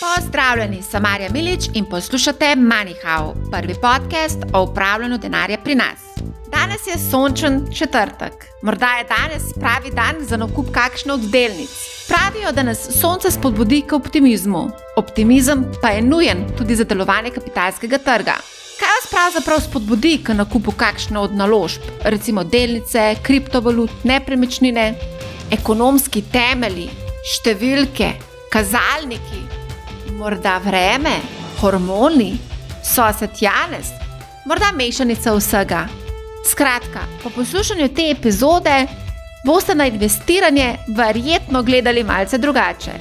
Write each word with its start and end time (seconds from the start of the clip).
Pozdravljeni, 0.00 0.82
sem 0.82 1.02
Marja 1.02 1.28
Milič 1.32 1.64
in 1.74 1.84
poslušate 1.84 2.44
MoneyHow, 2.56 3.50
prvi 3.50 3.74
podcast 3.74 4.38
o 4.52 4.62
upravljanju 4.62 5.18
denarja 5.18 5.58
pri 5.64 5.74
nas. 5.74 5.98
Danes 6.52 6.86
je 6.86 7.10
sončen 7.10 7.66
četrtek, 7.74 8.46
morda 8.62 8.86
je 8.86 9.04
danes 9.04 9.42
pravi 9.60 9.90
dan 9.90 10.14
za 10.20 10.36
nakup 10.36 10.70
kakšne 10.72 11.12
od 11.12 11.20
delnic. 11.20 11.70
Pravijo, 12.08 12.52
da 12.52 12.62
nas 12.62 13.00
sonce 13.00 13.30
spodbudi 13.30 13.82
k 13.88 13.92
optimizmu. 13.92 14.70
Optimizem 14.96 15.64
pa 15.82 15.88
je 15.88 16.02
nujen 16.02 16.46
tudi 16.58 16.76
za 16.76 16.84
delovanje 16.84 17.30
kapitalskega 17.30 17.98
trga. 17.98 18.38
Kaj 18.78 18.94
vas 18.94 19.10
pravzaprav 19.10 19.60
spodbudi 19.60 20.18
k 20.24 20.34
nakupu 20.34 20.72
kakšne 20.72 21.18
od 21.18 21.34
naložb, 21.34 21.82
recimo 22.02 22.44
delnice, 22.44 23.16
kriptovalut, 23.22 23.90
nepremičnine, 24.04 24.92
ekonomski 25.50 26.22
temelji, 26.32 26.90
številke, 27.34 28.12
kazalniki, 28.52 29.57
morda 30.18 30.58
vreme, 30.64 31.20
hormoni, 31.60 32.38
sosed 32.82 33.30
Janes, 33.40 33.86
morda 34.44 34.72
mešanica 34.74 35.34
vsega. 35.34 35.86
Skratka, 36.50 37.00
po 37.22 37.30
poslušanju 37.30 37.88
te 37.88 38.10
epizode 38.10 38.86
boste 39.44 39.74
na 39.74 39.86
investiranje 39.86 40.76
verjetno 40.88 41.62
gledali 41.62 42.04
malce 42.04 42.38
drugače. 42.38 42.92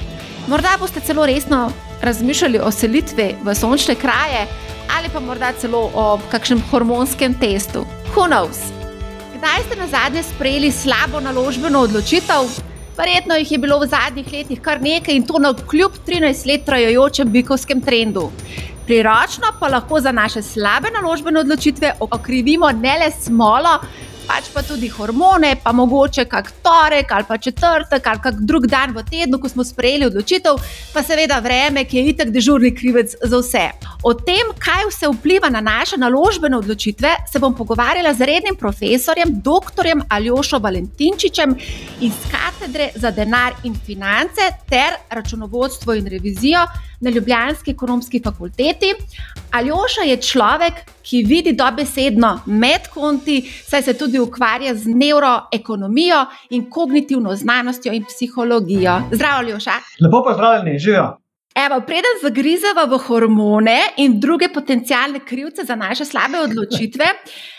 Morda 0.48 0.78
boste 0.80 1.00
celo 1.00 1.26
resno 1.26 1.72
razmišljali 2.02 2.60
o 2.60 2.72
selitvi 2.72 3.36
v 3.44 3.56
sončne 3.56 3.96
kraje 3.96 4.46
ali 4.98 5.10
pa 5.14 5.20
morda 5.20 5.52
celo 5.60 5.92
o 5.94 6.20
kakšnem 6.32 6.62
hormonskem 6.72 7.34
testu. 7.40 7.86
Who 8.16 8.30
knows? 8.30 8.70
Kdaj 9.38 9.64
ste 9.66 9.76
na 9.76 9.88
zadnje 9.88 10.24
sprejeli 10.24 10.72
slabo 10.72 11.20
naložbeno 11.20 11.80
odločitev? 11.80 12.77
Verjetno 12.98 13.36
jih 13.38 13.52
je 13.52 13.58
bilo 13.62 13.76
v 13.78 13.86
zadnjih 13.92 14.30
letih 14.34 14.62
kar 14.62 14.80
nekaj 14.82 15.14
in 15.14 15.26
to 15.26 15.38
na 15.38 15.52
kljub 15.54 16.00
13 16.08 16.48
let 16.50 16.64
trajajočem 16.66 17.30
bikovskem 17.30 17.82
trendu. 17.82 18.32
Priročno 18.88 19.52
pa 19.60 19.68
lahko 19.70 20.00
za 20.02 20.12
naše 20.12 20.42
slabe 20.42 20.90
naložbene 20.96 21.40
odločitve 21.40 21.92
okrivimo 22.00 22.72
ne 22.72 22.96
le 22.98 23.12
smolo, 23.12 23.76
pač 24.28 24.50
pa 24.54 24.62
tudi 24.62 24.90
hormone, 24.92 25.56
pa 25.64 25.72
mogoče 25.72 26.26
kak 26.30 26.52
torek 26.64 27.12
ali 27.12 27.26
pa 27.28 27.38
četrtek 27.38 28.08
ali 28.08 28.20
kak 28.24 28.42
drug 28.42 28.68
dan 28.68 28.94
v 28.96 29.04
tednu, 29.08 29.40
ko 29.40 29.50
smo 29.50 29.64
sprejeli 29.64 30.10
odločitev, 30.10 30.60
pa 30.94 31.04
seveda 31.04 31.40
vreme, 31.44 31.86
ki 31.88 31.98
je 31.98 32.14
itek 32.14 32.34
dežurni 32.36 32.74
krivec 32.76 33.16
za 33.24 33.40
vse. 33.40 33.66
O 34.04 34.14
tem, 34.14 34.52
kaj 34.60 34.90
vse 34.92 35.12
vpliva 35.14 35.50
na 35.50 35.62
naše 35.64 35.98
naložbene 35.98 36.58
odločitve, 36.58 37.14
se 37.32 37.40
bom 37.40 37.56
pogovarjala 37.56 38.14
z 38.14 38.28
rednim 38.28 38.60
profesorjem, 38.60 39.40
dr. 39.42 39.88
Aljošo 40.10 40.60
Valentinčičem 40.60 41.56
iz 42.02 42.14
katedre 42.32 42.92
za 42.96 43.12
denar 43.12 43.56
in 43.64 43.76
finance 43.86 44.52
ter 44.70 45.00
računovodstvo 45.10 45.94
in 45.94 46.08
revizijo 46.08 46.66
na 47.02 47.10
Ljubljanski 47.10 47.72
ekonomski 47.72 48.22
fakulteti. 48.24 48.94
Aljoša 49.52 50.02
je 50.06 50.18
človek, 50.22 50.74
ki 51.04 51.24
vidi 51.24 51.54
dobesedno 51.54 52.40
med 52.46 52.88
konti, 52.94 53.42
saj 53.68 53.82
se 53.82 53.94
tudi 53.98 54.20
ukvarja 54.20 54.76
z 54.76 54.88
neuroekonomijo 54.88 56.26
in 56.50 56.70
kognitivno 56.70 57.36
znanostjo 57.36 57.94
in 57.94 58.06
psihologijo. 58.06 59.02
Zdravo, 59.12 59.38
Aljoša. 59.38 59.72
Lepo 60.02 60.24
pozdravljeni, 60.24 60.80
živijo. 60.80 61.18
Evo, 61.66 61.80
preden 61.82 62.20
zagrizava 62.22 62.84
v 62.86 62.98
hormone 63.02 63.80
in 63.98 64.20
druge 64.20 64.50
potencijalne 64.54 65.20
krivce 65.26 65.64
za 65.64 65.76
naše 65.76 66.06
slabe 66.06 66.38
odločitve, 66.40 67.06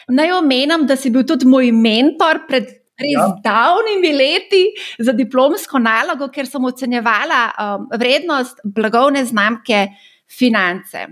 naj 0.08 0.32
omenim, 0.32 0.86
da 0.86 0.96
si 0.96 1.10
bil 1.10 1.24
tudi 1.26 1.46
moj 1.46 1.72
mentor 1.72 2.44
pred 2.48 2.68
res 2.98 3.14
ja. 3.14 3.28
davnimi 3.44 4.12
leti 4.12 4.64
za 4.98 5.14
diplomsko 5.16 5.78
nalogo, 5.78 6.28
ker 6.34 6.46
sem 6.46 6.64
ocenjevala 6.64 7.46
um, 7.52 7.88
vrednost 7.94 8.60
blagovne 8.64 9.24
znamke 9.24 9.86
finance. 10.38 11.06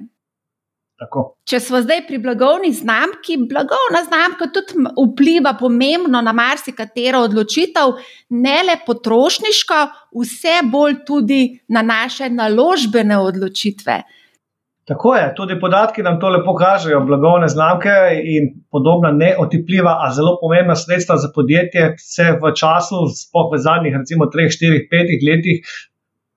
Tako. 0.96 1.22
Če 1.44 1.58
smo 1.60 1.82
zdaj 1.84 2.06
pri 2.06 2.18
blagovni 2.24 2.70
znamki, 2.72 3.36
blagovna 3.50 4.00
znamka 4.06 4.46
tudi 4.48 4.80
vpliva 4.96 5.52
pomembno 5.60 6.22
na 6.24 6.32
marsikatero 6.32 7.20
odločitev, 7.26 7.98
ne 8.32 8.54
le 8.64 8.78
potrošniško, 8.86 9.80
vse 10.16 10.54
bolj 10.72 11.02
tudi 11.04 11.40
na 11.68 11.82
naše 11.84 12.30
naložbene 12.32 13.18
odločitve. 13.20 13.98
Tako 14.86 15.14
je, 15.14 15.34
tudi 15.34 15.54
podatki 15.60 16.02
nam 16.02 16.20
to 16.20 16.28
lepo 16.28 16.52
kažejo. 16.54 17.00
Blagovne 17.06 17.48
znamke 17.48 17.94
in 18.34 18.44
podobna 18.70 19.10
neotipljiva, 19.12 19.96
a 20.04 20.12
zelo 20.14 20.36
pomembna 20.40 20.76
sredstva 20.78 21.16
za 21.16 21.30
podjetje 21.34 21.94
se 21.98 22.26
v 22.42 22.52
času, 22.60 23.00
spoh 23.22 23.50
v 23.52 23.58
zadnjih, 23.64 23.96
recimo, 23.98 24.30
3, 24.36 24.46
4, 24.60 24.86
5 24.94 25.26
letih. 25.30 25.74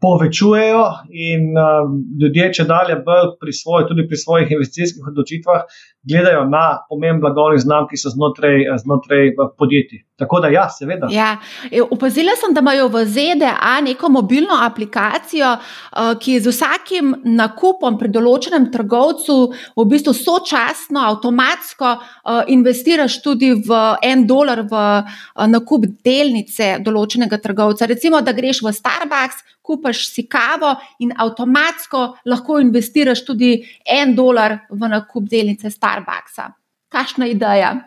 Povečujejo 0.02 0.84
in 1.12 1.58
uh, 1.60 1.90
ljudje, 2.22 2.46
če 2.56 2.64
dalje, 2.66 2.96
pri 3.42 3.54
svoj, 3.54 3.84
tudi 3.88 4.08
pri 4.08 4.18
svojih 4.18 4.54
investicijskih 4.56 5.10
odločitvah, 5.12 5.66
gledajo 6.08 6.46
na 6.50 6.66
pomen 6.90 7.20
blagovnih 7.20 7.60
znamk, 7.62 7.92
ki 7.92 8.00
so 8.00 8.14
znotraj, 8.16 8.64
znotraj 8.86 9.34
podjetij. 9.60 10.06
Tako 10.20 10.40
da, 10.40 10.50
ja, 10.52 10.70
seveda. 10.70 11.08
Ja. 11.12 11.38
E, 11.72 11.82
opazila 11.82 12.34
sem, 12.36 12.54
da 12.54 12.60
imajo 12.60 12.90
v 12.92 13.06
ZDA 13.06 13.80
neko 13.82 14.10
mobilno 14.10 14.58
aplikacijo, 14.66 15.54
uh, 15.56 16.12
ki 16.20 16.40
z 16.44 16.52
vsakim 16.52 17.14
nakupom 17.24 17.96
pri 18.00 18.12
določenem 18.12 18.68
trgovcu 18.74 19.38
v 19.80 19.88
bistvu 19.88 20.14
sočasno, 20.18 21.06
avtomatsko 21.14 21.94
uh, 21.96 22.42
investiraš 22.52 23.22
tudi 23.24 23.54
v 23.64 23.80
en 24.04 24.28
dolar 24.28 24.66
v 24.68 24.76
uh, 24.76 25.48
nakup 25.48 25.88
delnice 26.04 26.76
določenega 26.84 27.40
trgovca. 27.40 27.88
Recimo, 27.88 28.20
da 28.20 28.36
greš 28.36 28.66
v 28.68 28.76
Starbucks, 28.76 29.46
kupaš 29.64 30.10
si 30.12 30.28
kavo 30.28 30.76
in 31.00 31.16
avtomatsko 31.16 32.06
lahko 32.28 32.60
investiraš 32.60 33.24
tudi 33.24 33.56
en 33.88 34.18
dolar 34.20 34.66
v 34.68 34.96
nakup 34.98 35.32
delnice 35.32 35.72
Starbucksa. 35.72 36.52
Kakšna 36.92 37.32
ideja? 37.32 37.78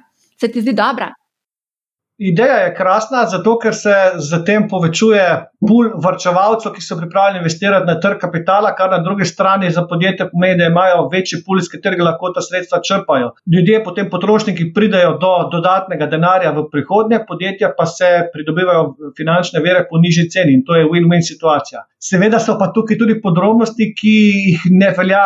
Se 0.40 0.48
ti 0.48 0.62
zdi 0.64 0.72
dobra? 0.72 1.12
Ideja 2.18 2.56
je 2.56 2.74
krasna, 2.74 3.24
zato 3.26 3.54
ker 3.58 3.74
se 3.74 3.94
z 4.20 4.38
tem 4.44 4.66
povečuje 4.68 5.22
pul 5.64 5.88
vrčevalcev, 6.04 6.74
ki 6.74 6.82
so 6.84 6.98
pripravljeni 6.98 7.40
investirati 7.40 7.88
na 7.88 7.94
trg 8.00 8.18
kapitala, 8.20 8.74
kar 8.76 8.90
na 8.92 8.98
drugi 9.02 9.24
strani 9.24 9.70
za 9.70 9.86
podjetje 9.88 10.28
pomeni, 10.30 10.58
da 10.60 10.68
imajo 10.68 11.08
večji 11.12 11.40
pul, 11.46 11.58
iz 11.58 11.70
katerega 11.72 12.04
lahko 12.10 12.32
ta 12.36 12.44
sredstva 12.44 12.82
črpajo. 12.84 13.32
Ljudje, 13.54 13.80
potem 13.84 14.10
potrošniki, 14.10 14.68
pridejo 14.74 15.16
do 15.22 15.32
dodatnega 15.54 16.06
denarja 16.12 16.52
v 16.52 16.66
prihodnje, 16.70 17.22
podjetja 17.28 17.72
pa 17.78 17.86
se 17.86 18.10
pridobivajo 18.34 19.14
finančne 19.16 19.64
vere 19.64 19.86
po 19.88 20.02
nižji 20.02 20.28
ceni 20.30 20.58
in 20.58 20.66
to 20.68 20.76
je 20.76 20.84
win-win 20.92 21.24
situacija. 21.24 21.86
Seveda 22.02 22.42
so 22.42 22.58
pa 22.60 22.68
tukaj 22.74 22.98
tudi 22.98 23.20
podrobnosti, 23.24 23.88
ki 23.96 24.16
jih 24.36 24.68
ne 24.70 24.92
velja, 24.98 25.24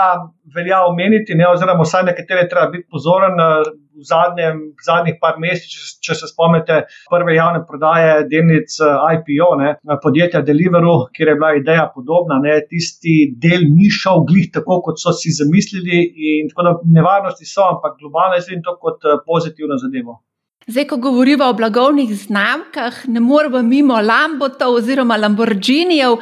velja 0.57 0.83
omeniti, 0.89 1.37
ne, 1.39 1.47
oziroma 1.49 1.85
vsaj 1.85 2.07
nekatere 2.11 2.47
treba 2.51 2.67
biti 2.73 2.87
pozoren 2.93 3.37
v, 3.39 4.05
zadnjem, 4.11 4.61
v 4.77 4.87
zadnjih 4.87 5.19
par 5.23 5.39
mesecih, 5.43 5.73
če, 5.73 6.01
če 6.09 6.19
se 6.21 6.31
spomnite 6.33 6.81
prve 7.13 7.37
javne 7.37 7.63
prodaje 7.69 8.27
delnic 8.33 8.77
eh, 8.81 9.09
IPO, 9.17 9.51
ne, 9.63 9.73
podjetja 10.03 10.43
Deliveroo, 10.47 11.09
kjer 11.17 11.33
je 11.33 11.39
bila 11.41 11.55
ideja 11.61 11.89
podobna, 11.95 12.41
ne, 12.43 12.59
tisti 12.71 13.17
del 13.47 13.69
ni 13.73 13.91
šel 13.93 14.25
glih 14.29 14.51
tako, 14.55 14.81
kot 14.89 15.03
so 15.03 15.15
si 15.17 15.35
zamislili. 15.37 16.05
Tako 16.51 16.65
da 16.67 16.77
nevarnosti 16.99 17.49
so, 17.49 17.67
ampak 17.67 17.99
globalno 18.01 18.41
je 18.41 18.63
to 18.65 18.79
kot 18.81 19.05
eh, 19.05 19.21
pozitivno 19.27 19.79
zadevo. 19.83 20.21
Zdaj, 20.67 20.85
ko 20.91 20.97
govorimo 20.97 21.45
o 21.47 21.53
blagovnih 21.55 22.11
znamkah, 22.11 22.95
ne 23.07 23.21
moremo 23.21 23.63
mimo 23.63 24.01
Lambotov 24.03 24.75
oziroma 24.75 25.17
Lamborghinijev. 25.17 26.17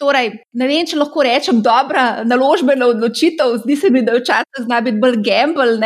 Torej, 0.00 0.30
ne 0.56 0.66
vem, 0.66 0.86
če 0.88 0.96
lahko 0.96 1.24
rečem, 1.26 1.60
dobra 1.60 2.24
naložbena 2.24 2.88
odločitev, 2.88 3.58
zdi 3.64 3.76
se 3.76 3.90
mi, 3.92 4.00
da 4.06 4.16
včasih 4.16 4.64
zna 4.64 4.80
biti 4.86 5.00
bolj 5.02 5.20
gamble, 5.26 5.76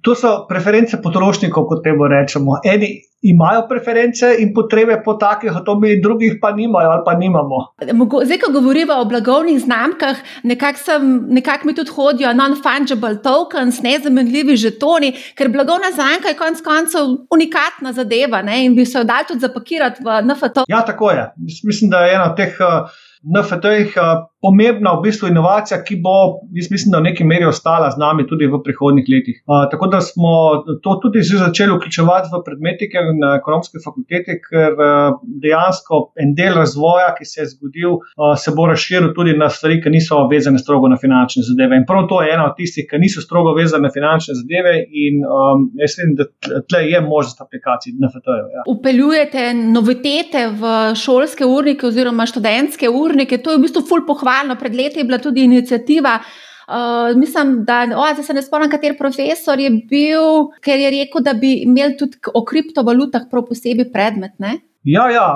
To 0.00 0.14
so 0.16 0.46
preference 0.48 0.96
potrošnikov, 1.02 1.66
kot 1.68 1.82
temu 1.84 2.06
rečemo. 2.08 2.54
Eni 2.64 2.88
imajo 3.20 3.66
preference 3.68 4.30
in 4.40 4.54
potrebe 4.56 4.94
po 5.04 5.12
takih 5.20 5.52
avtomobilih, 5.52 5.98
drugih 6.02 6.38
pa 6.40 6.52
nimajo 6.56 6.90
ali 6.94 7.02
pa 7.04 7.14
nimamo. 7.14 7.58
Zdaj, 8.24 8.38
ko 8.40 8.52
govorimo 8.52 8.96
o 8.96 9.04
blagovnih 9.04 9.58
znamkah, 9.60 10.22
nekako 10.42 10.96
nekak 11.28 11.64
mi 11.64 11.74
tudi 11.74 11.90
hodijo 11.90 12.32
non-fungible 12.32 13.20
tokens, 13.22 13.82
nezamenljivi 13.82 14.56
žetoni, 14.56 15.12
ker 15.36 15.52
blagovna 15.52 15.92
znamka 15.92 16.32
je 16.32 16.38
konec 16.38 16.64
koncev 16.64 17.12
unikatna 17.28 17.92
zadeva 17.92 18.42
ne? 18.42 18.64
in 18.64 18.74
bi 18.74 18.86
se 18.86 18.98
jo 18.98 19.04
dal 19.04 19.28
tudi 19.28 19.44
zapakirati 19.44 20.00
v 20.04 20.22
NFT. 20.30 20.64
Ja, 20.68 20.80
tako 20.86 21.10
je. 21.10 21.28
Mislim, 21.64 21.90
da 21.90 22.06
je 22.06 22.14
ena 22.14 22.30
od 22.30 22.36
teh. 22.36 22.56
Uh, 22.60 22.88
na 23.24 23.42
Fateh 23.42 23.92
pomembna 24.40 24.94
v 24.96 25.04
bistvu 25.04 25.28
inovacija, 25.28 25.80
ki 25.84 25.98
bo, 26.04 26.40
jaz 26.56 26.70
mislim, 26.72 26.94
da 26.94 27.00
v 27.00 27.10
neki 27.10 27.24
meri 27.28 27.44
ostala 27.44 27.90
z 27.92 28.00
nami 28.00 28.24
tudi 28.28 28.48
v 28.48 28.60
prihodnih 28.64 29.08
letih. 29.12 29.42
Uh, 29.44 29.66
tako 29.70 29.90
da 29.92 30.00
smo 30.00 30.32
to 30.82 30.96
tudi 31.02 31.22
začeli 31.22 31.76
vključevati 31.76 32.32
v 32.32 32.40
predmetike 32.46 33.02
na 33.18 33.34
ekonomski 33.40 33.82
fakulteti, 33.84 34.38
ker 34.46 34.78
uh, 34.78 35.18
dejansko 35.44 36.00
en 36.22 36.32
del 36.38 36.56
razvoja, 36.56 37.12
ki 37.18 37.28
se 37.28 37.42
je 37.42 37.50
zgodil, 37.52 37.98
uh, 38.00 38.32
se 38.40 38.54
bo 38.56 38.66
razširil 38.70 39.12
tudi 39.16 39.36
na 39.36 39.50
stvari, 39.52 39.80
ki 39.82 39.92
niso 39.92 40.22
vezane 40.32 40.58
strogo 40.58 40.88
na 40.88 40.96
finančne 40.96 41.44
zadeve. 41.44 41.76
In 41.76 41.84
prav 41.88 42.08
to 42.08 42.22
je 42.24 42.32
ena 42.32 42.48
od 42.48 42.56
tistih, 42.56 42.88
ki 42.88 43.02
niso 43.02 43.20
strogo 43.20 43.52
vezane 43.58 43.90
na 43.90 43.92
finančne 43.92 44.38
zadeve, 44.40 44.74
in 44.88 45.20
um, 45.20 45.68
jaz 45.76 45.98
mislim, 46.00 46.16
da 46.16 46.24
tle 46.68 46.82
je 46.88 47.00
možnost 47.00 47.40
aplikacij 47.40 47.92
NFT-jev. 47.92 48.48
Ja. 48.56 48.64
Upeljujete 48.66 49.54
novitete 49.54 50.46
v 50.56 50.72
šolske 50.96 51.44
urnike 51.44 51.86
oziroma 51.86 52.26
študentske 52.26 52.88
urnike, 52.88 53.38
to 53.38 53.52
je 53.52 53.58
v 53.58 53.64
bistvu 53.68 53.84
full 53.88 54.06
pohvala 54.06 54.29
pohvalno. 54.30 54.56
Pred 54.56 54.74
leti 54.74 55.00
je 55.00 55.04
bila 55.04 55.18
tudi 55.18 55.44
inicijativa. 55.44 56.18
Uh, 56.70 57.18
mislim, 57.18 57.64
da 57.64 57.86
o, 57.96 58.22
se 58.22 58.34
ne 58.34 58.42
spomnim, 58.42 58.70
kater 58.70 58.96
profesor 58.98 59.58
je 59.58 59.70
bil, 59.70 60.52
ker 60.62 60.78
je 60.78 60.90
rekel, 60.90 61.22
da 61.22 61.32
bi 61.34 61.62
imeli 61.66 61.96
tudi 61.98 62.18
o 62.34 62.44
kriptovalutah 62.44 63.26
prav 63.30 63.48
posebej 63.48 63.90
predmet. 63.92 64.38
Ne? 64.38 64.60
Ja, 64.84 65.10
ja, 65.10 65.34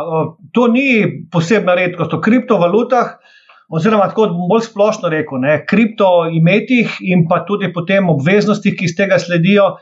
to 0.53 0.69
ni 0.69 1.27
posebna 1.33 1.75
redkost. 1.75 2.15
O 2.15 2.21
kriptovalutah, 2.21 3.17
oziroma 3.69 4.07
tako 4.13 4.29
bolj 4.49 4.69
splošno 4.69 5.11
rekel, 5.11 5.43
ne, 5.43 5.59
kriptoimetih 5.67 7.01
in 7.03 7.27
pa 7.29 7.43
tudi 7.49 7.73
potem 7.73 8.09
obveznostih, 8.15 8.77
ki 8.79 8.87
iz 8.87 8.95
tega 8.97 9.19
sledijo. 9.19 9.75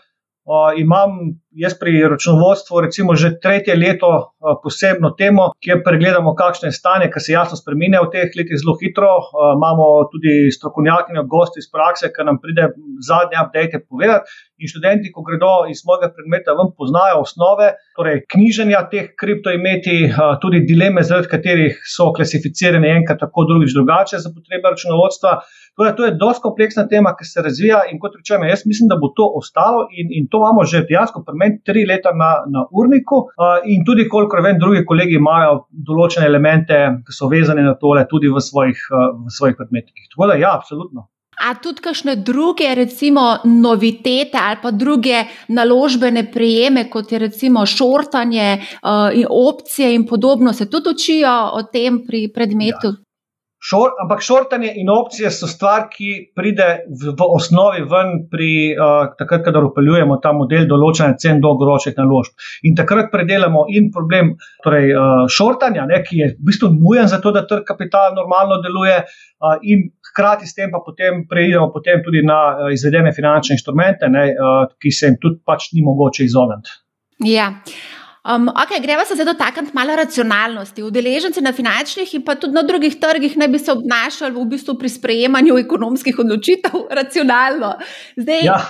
Uh, 0.43 0.75
imam 0.75 1.11
jaz 1.55 1.75
pri 1.79 2.01
računovodstvu, 2.11 2.81
recimo, 2.81 3.15
že 3.15 3.29
tretje 3.43 3.77
leto 3.79 4.09
uh, 4.11 4.57
posebno 4.63 5.13
temo, 5.15 5.45
kjer 5.63 5.85
pregledamo, 5.87 6.33
kakšno 6.35 6.67
je 6.67 6.75
stanje, 6.75 7.07
ki 7.15 7.21
se 7.23 7.37
jasno 7.37 7.59
spremenja 7.61 8.01
v 8.03 8.11
teh 8.11 8.35
letih 8.39 8.59
zelo 8.59 8.75
hitro. 8.81 9.13
Uh, 9.23 9.53
imamo 9.55 9.87
tudi 10.11 10.51
strokovnjaki, 10.57 11.15
gosti 11.31 11.63
iz 11.63 11.71
prakse, 11.71 12.11
ki 12.11 12.27
nam 12.27 12.41
pride 12.43 12.73
zadnje 13.07 13.39
update 13.39 13.85
povedati. 13.87 14.35
In 14.63 14.71
študenti, 14.71 15.13
ko 15.15 15.23
gredo 15.27 15.53
iz 15.71 15.85
mojega 15.87 16.11
predmeta, 16.11 16.59
vam 16.59 16.75
poznajo 16.75 17.23
osnove, 17.23 17.73
torej 17.99 18.25
knjiženja 18.35 18.83
teh 18.91 19.15
kriptoimeti, 19.19 19.97
tudi 20.43 20.65
dileme, 20.67 21.03
zaradi 21.07 21.31
katerih 21.31 21.81
so 21.87 22.11
klasificirane 22.15 22.91
enkrat 22.99 23.23
tako, 23.23 23.47
drugič 23.51 23.75
drugače 23.79 24.23
za 24.23 24.31
potrebe 24.35 24.75
računovodstva. 24.75 25.39
Torej, 25.77 25.95
to 25.97 26.05
je 26.05 26.17
dosti 26.21 26.43
kompleksna 26.43 26.85
tema, 26.89 27.15
ki 27.17 27.25
se 27.25 27.43
razvija 27.43 27.79
in 27.93 28.01
kot 28.01 28.17
rečeno, 28.19 28.45
jaz 28.45 28.67
mislim, 28.69 28.91
da 28.93 28.99
bo 29.01 29.09
to 29.17 29.25
ostalo 29.41 29.87
in, 29.99 30.11
in 30.19 30.27
to 30.31 30.43
imamo 30.43 30.65
že 30.69 30.83
dejansko 30.89 31.23
premen 31.27 31.61
tri 31.65 31.87
leta 31.89 32.13
na, 32.23 32.33
na 32.55 32.67
urniku 32.81 33.23
uh, 33.25 33.65
in 33.65 33.85
tudi, 33.89 34.09
kolikor 34.09 34.43
vem, 34.45 34.59
drugi 34.61 34.85
kolegi 34.85 35.17
imajo 35.17 35.63
določene 35.89 36.29
elemente, 36.29 36.77
ki 37.07 37.17
so 37.17 37.31
vezane 37.33 37.65
na 37.65 37.73
tole 37.81 38.05
tudi 38.11 38.29
v 38.29 38.43
svojih, 38.49 38.85
uh, 38.93 39.09
v 39.25 39.33
svojih 39.33 39.57
predmetih. 39.57 40.11
Tako 40.13 40.29
da, 40.29 40.37
ja, 40.43 40.53
absolutno. 40.61 41.09
A 41.41 41.55
tudi 41.57 41.81
kakšne 41.81 42.19
druge, 42.21 42.69
recimo, 42.77 43.23
novitete 43.45 44.37
ali 44.39 44.61
pa 44.63 44.71
druge 44.71 45.25
naložbene 45.49 46.27
prijeme, 46.31 46.85
kot 46.91 47.13
je 47.13 47.19
recimo 47.19 47.65
šortanje 47.67 48.51
uh, 48.61 49.09
in 49.17 49.25
opcije 49.31 49.95
in 49.95 50.05
podobno, 50.07 50.53
se 50.53 50.69
tudi 50.71 50.93
učijo 50.93 51.33
o 51.57 51.65
tem 51.73 52.03
pri 52.07 52.29
predmetu? 52.35 52.93
Ja. 52.93 53.12
Šor, 53.63 53.93
ampak 54.03 54.25
šortanje 54.27 54.73
in 54.75 54.89
opcije 54.91 55.31
so 55.31 55.47
stvar, 55.47 55.85
ki 55.91 56.33
pride 56.35 56.65
v, 56.89 57.13
v 57.15 57.27
osnovi 57.37 57.85
ven 57.87 58.25
pri 58.31 58.51
uh, 58.75 59.13
takrat, 59.19 59.47
ko 59.47 59.63
upeljujemo 59.69 60.17
ta 60.25 60.33
model 60.35 60.67
določanja 60.67 61.15
cen 61.23 61.39
dolgoročnih 61.45 61.95
naložb. 62.01 62.35
In 62.67 62.75
takrat 62.79 63.13
predelamo 63.13 63.69
in 63.71 63.93
problem 63.95 64.33
torej, 64.67 64.91
uh, 64.91 65.23
šortanja, 65.31 65.87
ne, 65.87 66.03
ki 66.03 66.19
je 66.19 66.29
v 66.33 66.51
bistvu 66.51 66.73
nujen 66.75 67.07
za 67.13 67.23
to, 67.23 67.31
da 67.31 67.45
trg 67.47 67.63
kapitala 67.69 68.17
normalno 68.19 68.59
deluje, 68.67 68.99
uh, 69.07 69.55
in 69.63 69.87
hkrati 70.11 70.51
s 70.51 70.59
tem 70.59 70.75
pa 70.75 70.83
potem 70.83 71.23
preidemo 71.31 71.71
potem 71.71 72.03
tudi 72.03 72.27
na 72.27 72.43
uh, 72.51 72.75
izvedene 72.75 73.15
finančne 73.15 73.61
inštrumente, 73.61 74.11
ne, 74.11 74.29
uh, 74.35 74.63
ki 74.75 74.91
se 74.91 75.13
jim 75.13 75.21
tudi 75.23 75.39
pač 75.47 75.71
ni 75.77 75.87
mogoče 75.87 76.27
izogniti. 76.27 76.81
Ja. 77.31 77.53
Um, 78.23 78.49
okay, 78.55 78.79
greva 78.79 79.05
se 79.05 79.15
zdaj 79.15 79.27
dotakniti 79.33 79.75
malo 79.75 79.97
racionalnosti. 79.97 80.83
Udeleženci 80.83 81.41
na 81.43 81.53
finančnih 81.53 82.15
in 82.15 82.23
pa 82.25 82.37
tudi 82.39 82.55
na 82.55 82.63
drugih 82.63 82.95
trgih 83.01 83.35
naj 83.37 83.49
bi 83.49 83.59
se 83.59 83.73
obnašali 83.73 84.35
v 84.37 84.45
bistvu 84.53 84.77
pri 84.79 84.89
sprejemanju 84.89 85.59
ekonomskih 85.59 86.19
odločitev 86.23 86.87
racionalno. 87.01 87.75
Zdaj, 88.17 88.45
ja. 88.47 88.61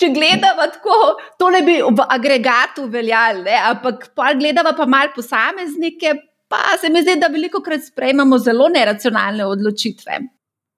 Če 0.00 0.08
gledamo 0.14 0.64
tako, 0.72 0.96
to 1.38 1.50
ne 1.52 1.60
bi 1.66 1.74
v 1.82 2.04
agregatu 2.08 2.86
veljalo, 2.88 3.50
ampak 3.68 4.06
pa 4.16 4.30
gledamo 4.32 4.70
pa 4.78 4.86
malo 4.88 5.10
posameznike, 5.14 6.14
pa 6.48 6.78
se 6.80 6.88
mi 6.88 7.02
zdi, 7.02 7.18
da 7.20 7.28
veliko 7.28 7.60
krat 7.60 7.84
sprejemamo 7.84 8.38
zelo 8.38 8.70
neracionalne 8.72 9.44
odločitve. 9.44 10.20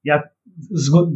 Ja, 0.08 0.18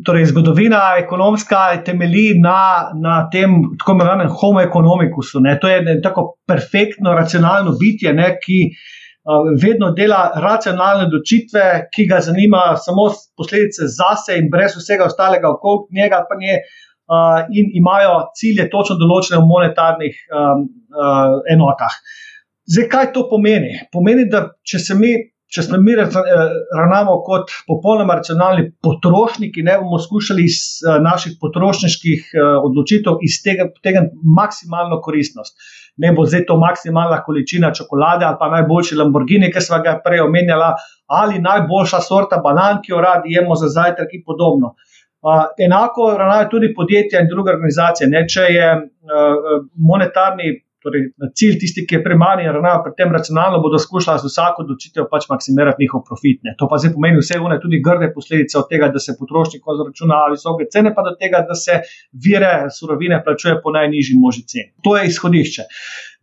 torej 0.04 0.24
zgodovina 0.30 0.80
ekonomska 0.98 1.82
temelji 1.84 2.38
na, 2.40 2.90
na 3.02 3.16
tem 3.32 3.56
tako 3.78 3.92
imenovanem 3.92 4.28
homo 4.28 4.60
economicusu. 4.60 5.40
Ne. 5.40 5.58
To 5.60 5.68
je 5.68 5.82
ne, 5.82 5.96
tako 6.02 6.36
perfektno, 6.46 7.14
racionalno 7.14 7.76
bitje, 7.80 8.12
ne, 8.14 8.30
ki 8.42 8.58
uh, 8.70 9.52
vedno 9.62 9.90
dela 9.96 10.30
racionalne 10.42 11.06
odločitve, 11.08 11.66
ki 11.94 12.08
ga 12.10 12.20
zanima 12.24 12.74
samo 12.80 13.10
posledice 13.36 13.88
zase 13.92 14.38
in 14.40 14.50
brez 14.52 14.76
vsega 14.78 15.08
ostalega 15.10 15.50
okoli 15.52 16.00
njega, 16.00 16.24
pa 16.28 16.38
nje. 16.40 16.60
Uh, 17.06 17.44
in 17.54 17.68
imajo 17.78 18.32
cilje 18.34 18.64
točno 18.66 18.96
določene 18.98 19.38
v 19.38 19.46
monetarnih 19.46 20.16
um, 20.26 20.64
uh, 20.90 21.36
enotah. 21.54 21.94
Zdaj, 22.66 22.88
kaj 22.90 23.12
to 23.14 23.28
pomeni? 23.30 23.76
Pomeni, 23.94 24.24
da 24.26 24.40
če 24.66 24.80
se 24.82 24.96
mi 24.98 25.12
če 25.52 25.62
smo 25.62 25.78
mi 25.78 25.94
eh, 25.94 26.06
ravnamo 26.78 27.20
kot 27.26 27.52
popolnoma 27.68 28.18
racionalni 28.18 28.66
potrošniki, 28.82 29.62
ne 29.66 29.78
bomo 29.82 29.98
skušali 30.02 30.44
iz 30.44 30.58
eh, 30.82 30.98
naših 31.02 31.36
potrošniških 31.40 32.32
eh, 32.34 32.48
odločitev 32.68 33.22
iztegniti 33.28 33.94
maksimalno 34.38 35.00
koristnost. 35.04 35.54
Ne 36.02 36.12
bo 36.12 36.26
zdaj 36.26 36.44
to 36.50 36.58
maksimalna 36.60 37.22
količina 37.24 37.72
čokolade 37.74 38.26
ali 38.26 38.36
pa 38.40 38.50
najboljši 38.52 38.98
Lamborghini, 38.98 39.52
ki 39.52 39.62
smo 39.64 39.78
ga 39.84 39.96
prej 40.04 40.20
omenjali, 40.26 40.74
ali 41.06 41.40
najboljša 41.40 42.02
sorta 42.04 42.42
banan, 42.44 42.82
ki 42.82 42.92
jo 42.92 43.00
radi 43.00 43.32
jemo 43.32 43.56
za 43.56 43.70
zajtrk 43.78 44.12
in 44.12 44.26
podobno. 44.26 44.74
Uh, 45.26 45.46
enako 45.58 46.10
ravnajo 46.18 46.50
tudi 46.50 46.68
podjetja 46.76 47.22
in 47.22 47.30
druge 47.30 47.50
organizacije. 47.50 48.06
Ne, 48.12 48.26
če 48.28 48.44
je 48.52 48.66
uh, 48.76 49.64
monetarni 49.88 50.52
torej, 50.86 51.06
cilj 51.38 51.58
tisti, 51.62 51.84
ki 51.88 51.98
je 51.98 52.02
primarni 52.04 52.46
in 52.46 52.52
ravnajo 52.54 52.82
pri 52.86 52.94
tem 52.98 53.12
racionalno, 53.14 53.60
bodo 53.64 53.80
skušali 53.82 54.22
z 54.22 54.30
vsako 54.30 54.64
odločitev 54.64 55.08
pač 55.10 55.28
maksimirati 55.32 55.84
njihov 55.84 56.04
profit. 56.08 56.40
Ne. 56.46 56.54
To 56.60 56.70
pa 56.70 56.80
zdaj 56.82 56.94
pomeni 56.96 57.20
vse 57.20 57.40
one 57.42 57.58
tudi 57.62 57.82
grde 57.84 58.12
posledice 58.14 58.58
od 58.62 58.70
tega, 58.70 58.90
da 58.94 59.02
se 59.02 59.16
potrošnik 59.18 59.66
zaračuna 59.80 60.22
visoke 60.32 60.68
cene, 60.72 60.94
pa 60.94 61.04
do 61.06 61.16
tega, 61.20 61.42
da 61.48 61.58
se 61.58 61.80
vire 62.26 62.54
surovine 62.78 63.20
plačuje 63.24 63.58
po 63.62 63.74
najnižji 63.76 64.18
možni 64.22 64.46
ceni. 64.52 64.70
To 64.86 64.96
je 64.96 65.06
izhodišče. 65.12 65.68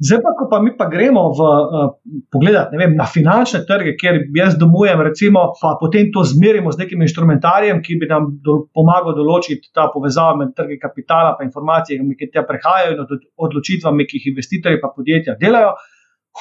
Zdaj 0.02 0.20
pa, 0.24 0.32
ko 0.34 0.48
pa 0.50 0.58
mi 0.64 0.72
pa 0.78 0.88
gremo 0.90 1.28
v, 1.38 1.46
uh, 1.46 1.90
pogledat, 2.34 2.74
vem, 2.78 2.96
na 2.98 3.06
finančne 3.06 3.62
trge, 3.68 3.94
kjer 4.00 4.24
jaz 4.36 4.58
domujem, 4.58 5.02
recimo, 5.06 5.46
pa 5.60 5.76
potem 5.80 6.10
to 6.14 6.24
zmerimo 6.26 6.74
z 6.74 6.82
nekim 6.82 7.04
instrumentarijem, 7.06 7.82
ki 7.86 8.00
bi 8.02 8.10
nam 8.10 8.32
do, 8.42 8.58
pomagal 8.74 9.14
določiti 9.20 9.70
ta 9.76 9.90
povezava 9.94 10.36
med 10.42 10.56
trgi 10.58 10.80
kapitala 10.82 11.36
in 11.40 11.52
informacijami, 11.52 12.18
ki 12.18 12.32
te 12.34 12.42
prehajajo 12.48 12.96
in 12.96 13.26
odločitvami, 13.38 14.08
ki 14.10 14.22
jih 14.22 14.32
investitorji 14.34 14.82
in 14.82 14.94
podjetja 14.96 15.38
delajo, 15.42 15.76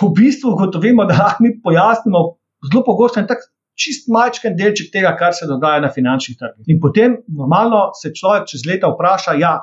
v 0.00 0.12
bistvu 0.16 0.54
ugotovimo, 0.56 1.04
da 1.04 1.18
lahko 1.18 1.44
mi 1.44 1.52
pojasnimo 1.60 2.22
zelo 2.70 2.84
pogosto 2.86 3.20
in 3.20 3.28
tako. 3.28 3.50
Čist 3.72 4.04
majčken 4.12 4.52
delček 4.52 4.90
tega, 4.92 5.14
kar 5.16 5.32
se 5.32 5.46
dogaja 5.48 5.80
na 5.80 5.88
finančnih 5.88 6.36
trgih. 6.36 6.66
In 6.68 6.76
potem, 6.78 7.14
normalno, 7.32 7.86
se 7.96 8.10
človek 8.12 8.44
čez 8.50 8.66
leta 8.68 8.90
vpraša, 8.92 9.32
ja, 9.40 9.54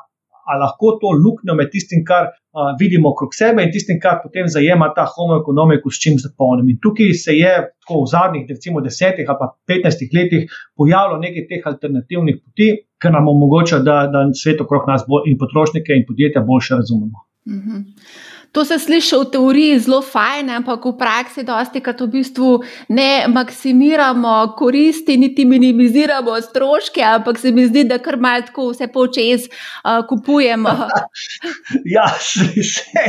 ali 0.50 0.64
lahko 0.64 0.96
to 1.02 1.12
luknjo 1.24 1.56
med 1.60 1.70
tistim, 1.74 2.02
kar 2.10 2.30
uh, 2.30 2.72
vidimo 2.80 3.12
okrog 3.14 3.36
sebe 3.38 3.64
in 3.66 3.72
tistim, 3.76 4.00
kar 4.04 4.20
potem 4.24 4.50
zajema 4.56 4.90
ta 4.96 5.06
homo 5.14 5.38
economicus, 5.42 5.98
s 5.98 6.04
čim 6.04 6.18
zapolnim. 6.24 6.72
In 6.74 6.80
tukaj 6.84 7.14
se 7.24 7.38
je 7.38 7.54
tako 7.86 8.04
v 8.04 8.12
zadnjih, 8.14 8.46
recimo, 8.50 8.82
desetih 8.86 9.30
ali 9.30 9.42
pa 9.42 9.52
petnajstih 9.70 10.16
letih 10.18 10.60
pojavilo 10.78 11.22
nekaj 11.26 11.48
teh 11.52 11.70
alternativnih 11.74 12.42
poti, 12.44 12.70
ki 13.00 13.14
nam 13.16 13.30
omogoča, 13.32 13.80
da, 13.86 14.02
da 14.14 14.26
svet 14.36 14.62
okrog 14.66 14.90
nas 14.90 15.06
bolj, 15.08 15.30
in 15.32 15.38
potrošnike 15.42 15.96
in 15.96 16.08
podjetja 16.08 16.46
boljše 16.52 16.82
razumemo. 16.82 17.26
Mm 17.50 17.62
-hmm. 17.62 17.86
To 18.52 18.66
se 18.66 18.80
sliši 18.80 19.16
v 19.16 19.26
teoriji 19.32 19.80
zelo 19.80 20.02
fajn, 20.02 20.50
ampak 20.50 20.86
v 20.86 20.96
praksi 20.98 21.44
dosti 21.46 21.82
krat 21.86 22.02
v 22.02 22.08
bistvu 22.18 22.48
ne 22.90 23.28
maksimiramo 23.30 24.56
koristi, 24.58 25.18
niti 25.18 25.46
minimiziramo 25.46 26.34
stroške, 26.42 27.04
ampak 27.04 27.38
se 27.38 27.52
mi 27.52 27.68
zdi, 27.68 27.84
da 27.86 28.00
kar 28.02 28.18
malo 28.18 28.42
tako 28.48 28.72
vse 28.72 28.88
počez 28.88 29.46
uh, 29.46 30.02
kupujemo. 30.10 30.74
ja, 31.96 32.08
še, 32.18 32.48
še, 32.66 33.04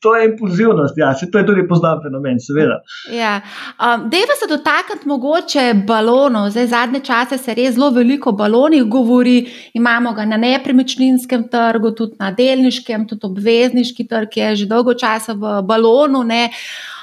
to 0.00 0.14
je 0.16 0.30
impulzivnost, 0.30 0.96
ja, 0.96 1.12
se 1.14 1.28
to 1.30 1.42
je 1.42 1.48
tudi 1.50 1.66
poznan 1.68 2.00
fenomen, 2.04 2.40
seveda. 2.40 2.80
Ja. 3.12 3.40
Um, 3.76 4.08
Dejva 4.10 4.38
se 4.40 4.48
dotakniti 4.48 5.08
mogoče 5.08 5.66
balonov. 5.86 6.50
Zdaj, 6.54 6.70
zadnje 6.72 7.02
čase 7.04 7.38
se 7.38 7.54
res 7.54 7.74
zelo 7.76 7.90
veliko 7.92 8.32
balonih 8.32 8.86
govori, 8.88 9.36
imamo 9.76 10.14
ga 10.16 10.24
na 10.24 10.40
nepremičninskem 10.40 11.48
trgu, 11.52 11.92
tudi 11.98 12.16
na 12.22 12.30
delniškem, 12.32 13.04
tudi 13.10 13.28
obvezniški 13.28 14.08
trg 14.08 14.40
je 14.40 14.50
že 14.56 14.66
dolgo 14.70 14.85
dolgo 14.86 14.94
časa 14.94 15.34
v 15.34 15.62
balonu. 15.66 16.22
Ne. 16.24 16.50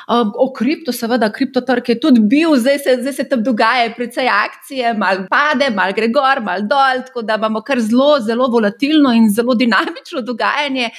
O 0.07 0.51
kripto, 0.51 0.91
seveda, 0.91 1.31
kriptotrg 1.31 1.89
je 1.89 1.99
tudi 1.99 2.19
bil, 2.19 2.57
zdaj 2.59 2.79
se, 2.79 2.95
zdaj 3.01 3.13
se 3.13 3.23
tam 3.23 3.43
dogaja, 3.43 3.93
precej 3.95 4.27
akcije, 4.27 4.93
malo 4.99 5.27
pade, 5.31 5.69
malo 5.71 5.93
gre 5.95 6.09
gor, 6.11 6.41
malo 6.43 6.67
dol, 6.67 7.05
tako 7.07 7.21
da 7.23 7.37
imamo 7.39 7.61
kar 7.63 7.79
zelo, 7.79 8.19
zelo 8.19 8.49
volatilno 8.51 9.13
in 9.15 9.29
zelo 9.31 9.55
dinamično 9.55 10.21
dogajanje. 10.21 10.89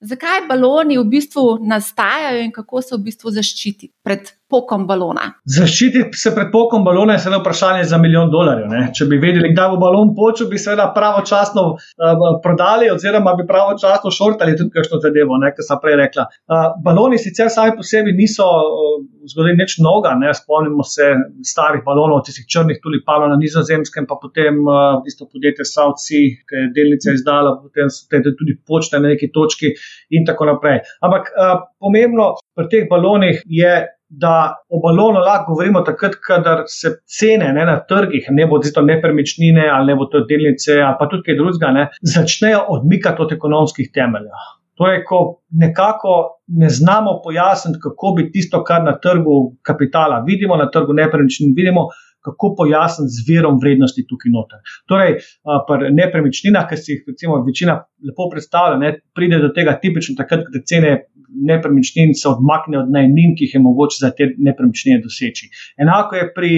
Zakaj 0.00 0.46
baloni 0.48 0.98
v 0.98 1.04
bistvu 1.04 1.58
nastajajo 1.64 2.40
in 2.44 2.50
kako 2.52 2.82
se 2.82 2.96
v 2.96 3.04
bistvu 3.04 3.30
zaščiti 3.32 3.92
pred 4.02 4.32
pokom 4.54 4.86
balona? 4.86 5.26
Zaščititi 5.56 6.18
se 6.18 6.32
pred 6.36 6.50
pokom 6.52 6.84
balona 6.86 7.16
je 7.16 7.24
seveda 7.24 7.40
vprašanje 7.42 7.84
za 7.90 7.98
milijon 8.02 8.30
dolarjev. 8.32 8.68
Ne? 8.70 8.82
Če 8.96 9.08
bi 9.10 9.18
vedeli, 9.22 9.52
kdaj 9.54 9.72
bo 9.74 9.80
balon 9.82 10.14
počel, 10.16 10.48
bi 10.52 10.60
seveda 10.60 10.90
pravočasno 10.94 11.66
uh, 11.74 12.24
prodali, 12.44 12.90
oziroma 12.94 13.34
bi 13.38 13.46
pravočasno 13.48 14.12
šortali 14.14 14.56
tudi 14.58 14.74
kakšno 14.76 15.00
zadevo, 15.04 15.40
kar 15.44 15.66
sem 15.66 15.82
prej 15.82 15.98
rekla. 16.04 16.28
Uh, 16.50 16.68
baloni 16.84 17.18
sicer 17.22 17.50
sami 17.52 17.74
po 17.76 17.86
sebi 17.86 18.14
niso 18.16 18.46
uh, 18.46 18.94
zgodili 19.30 19.56
nič 19.58 19.78
novega. 19.84 20.32
Spomnimo 20.34 20.84
se 20.86 21.10
starih 21.46 21.82
balonov, 21.86 22.22
tistih 22.26 22.46
črnih 22.50 22.80
tulipanov 22.82 23.32
na 23.32 23.38
nizozemskem, 23.40 24.06
pa 24.10 24.18
potem 24.20 24.60
uh, 24.64 25.00
tisto 25.04 25.28
podjetje 25.30 25.66
Sea, 25.66 25.90
ki 26.48 26.60
je 26.60 26.70
delnice 26.76 27.14
izdala, 27.16 27.56
potem 27.62 27.90
so 27.90 28.06
te 28.10 28.22
tudi 28.24 28.56
počne 28.66 29.00
na 29.02 29.12
neki 29.14 29.30
točki 29.34 29.72
in 30.14 30.26
tako 30.28 30.50
naprej. 30.52 30.82
Ampak 31.04 31.32
uh, 31.32 31.66
pomembno 31.80 32.34
pri 32.54 32.70
teh 32.70 32.88
balonih 32.90 33.42
je, 33.46 33.74
da 34.20 34.34
o 34.70 34.80
balonu 34.82 35.20
lahko 35.24 35.52
govorimo 35.52 35.82
takrat, 35.86 36.18
kadar 36.26 36.64
se 36.70 36.96
cene 37.18 37.52
ne, 37.52 37.64
na 37.66 37.78
trgih, 37.88 38.26
ne 38.30 38.46
bo 38.46 38.58
to 38.58 38.82
nepremičnine 38.82 39.68
ali 39.72 39.92
ne 39.92 39.96
bo 39.98 40.06
to 40.12 40.24
delnice 40.28 40.80
ali 40.80 40.96
pa 40.98 41.08
tudi 41.10 41.26
kaj 41.28 41.38
drugega, 41.40 41.72
ne, 41.72 41.88
začnejo 42.14 42.64
odmikati 42.76 43.22
od 43.22 43.32
ekonomskih 43.32 43.90
temeljev. 43.94 44.46
Torej, 44.78 45.04
ko 45.06 45.18
nekako 45.50 46.14
ne 46.60 46.68
znamo 46.68 47.20
pojasniti, 47.24 47.78
kako 47.82 48.14
bi 48.16 48.30
tisto, 48.32 48.64
kar 48.64 48.82
na 48.82 48.96
trgu 48.98 49.54
kapitala 49.62 50.24
vidimo, 50.26 50.56
na 50.56 50.70
trgu 50.70 50.92
nepremičnin 50.92 51.54
vidimo, 51.56 51.88
kako 52.24 52.54
pojasniti 52.58 53.12
z 53.12 53.24
verom 53.28 53.58
vrednosti 53.62 54.06
tukaj 54.08 54.32
noter. 54.32 54.62
Torej, 54.88 55.18
pri 55.68 55.90
nepremičninah, 55.94 56.66
ki 56.70 56.78
si 56.80 56.92
jih 56.92 57.02
recimo 57.12 57.36
večina 57.44 57.76
lepo 58.08 58.30
predstavlja, 58.32 58.78
ne, 58.80 58.92
pride 59.14 59.38
do 59.42 59.52
tega 59.54 59.76
tipično 59.82 60.16
takrat, 60.18 60.46
ko 60.48 60.62
cene 60.66 60.94
nepremičnin 61.34 62.14
se 62.14 62.28
odmakne 62.28 62.78
od 62.78 62.90
najnin, 62.90 63.34
ki 63.36 63.44
jih 63.44 63.54
je 63.54 63.60
mogoče 63.60 63.96
za 64.00 64.10
te 64.10 64.30
nepremičnine 64.38 65.00
doseči. 65.04 65.50
Enako 65.78 66.16
je 66.16 66.28
pri, 66.34 66.52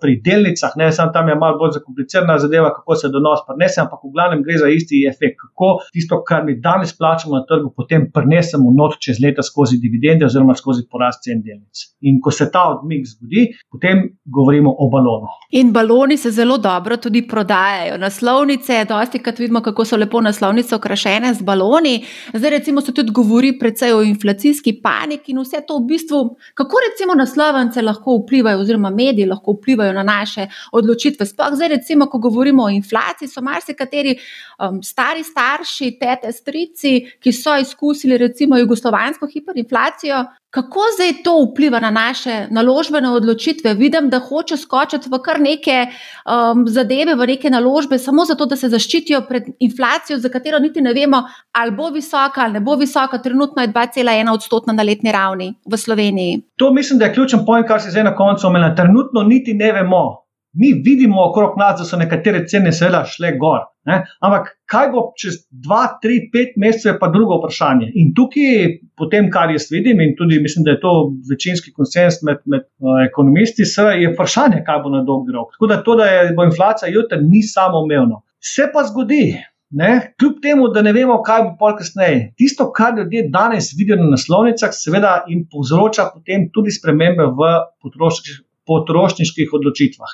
pri 0.00 0.16
delnicah, 0.24 0.72
ne 0.76 0.92
samo 0.92 1.12
tam 1.12 1.28
je 1.28 1.36
malo 1.38 1.58
bolj 1.58 1.76
zakomplicirana 1.78 2.38
zadeva, 2.38 2.72
kako 2.74 2.96
se 2.96 3.12
donos 3.12 3.44
prenese, 3.48 3.80
ampak 3.84 4.00
v 4.04 4.12
glavnem 4.16 4.42
gre 4.42 4.58
za 4.62 4.68
isti 4.68 5.04
efekt, 5.10 5.38
kako 5.44 5.70
tisto, 5.92 6.22
kar 6.28 6.44
mi 6.44 6.56
danes 6.60 6.96
plačamo 6.98 7.36
na 7.36 7.44
trgu, 7.48 7.72
potem 7.76 8.08
prenesemo 8.14 8.72
not 8.72 8.98
čez 9.00 9.20
leta 9.24 9.42
skozi 9.42 9.78
dividende 9.82 10.26
oziroma 10.26 10.54
skozi 10.54 10.86
porast 10.90 11.22
cen 11.24 11.42
delnic. 11.42 11.86
In 12.08 12.20
ko 12.20 12.30
se 12.30 12.48
ta 12.50 12.64
odmik 12.72 13.06
zgodi, 13.06 13.46
potem 13.70 14.04
govorimo 14.24 14.74
o 14.78 14.88
balonu. 14.92 15.30
In 15.50 15.72
baloni 15.72 16.16
se 16.16 16.30
zelo 16.30 16.58
dobro 16.58 16.96
tudi 16.96 17.22
prodajajo. 17.28 17.98
Naslovnice, 17.98 18.84
dosti 18.88 19.18
krat 19.18 19.38
vidimo, 19.38 19.60
kako 19.62 19.84
so 19.84 19.96
lepo 19.96 20.20
naslovnice 20.20 20.74
okrašene 20.74 21.34
z 21.34 21.42
baloni. 21.42 22.04
Zdaj, 22.34 22.50
recimo, 22.50 22.80
se 22.80 22.94
tudi 22.94 23.12
govori 23.12 23.58
precej 23.58 23.92
o 23.92 24.02
inflacijski 24.22 24.80
paniki 24.82 25.32
in 25.32 25.40
vse 25.42 25.60
to 25.66 25.78
v 25.78 25.86
bistvu, 25.86 26.20
kako 26.54 26.76
recimo 26.86 27.14
naslovnice 27.18 27.82
lahko 27.82 28.16
vplivajo, 28.22 28.60
oziroma 28.62 28.90
mediji 28.90 29.26
lahko 29.26 29.56
vplivajo 29.58 29.92
na 29.92 30.02
naše 30.02 30.46
odločitve. 30.72 31.26
Sploh 31.26 31.54
zdaj, 31.54 31.68
recimo, 31.68 32.06
ko 32.06 32.18
govorimo 32.18 32.64
o 32.64 32.70
inflaciji, 32.70 33.28
so 33.28 33.42
marsikateri 33.42 34.14
um, 34.58 34.82
stari 34.82 35.24
starši, 35.24 35.96
tete, 36.00 36.32
strici, 36.32 36.94
ki 37.20 37.32
so 37.32 37.56
izkusili 37.58 38.18
recimo 38.18 38.58
jugoslovansko 38.58 39.26
hiperinflacijo, 39.26 40.24
Kako 40.52 40.80
zdaj 40.94 41.22
to 41.24 41.32
vpliva 41.44 41.80
na 41.80 41.90
naše 41.90 42.46
naložbene 42.50 43.08
odločitve? 43.10 43.74
Vidim, 43.74 44.10
da 44.12 44.18
hoče 44.20 44.56
skočiti 44.56 45.08
v 45.08 45.18
kar 45.24 45.40
neke 45.40 45.86
um, 45.86 46.66
zadeve, 46.68 47.14
v 47.16 47.26
neke 47.26 47.50
naložbe, 47.50 47.96
samo 47.98 48.26
zato, 48.28 48.44
da 48.46 48.56
se 48.56 48.68
zaščitijo 48.68 49.22
pred 49.28 49.48
inflacijo, 49.64 50.18
za 50.18 50.28
katero 50.28 50.58
niti 50.60 50.84
ne 50.84 50.92
vemo, 50.92 51.22
ali 51.52 51.72
bo 51.72 51.88
visoka 51.88 52.44
ali 52.44 52.52
ne 52.52 52.60
bo 52.60 52.76
visoka. 52.76 53.18
Trenutno 53.18 53.62
je 53.62 53.72
2,1 53.72 54.32
odstotna 54.34 54.76
na 54.76 54.82
letni 54.82 55.12
ravni 55.12 55.54
v 55.64 55.76
Sloveniji. 55.76 56.42
To 56.56 56.72
mislim, 56.72 56.98
da 56.98 57.08
je 57.08 57.14
ključen 57.14 57.46
pojem, 57.46 57.64
kar 57.66 57.80
se 57.80 57.90
zdaj 57.90 58.04
na 58.04 58.16
koncu 58.16 58.46
omenja. 58.46 58.74
Trenutno 58.74 59.22
niti 59.22 59.54
ne 59.54 59.72
vemo. 59.72 60.21
Mi 60.52 60.72
vidimo 60.84 61.22
okrog 61.30 61.54
nas, 61.56 61.78
da 61.80 61.84
so 61.88 61.96
nekatere 61.96 62.42
cene 62.48 62.72
seveda 62.76 63.06
šle 63.08 63.30
gor. 63.40 63.62
Ne? 63.88 64.02
Ampak 64.20 64.50
kaj 64.70 64.90
bo 64.92 65.04
čez 65.18 65.38
dva, 65.64 65.80
tri, 66.02 66.18
pet 66.32 66.58
mesecev, 66.60 66.92
je 66.92 66.98
pa 67.00 67.08
drugo 67.14 67.38
vprašanje. 67.40 67.88
In 67.98 68.10
tukaj, 68.16 68.74
po 68.98 69.08
tem, 69.12 69.30
kar 69.32 69.50
jaz 69.50 69.70
vidim, 69.72 70.02
in 70.04 70.12
tudi 70.18 70.40
mislim, 70.44 70.66
da 70.66 70.74
je 70.74 70.82
to 70.82 70.92
večinski 71.30 71.72
konsens 71.72 72.20
med, 72.28 72.42
med 72.44 72.66
uh, 72.84 73.00
ekonomisti, 73.06 73.64
je 74.02 74.12
vprašanje, 74.12 74.60
kaj 74.66 74.82
bo 74.84 74.92
na 74.92 75.00
dolgi 75.08 75.32
rok. 75.34 75.56
Tako 75.56 75.70
da 75.72 75.80
to, 75.86 75.96
da 76.02 76.10
je, 76.10 76.28
bo 76.36 76.44
inflacija 76.44 76.92
jutri, 76.92 77.22
ni 77.24 77.42
samo 77.42 77.80
umevno. 77.86 78.20
Se 78.42 78.68
pa 78.74 78.84
zgodi. 78.90 79.24
Ne? 79.72 79.90
Kljub 80.20 80.40
temu, 80.44 80.68
da 80.68 80.82
ne 80.84 80.92
vemo, 80.92 81.16
kaj 81.24 81.46
bo 81.46 81.52
pol 81.58 81.78
kasneje. 81.78 82.34
Tisto, 82.36 82.68
kar 82.76 82.92
ljudje 82.98 83.24
danes 83.32 83.70
vidijo 83.78 83.96
na 83.96 84.10
naslovnicah, 84.12 84.74
seveda 84.76 85.22
jim 85.28 85.46
povzroča 85.48 86.10
potem 86.12 86.50
tudi 86.52 86.74
spremembe 86.76 87.30
v 87.38 87.52
potrošniških, 87.80 88.42
potrošniških 88.68 89.54
odločitvah. 89.58 90.12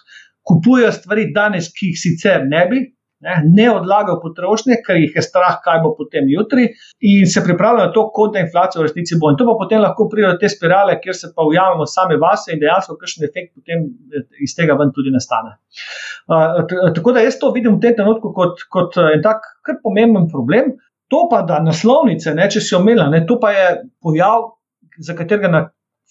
Kupujejo 0.48 0.92
stvari 0.96 1.28
danes, 1.34 1.72
ki 1.74 1.92
jih 1.92 2.00
sicer 2.00 2.46
ne 2.48 2.62
bi, 2.70 2.80
ne, 3.20 3.34
ne 3.44 3.66
odlagajo 3.72 4.18
potrošnje, 4.22 4.78
ker 4.86 4.98
jih 5.00 5.16
je 5.18 5.22
strah, 5.26 5.58
kaj 5.64 5.80
bo 5.84 5.92
potem 5.98 6.28
jutri, 6.30 6.68
in 7.12 7.26
se 7.30 7.42
pripravljajo 7.44 7.88
na 7.88 7.94
to, 7.94 8.04
kot 8.14 8.34
da 8.34 8.42
inflacija 8.44 8.80
v 8.80 8.86
resnici 8.86 9.18
bo. 9.20 9.32
In 9.32 9.38
to 9.40 9.46
pa 9.48 9.56
potem 9.60 9.82
lahko 9.82 10.08
pride 10.12 10.30
do 10.30 10.40
te 10.40 10.50
spirale, 10.52 10.98
kjer 11.02 11.16
se 11.18 11.32
pa 11.34 11.46
ujamemo 11.48 11.86
sami 11.86 12.18
vase 12.22 12.54
in 12.54 12.62
dejansko 12.62 12.98
kakšen 13.00 13.26
efekt 13.28 13.54
potem 13.58 13.88
eh, 14.14 14.26
iz 14.44 14.54
tega 14.58 14.78
ven 14.78 14.92
tudi 14.96 15.14
nastane. 15.14 15.56
Uh, 16.28 16.60
tako 16.94 17.16
da 17.16 17.24
jaz 17.24 17.38
to 17.40 17.50
vidim 17.54 17.78
v 17.78 17.82
tem 17.86 17.96
trenutku 17.98 18.32
kot, 18.36 18.66
kot 18.72 19.00
en 19.02 19.24
tak 19.24 19.48
kar 19.66 19.80
pomemben 19.82 20.28
problem. 20.30 20.76
To 21.08 21.22
pa, 21.30 21.40
da 21.48 21.56
naslovnice, 21.64 22.34
ne, 22.36 22.50
če 22.52 22.60
si 22.60 22.74
omenila, 22.76 23.08
to 23.24 23.38
pa 23.40 23.54
je 23.54 23.68
pojav, 24.04 24.42
za 25.00 25.14
katerega 25.16 25.48
na 25.48 25.62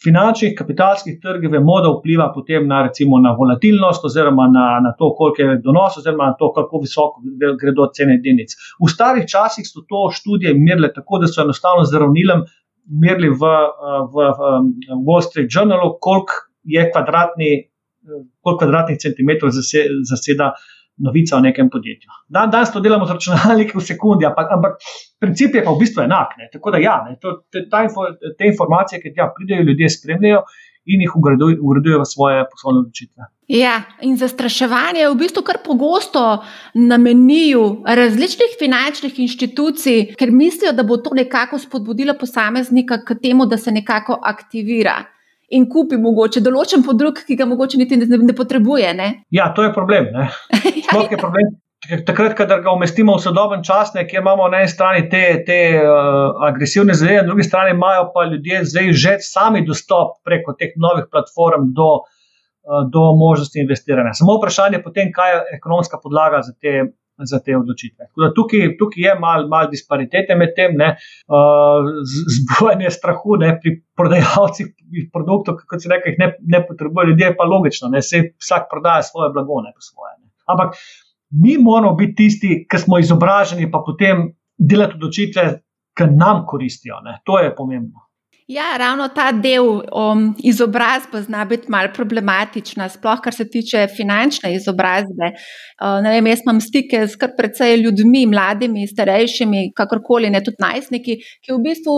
finančnih, 0.04 0.54
kapitalskih 0.58 1.18
trgih 1.22 1.52
vemo, 1.52 1.80
da 1.82 1.90
vpliva 1.90 2.28
potem 2.34 2.68
na, 2.70 2.84
recimo, 2.86 3.20
na 3.20 3.34
volatilnost, 3.38 4.06
oziroma 4.06 4.46
na, 4.54 4.66
na 4.86 4.94
to, 4.98 5.10
koliko 5.18 5.42
je 5.42 5.58
donos, 5.64 5.98
oziroma 5.98 6.32
na 6.32 6.36
to, 6.40 6.52
kako 6.54 6.82
visoko 6.84 7.22
gredo 7.62 7.90
cene 7.98 8.20
delnic. 8.24 8.54
V 8.84 8.92
starih 8.94 9.26
časih 9.30 9.66
so 9.66 9.82
to 9.90 10.08
študije 10.14 10.54
merile 10.58 10.92
tako, 10.94 11.22
da 11.24 11.32
so 11.32 11.42
enostavno 11.42 11.86
zdravnilem 11.90 12.46
merili 12.88 13.34
v, 13.34 13.54
v, 14.14 14.30
v 14.38 15.02
Wall 15.08 15.26
Street 15.26 15.50
Journalu, 15.52 15.98
koliko 16.02 16.46
je 16.64 16.86
kvadratni, 16.92 17.52
koliko 18.44 18.60
kvadratnih 18.64 19.02
centimetrov 19.02 19.52
zaseda 19.52 20.54
novica 20.98 21.38
o 21.38 21.40
nekem 21.40 21.70
podjetju. 21.70 22.10
Dan 22.28 22.52
danes 22.52 22.72
to 22.74 22.80
delamo 22.80 23.06
z 23.06 23.18
računalniki 23.18 23.78
v 23.78 23.84
sekundi, 23.86 24.26
ampak, 24.26 24.52
ampak 24.52 24.78
princip 25.20 25.56
je 25.56 25.64
pa 25.64 25.72
v 25.72 25.82
bistvu 25.82 26.04
enak. 26.06 26.38
Ne. 26.38 26.50
Tako 26.54 26.74
da 26.74 26.82
ja, 26.82 26.98
ne, 27.08 27.18
to, 27.22 27.42
te, 27.52 27.68
ta, 27.72 27.86
te 28.38 28.50
informacije, 28.50 29.02
ki 29.02 29.14
tja 29.14 29.30
pridejo, 29.36 29.68
ljudje 29.68 29.90
spremljajo 29.98 30.44
in 30.88 31.02
jih 31.04 31.16
ugradujejo 31.16 32.00
v 32.00 32.08
svoje 32.08 32.46
poslovne 32.48 32.86
odločitve. 32.86 33.28
Ja, 33.52 33.82
in 34.04 34.16
zastraševanje 34.20 35.02
je 35.02 35.10
v 35.12 35.18
bistvu 35.20 35.44
kar 35.48 35.60
pogosto 35.64 36.22
namenijo 36.74 37.84
različnih 37.84 38.56
finančnih 38.60 39.20
inštitucij, 39.24 40.16
ker 40.20 40.32
mislijo, 40.32 40.72
da 40.76 40.84
bo 40.88 40.98
to 40.98 41.12
nekako 41.16 41.60
spodbudilo 41.60 42.16
posameznika 42.20 43.02
k 43.04 43.20
temu, 43.22 43.46
da 43.46 43.58
se 43.58 43.72
nekako 43.72 44.20
aktivira 44.24 45.04
in 45.54 45.68
kupi 45.72 46.00
mogoče 46.02 46.42
določen 46.44 46.84
podrug, 46.84 47.22
ki 47.28 47.38
ga 47.40 47.48
mogoče 47.48 47.80
niti 47.80 48.00
ne, 48.02 48.20
ne 48.30 48.36
potrebuje. 48.36 48.92
Ne? 48.98 49.14
Ja, 49.38 49.52
to 49.56 49.64
je 49.68 49.72
problem. 49.76 50.12
Sploh 50.52 51.12
je 51.12 51.20
problem. 51.20 51.56
Takrat, 52.08 52.34
ko 52.36 52.46
ga 52.50 52.74
umestimo 52.74 53.16
v 53.16 53.22
sodoben 53.22 53.62
čas, 53.64 53.94
ne, 53.96 54.04
kjer 54.10 54.24
imamo 54.24 54.48
na 54.52 54.64
eni 54.64 54.72
strani 54.72 55.06
te, 55.12 55.22
te 55.48 55.60
uh, 55.78 56.34
agresivne 56.48 56.96
zadeve, 56.98 57.22
na 57.22 57.30
drugi 57.30 57.46
strani 57.48 57.76
imajo 57.76 58.10
pa 58.16 58.26
ljudje 58.28 58.64
zdaj 58.72 58.90
že 59.04 59.14
sami 59.24 59.62
dostop 59.66 60.18
preko 60.26 60.56
teh 60.58 60.74
novih 60.76 61.06
platform 61.12 61.70
do, 61.78 61.90
uh, 62.02 62.82
do 62.92 63.14
možnosti 63.20 63.62
investiranja. 63.62 64.16
Samo 64.18 64.40
vprašanje 64.40 64.82
je 64.82 64.84
potem, 64.84 65.14
kaj 65.16 65.36
je 65.36 65.44
ekonomska 65.60 66.02
podlaga 66.04 66.42
za 66.50 66.56
te 66.60 66.82
za 67.26 67.40
te 67.40 67.58
odločitve. 67.58 68.10
Tukaj, 68.36 68.78
tukaj 68.78 69.04
je 69.04 69.14
malo 69.20 69.48
mal 69.48 69.70
disparitete 69.72 70.36
med 70.36 70.54
tem, 70.56 70.76
ne, 70.78 70.94
uh, 71.28 71.90
zbojanje 72.38 72.92
strahu 72.94 73.38
ne, 73.42 73.54
pri 73.62 73.78
prodajalcih 73.98 74.74
produktov, 75.14 75.62
kot 75.70 75.84
se 75.84 75.92
nekaj 75.92 76.18
ne, 76.22 76.32
ne 76.56 76.64
potrebuje, 76.68 77.12
ljudje 77.12 77.34
pa 77.38 77.48
logično, 77.50 77.90
da 77.94 78.02
se 78.02 78.24
vsak 78.38 78.70
prodaja 78.72 79.04
svoje 79.04 79.32
blago, 79.34 79.62
ne 79.66 79.74
pa 79.74 79.82
svoje. 79.82 80.14
Ne. 80.22 80.30
Ampak 80.48 80.76
mi 81.44 81.58
moramo 81.58 81.96
biti 81.96 82.16
tisti, 82.24 82.66
ki 82.70 82.80
smo 82.80 83.00
izobraženi, 83.00 83.72
pa 83.72 83.82
potem 83.86 84.30
delati 84.58 85.00
odločitve, 85.00 85.48
ki 85.98 86.12
nam 86.14 86.46
koristijo. 86.48 87.02
Ne. 87.06 87.20
To 87.26 87.40
je 87.42 87.56
pomembno. 87.56 88.07
Ja, 88.48 88.78
ravno 88.78 89.10
ta 89.12 89.32
del 89.32 89.66
um, 89.92 90.36
izobrazbe 90.40 91.22
zna 91.22 91.46
biti 91.46 91.68
malo 91.72 91.90
problematična, 91.96 92.86
sploh 92.90 93.20
kar 93.24 93.36
se 93.36 93.44
tiče 93.50 93.88
finančne 93.92 94.54
izobrazbe. 94.56 95.34
Uh, 95.84 95.98
vem, 96.04 96.30
jaz 96.32 96.46
imam 96.46 96.62
stike 96.64 97.02
z 97.08 97.20
kar 97.20 97.34
precej 97.38 97.76
ljudmi, 97.82 98.24
mladimi, 98.32 98.88
starejšimi, 98.88 99.74
kakorkoli, 99.76 100.30
ne 100.32 100.40
tudi 100.46 100.64
najstniki, 100.64 101.18
ki 101.44 101.54
v 101.58 101.60
bistvu 101.66 101.98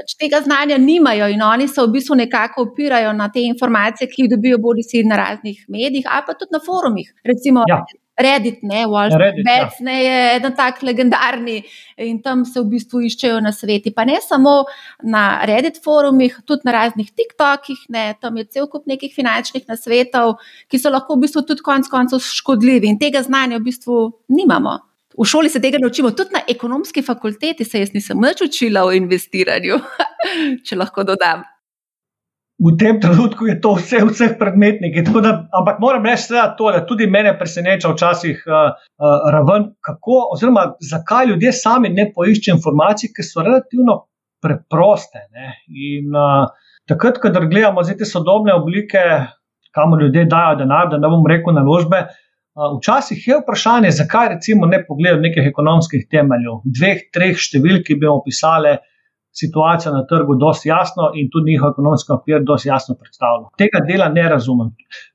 pač 0.00 0.16
tega 0.16 0.40
znanja 0.40 0.78
nimajo 0.80 1.28
in 1.28 1.44
oni 1.44 1.68
se 1.68 1.84
v 1.84 1.92
bistvu 1.92 2.16
nekako 2.22 2.70
opirajo 2.70 3.12
na 3.12 3.28
te 3.28 3.44
informacije, 3.44 4.08
ki 4.08 4.24
jih 4.24 4.30
dobijo 4.32 4.58
bodi 4.58 4.86
si 4.88 5.04
na 5.04 5.20
raznih 5.20 5.66
medijih 5.68 6.08
ali 6.08 6.24
pa 6.26 6.32
tudi 6.32 6.56
na 6.56 6.64
forumih. 6.64 7.12
Recimo, 7.28 7.68
ja. 7.68 7.84
Reddit, 8.22 8.62
ne, 8.62 8.84
Reddit, 8.86 9.44
Bets, 9.46 9.80
ja. 9.80 9.84
ne, 9.86 9.96
je 10.04 10.18
eden 10.36 10.54
tak 10.56 10.82
legendarni 10.82 11.60
in 12.00 12.20
tam 12.22 12.44
se 12.44 12.60
v 12.60 12.68
bistvu 12.74 13.02
iščejo 13.08 13.40
na 13.44 13.52
sveti. 13.52 13.92
Pa 13.94 14.04
ne 14.08 14.18
samo 14.24 14.64
na 15.02 15.44
Reddit 15.48 15.80
forumih, 15.84 16.40
tudi 16.46 16.68
na 16.68 16.76
raznih 16.76 17.10
TikTokih, 17.12 17.86
ne, 17.88 18.04
tam 18.20 18.38
je 18.40 18.46
cel 18.50 18.68
kup 18.70 18.86
nekih 18.90 19.14
finančnih 19.14 19.66
nasvetov, 19.68 20.38
ki 20.70 20.80
so 20.80 20.92
lahko 20.92 21.16
v 21.16 21.26
bistvu 21.26 21.44
tudi 21.48 21.64
konec 21.66 21.90
koncev 21.90 22.22
škodljivi 22.24 22.90
in 22.92 23.00
tega 23.00 23.24
znanja 23.26 23.58
v 23.58 23.68
bistvu 23.70 24.00
nimamo. 24.28 24.78
V 25.18 25.26
šoli 25.26 25.50
se 25.50 25.60
tega 25.60 25.78
naučimo, 25.82 26.12
tudi 26.14 26.30
na 26.32 26.40
ekonomski 26.48 27.02
fakulteti 27.02 27.64
se 27.64 27.80
jaz 27.82 27.90
nisem 27.92 28.20
več 28.22 28.44
učila 28.46 28.84
o 28.86 28.92
investiranju, 28.94 29.80
če 30.66 30.78
lahko 30.78 31.04
dodam 31.04 31.42
v 32.60 32.76
tem 32.76 33.00
trenutku 33.00 33.48
je 33.48 33.56
to 33.60 33.74
vse, 33.80 34.04
vseh 34.04 34.36
predmetnikov. 34.36 35.24
Ampak 35.48 35.80
moram 35.80 36.04
reči, 36.04 36.36
da 36.36 36.52
to, 36.52 36.68
da 36.68 36.84
tudi 36.84 37.08
mene 37.08 37.32
preseneča 37.38 37.88
včasih 37.88 38.44
uh, 38.44 38.76
uh, 38.76 39.28
raven, 39.32 39.72
kako, 39.80 40.28
oziroma 40.36 40.76
zakaj 40.84 41.32
ljudje 41.32 41.52
sami 41.56 41.88
ne 41.88 42.10
poiščejo 42.12 42.58
informacij, 42.58 43.14
ki 43.16 43.24
so 43.24 43.44
relativno 43.46 43.96
preproste. 44.44 45.24
Ne? 45.32 45.56
In 45.72 46.12
uh, 46.12 46.52
takrat, 46.88 47.20
ko 47.22 47.32
gledamo 47.32 47.82
te 47.82 48.04
sodobne 48.04 48.52
oblike, 48.54 49.00
kamor 49.72 50.04
ljudje 50.04 50.28
dajo 50.28 50.60
denar, 50.60 50.92
da 50.92 51.00
ne 51.00 51.08
bom 51.08 51.24
rekel 51.26 51.56
naložbe. 51.56 52.04
Včasih 52.60 53.16
je 53.24 53.36
vprašanje, 53.40 53.90
zakaj 53.94 54.34
recimo 54.34 54.66
ne 54.66 54.82
pogledajo 54.84 55.22
nekih 55.22 55.46
ekonomskih 55.48 56.04
temeljev, 56.10 56.60
dveh, 56.66 57.06
treh 57.14 57.38
številk, 57.38 57.86
ki 57.86 57.96
bi 58.02 58.08
opisali 58.10 58.74
uh, 58.74 58.89
situacijo 59.32 59.92
na 59.92 60.06
trgu 60.06 60.34
dosti 60.34 60.68
jasno 60.68 61.10
in 61.14 61.28
tudi 61.32 61.52
njihov 61.52 61.70
ekonomski 61.70 62.12
okvir 62.12 62.42
dosti 62.44 62.68
jasno 62.68 62.94
predstavlja. 63.00 63.46
Tega 63.58 63.80
dela 63.88 64.08
ne 64.08 64.28
razumem. 64.28 64.70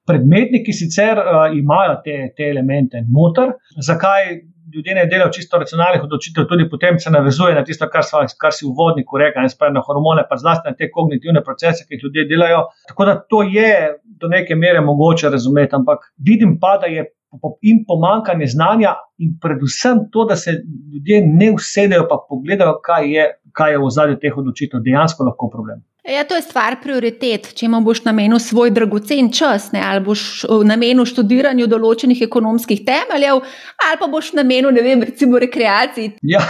Predmetniki 0.07 0.74
sicer 0.74 1.19
uh, 1.19 1.57
imajo 1.57 2.01
te, 2.03 2.17
te 2.38 2.50
elemente 2.53 3.03
noter, 3.15 3.55
zakaj 3.88 4.24
ljudje 4.75 4.95
ne 4.95 5.05
delajo 5.05 5.31
čisto 5.31 5.57
racionalnih 5.57 6.03
odločitev, 6.03 6.48
tudi 6.50 6.69
potem 6.69 7.00
se 7.00 7.12
navezuje 7.12 7.55
na 7.55 7.63
tisto, 7.63 7.88
kar, 7.91 8.03
sva, 8.03 8.25
kar 8.41 8.53
si 8.53 8.65
v 8.65 8.74
vodniku 8.77 9.19
rekel, 9.22 9.45
in 9.45 9.51
spravi 9.51 9.75
na 9.75 9.84
hormone, 9.86 10.25
pa 10.29 10.38
zlasti 10.41 10.69
na 10.69 10.75
te 10.75 10.89
kognitivne 10.91 11.43
procese, 11.45 11.86
ki 11.86 11.95
jih 11.95 12.07
ljudje 12.07 12.25
delajo. 12.31 12.63
Tako 12.89 13.05
da 13.10 13.15
to 13.29 13.43
je 13.43 13.69
do 14.22 14.31
neke 14.31 14.55
mere 14.55 14.81
mogoče 14.81 15.29
razumeti, 15.29 15.75
ampak 15.75 16.10
vidim 16.17 16.57
pa, 16.62 16.77
da 16.81 16.91
je 16.91 17.05
in 17.62 17.84
pomankanje 17.88 18.48
znanja, 18.48 18.93
in 19.17 19.34
predvsem 19.41 20.05
to, 20.12 20.25
da 20.25 20.36
se 20.36 20.51
ljudje 20.93 21.22
ne 21.25 21.51
usedejo 21.51 22.05
in 22.05 22.22
pogledajo, 22.29 22.79
kaj 22.84 23.12
je, 23.12 23.25
kaj 23.56 23.76
je 23.76 23.82
v 23.82 23.92
zadnjih 23.98 24.22
teh 24.22 24.38
odločitev 24.38 24.84
dejansko 24.86 25.28
lahko 25.28 25.50
problem. 25.50 25.84
Ja, 26.06 26.22
to 26.24 26.38
je 26.38 26.44
stvar 26.46 26.76
prioritet. 26.84 27.48
Če 27.58 27.66
imaš 27.66 27.86
boš 27.88 28.04
namenil 28.06 28.38
svoj 28.40 28.70
dragocen 28.76 29.32
čas, 29.34 29.72
ne, 29.74 29.82
ali 29.82 30.04
boš 30.06 30.46
namenil 30.68 31.08
študiranju 31.10 31.66
določenih 31.72 32.22
ekonomskih 32.28 32.84
temeljev, 32.86 33.42
ali 33.88 34.02
pa 34.02 34.10
boš 34.12 34.36
namenil, 34.38 34.70
ne 34.76 34.86
vem, 34.86 35.02
recimo 35.08 35.42
rekreaciji. 35.42 36.20
Ja, 36.30 36.44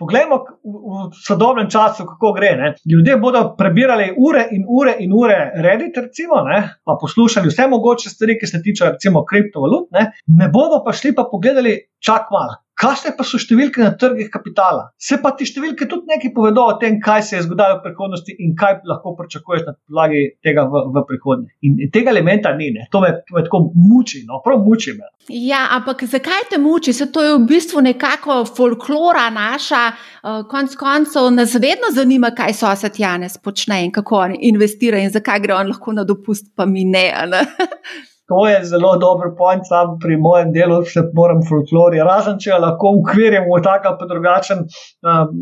Poglejmo 0.00 0.36
v 0.64 1.12
sodobnem 1.12 1.68
času, 1.68 2.06
kako 2.08 2.32
gre. 2.32 2.54
Ne? 2.56 2.68
Ljudje 2.88 3.18
bodo 3.20 3.42
prebirali 3.58 4.06
ure 4.16 4.46
in 4.56 4.64
ure 4.64 4.94
in 5.04 5.12
ure 5.12 5.36
Reddit, 5.60 5.98
recimo, 6.00 6.40
ne? 6.46 6.62
pa 6.84 6.96
poslušali 7.00 7.52
vse 7.52 7.68
mogoče 7.68 8.08
stvari, 8.08 8.38
ki 8.40 8.48
se 8.48 8.62
tiče 8.64 8.94
recimo 8.94 9.26
kriptovalut, 9.28 9.90
ne? 9.92 10.06
ne 10.40 10.48
bodo 10.48 10.80
pa 10.86 10.96
šli 10.96 11.12
pa 11.14 11.28
pogledali 11.28 11.76
čak 12.00 12.32
malo. 12.32 12.56
Kakšne 12.80 13.10
pa 13.12 13.24
so 13.28 13.36
številke 13.36 13.82
na 13.82 13.90
trgih 14.00 14.30
kapitala? 14.32 14.86
Se 14.96 15.18
pa 15.20 15.34
ti 15.36 15.44
številke 15.44 15.84
tudi 15.88 16.08
nekaj 16.08 16.32
povedo 16.32 16.62
o 16.64 16.76
tem, 16.80 16.96
kaj 17.04 17.26
se 17.28 17.36
je 17.36 17.42
zgodilo 17.44 17.76
v 17.76 17.82
prihodnosti 17.84 18.36
in 18.40 18.54
kaj 18.56 18.78
lahko 18.88 19.12
pričakuješ 19.18 19.66
na 19.66 19.74
podlagi 19.76 20.22
tega 20.40 20.64
v, 20.64 20.86
v 20.94 21.02
prihodnje. 21.10 21.50
In 21.68 21.76
tega 21.92 22.14
elementa 22.14 22.54
ni, 22.56 22.70
ne. 22.72 22.86
to 22.92 23.02
me, 23.04 23.12
me 23.36 23.42
tako 23.44 23.66
muči, 23.76 24.22
no, 24.24 24.40
prav 24.44 24.64
muči 24.64 24.94
me. 24.96 25.10
Ja, 25.28 25.66
ampak 25.76 26.06
zakaj 26.08 26.48
te 26.54 26.58
muči? 26.62 26.94
Se 26.96 27.10
to 27.12 27.20
je 27.26 27.34
v 27.36 27.42
bistvu 27.50 27.84
nekako 27.84 28.40
folklora 28.48 29.26
naša, 29.34 29.82
uh, 29.92 30.40
konc 30.48 30.76
koncev 30.80 31.28
nas 31.36 31.52
vedno 31.60 31.92
zanima, 31.92 32.32
kaj 32.32 32.56
sosed 32.62 32.96
Janes 32.96 33.36
počne 33.36 33.82
in 33.84 33.92
kako 33.92 34.24
on 34.24 34.38
investira 34.40 35.04
in 35.04 35.12
zakaj 35.12 35.44
gre 35.44 35.58
on 35.58 35.68
lahko 35.74 35.92
na 35.92 36.08
dopust, 36.08 36.48
pa 36.56 36.64
mi 36.64 36.88
ne. 36.88 37.10
ne? 37.28 37.44
To 38.30 38.46
je 38.46 38.58
zelo 38.64 38.92
dober 39.02 39.32
point, 39.38 39.66
sam 39.66 39.96
pri 40.02 40.16
mojem 40.16 40.52
delu 40.54 40.78
se 40.86 41.02
moram 41.18 41.40
folklori. 41.48 41.98
Razen 42.10 42.38
če 42.44 42.60
lahko 42.64 42.92
ukvirjamo 43.00 43.56
v 43.56 43.62
tak 43.66 43.88
ali 43.90 44.08
drugačen 44.12 44.62
um, 44.62 45.34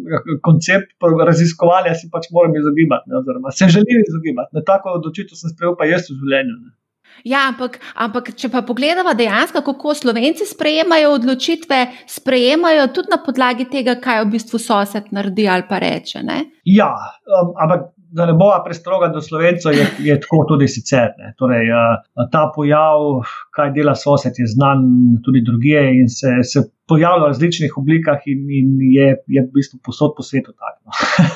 koncept 0.47 1.09
raziskovanja, 1.30 1.92
si 2.00 2.09
pač 2.14 2.30
moram 2.33 2.57
izogibati, 2.57 3.12
ne, 3.12 3.21
oziroma 3.21 3.52
se 3.52 3.68
želim 3.76 4.00
izogibati. 4.09 4.57
Na 4.57 4.64
tako 4.73 4.97
odločitev 5.00 5.37
sem 5.37 5.52
sprejel, 5.52 5.76
pa 5.76 5.90
jaz 5.90 6.09
v 6.09 6.16
življenju. 6.23 6.57
Ne. 6.64 6.73
Ja, 7.26 7.49
ampak, 7.50 7.78
ampak, 7.99 8.30
če 8.38 8.50
pa 8.52 8.62
pogledamo 8.66 9.12
dejansko, 9.18 9.62
kako 9.66 9.95
Slovenci 9.99 10.47
sprejemajo 10.47 11.12
odločitve, 11.16 11.80
sprejemajo 12.09 12.88
tudi 12.94 13.12
na 13.12 13.18
podlagi 13.24 13.66
tega, 13.72 13.98
kaj 14.01 14.22
v 14.24 14.33
bistvu 14.37 14.61
sosed 14.62 15.11
naredi 15.12 15.48
ali 15.51 15.66
pa 15.68 15.81
reče. 15.83 16.22
Ne? 16.24 16.40
Ja, 16.68 16.92
um, 17.27 17.53
ampak 17.59 17.90
da 18.11 18.27
ne 18.27 18.33
bova 18.33 18.62
prestroga 18.64 19.09
do 19.12 19.21
slovencev, 19.21 19.73
je, 19.73 19.87
je 19.99 20.21
tako 20.21 20.44
tudi 20.49 20.68
sicer. 20.68 21.12
Torej, 21.38 21.68
ta 22.33 22.47
pojav, 22.55 23.23
kaj 23.55 23.73
dela 23.77 23.94
sosed, 23.94 24.38
je 24.38 24.47
znan 24.49 24.85
tudi 25.25 25.42
drugje 25.44 25.85
in 26.01 26.09
se, 26.09 26.38
se 26.42 26.64
pojavlja 26.88 27.24
v 27.24 27.29
različnih 27.33 27.77
oblikah 27.77 28.24
in, 28.27 28.46
in 28.59 28.68
je, 28.94 29.09
je 29.27 29.42
v 29.44 29.51
bistvu 29.55 29.79
posod 29.85 30.14
po 30.16 30.22
svetu 30.22 30.53
tako. 30.53 30.79
No. 30.87 30.92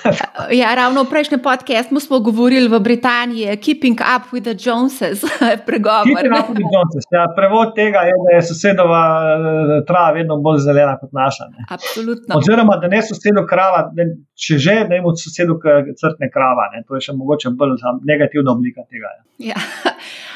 ja, 0.63 0.75
ravno 0.75 1.05
v 1.05 1.11
prejšnjem 1.13 1.43
podkastu 1.45 2.01
smo 2.01 2.21
govorili 2.21 2.69
v 2.69 2.81
Britaniji, 2.81 3.57
Keeping 3.57 4.01
Up 4.01 4.33
with 4.33 4.49
the 4.49 4.57
Joneses, 4.57 5.25
pregovor. 5.69 6.09
Keeping 6.09 6.35
Up 6.39 6.49
with 6.49 6.63
the 6.63 6.71
Joneses. 6.73 7.05
Ja, 7.13 7.27
prevod 7.37 7.75
tega 7.77 8.07
je, 8.09 8.17
da 8.25 8.37
je 8.37 8.43
sosedova 8.49 9.03
eh, 9.21 9.75
trava 9.89 10.17
vedno 10.17 10.41
bolj 10.41 10.65
zelena 10.65 10.97
kot 11.01 11.13
naša. 11.13 11.51
Ne. 11.53 11.69
Absolutno. 11.69 12.41
Oziroma, 12.41 12.79
da 12.83 12.89
ne 12.89 13.03
sosedu 13.05 13.45
krava, 13.49 13.85
ne, 13.99 14.09
če 14.33 14.59
že 14.59 14.79
ne 14.89 15.03
imamo 15.03 15.17
sosedu 15.17 15.59
crtne 16.01 16.33
krava, 16.33 16.71
ne. 16.73 16.85
to 16.89 16.97
je 16.97 17.09
še 17.09 17.17
mogoče 17.19 17.53
bolj 17.61 17.77
negativna 18.09 18.57
oblika 18.57 18.89
tega. 18.89 19.13
Ja. 19.43 19.61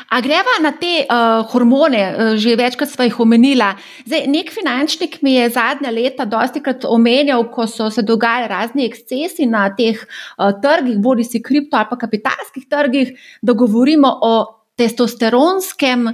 A 0.09 0.21
greva 0.23 0.55
na 0.63 0.71
te 0.79 1.03
uh, 1.03 1.43
hormone, 1.51 2.03
uh, 2.15 2.35
že 2.39 2.55
večkrat 2.57 2.91
smo 2.93 3.05
jih 3.05 3.17
omenila. 3.21 3.73
Zdaj, 4.07 4.27
nek 4.31 4.53
finančnik 4.55 5.19
mi 5.23 5.35
je 5.35 5.49
zadnja 5.51 5.91
leta 5.91 6.25
dosti 6.25 6.63
krat 6.63 6.87
omenjal, 6.87 7.49
ko 7.51 7.67
so 7.67 7.89
se 7.91 8.05
dogajali 8.07 8.49
razni 8.49 8.87
ekscesi 8.87 9.49
na 9.51 9.67
teh 9.75 9.99
uh, 9.99 10.53
trgih, 10.63 11.01
bodi 11.03 11.27
si 11.27 11.43
kripto 11.43 11.77
ali 11.77 11.91
pa 11.91 11.99
kapitalskih 11.99 12.69
trgih, 12.71 13.13
da 13.43 13.53
govorimo 13.53 14.13
o 14.23 14.37
testosteronskem 14.79 16.13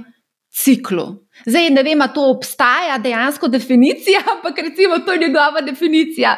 ciklu. 0.49 1.05
Zdaj, 1.45 1.69
ne 1.69 1.83
vem, 1.85 2.01
ali 2.01 2.13
to 2.15 2.25
obstaja 2.31 2.97
dejansko 2.97 3.47
definicija, 3.47 4.23
ampak 4.35 4.57
recimo 4.57 5.03
to 5.05 5.13
je 5.13 5.27
njegova 5.27 5.61
definicija. 5.61 6.37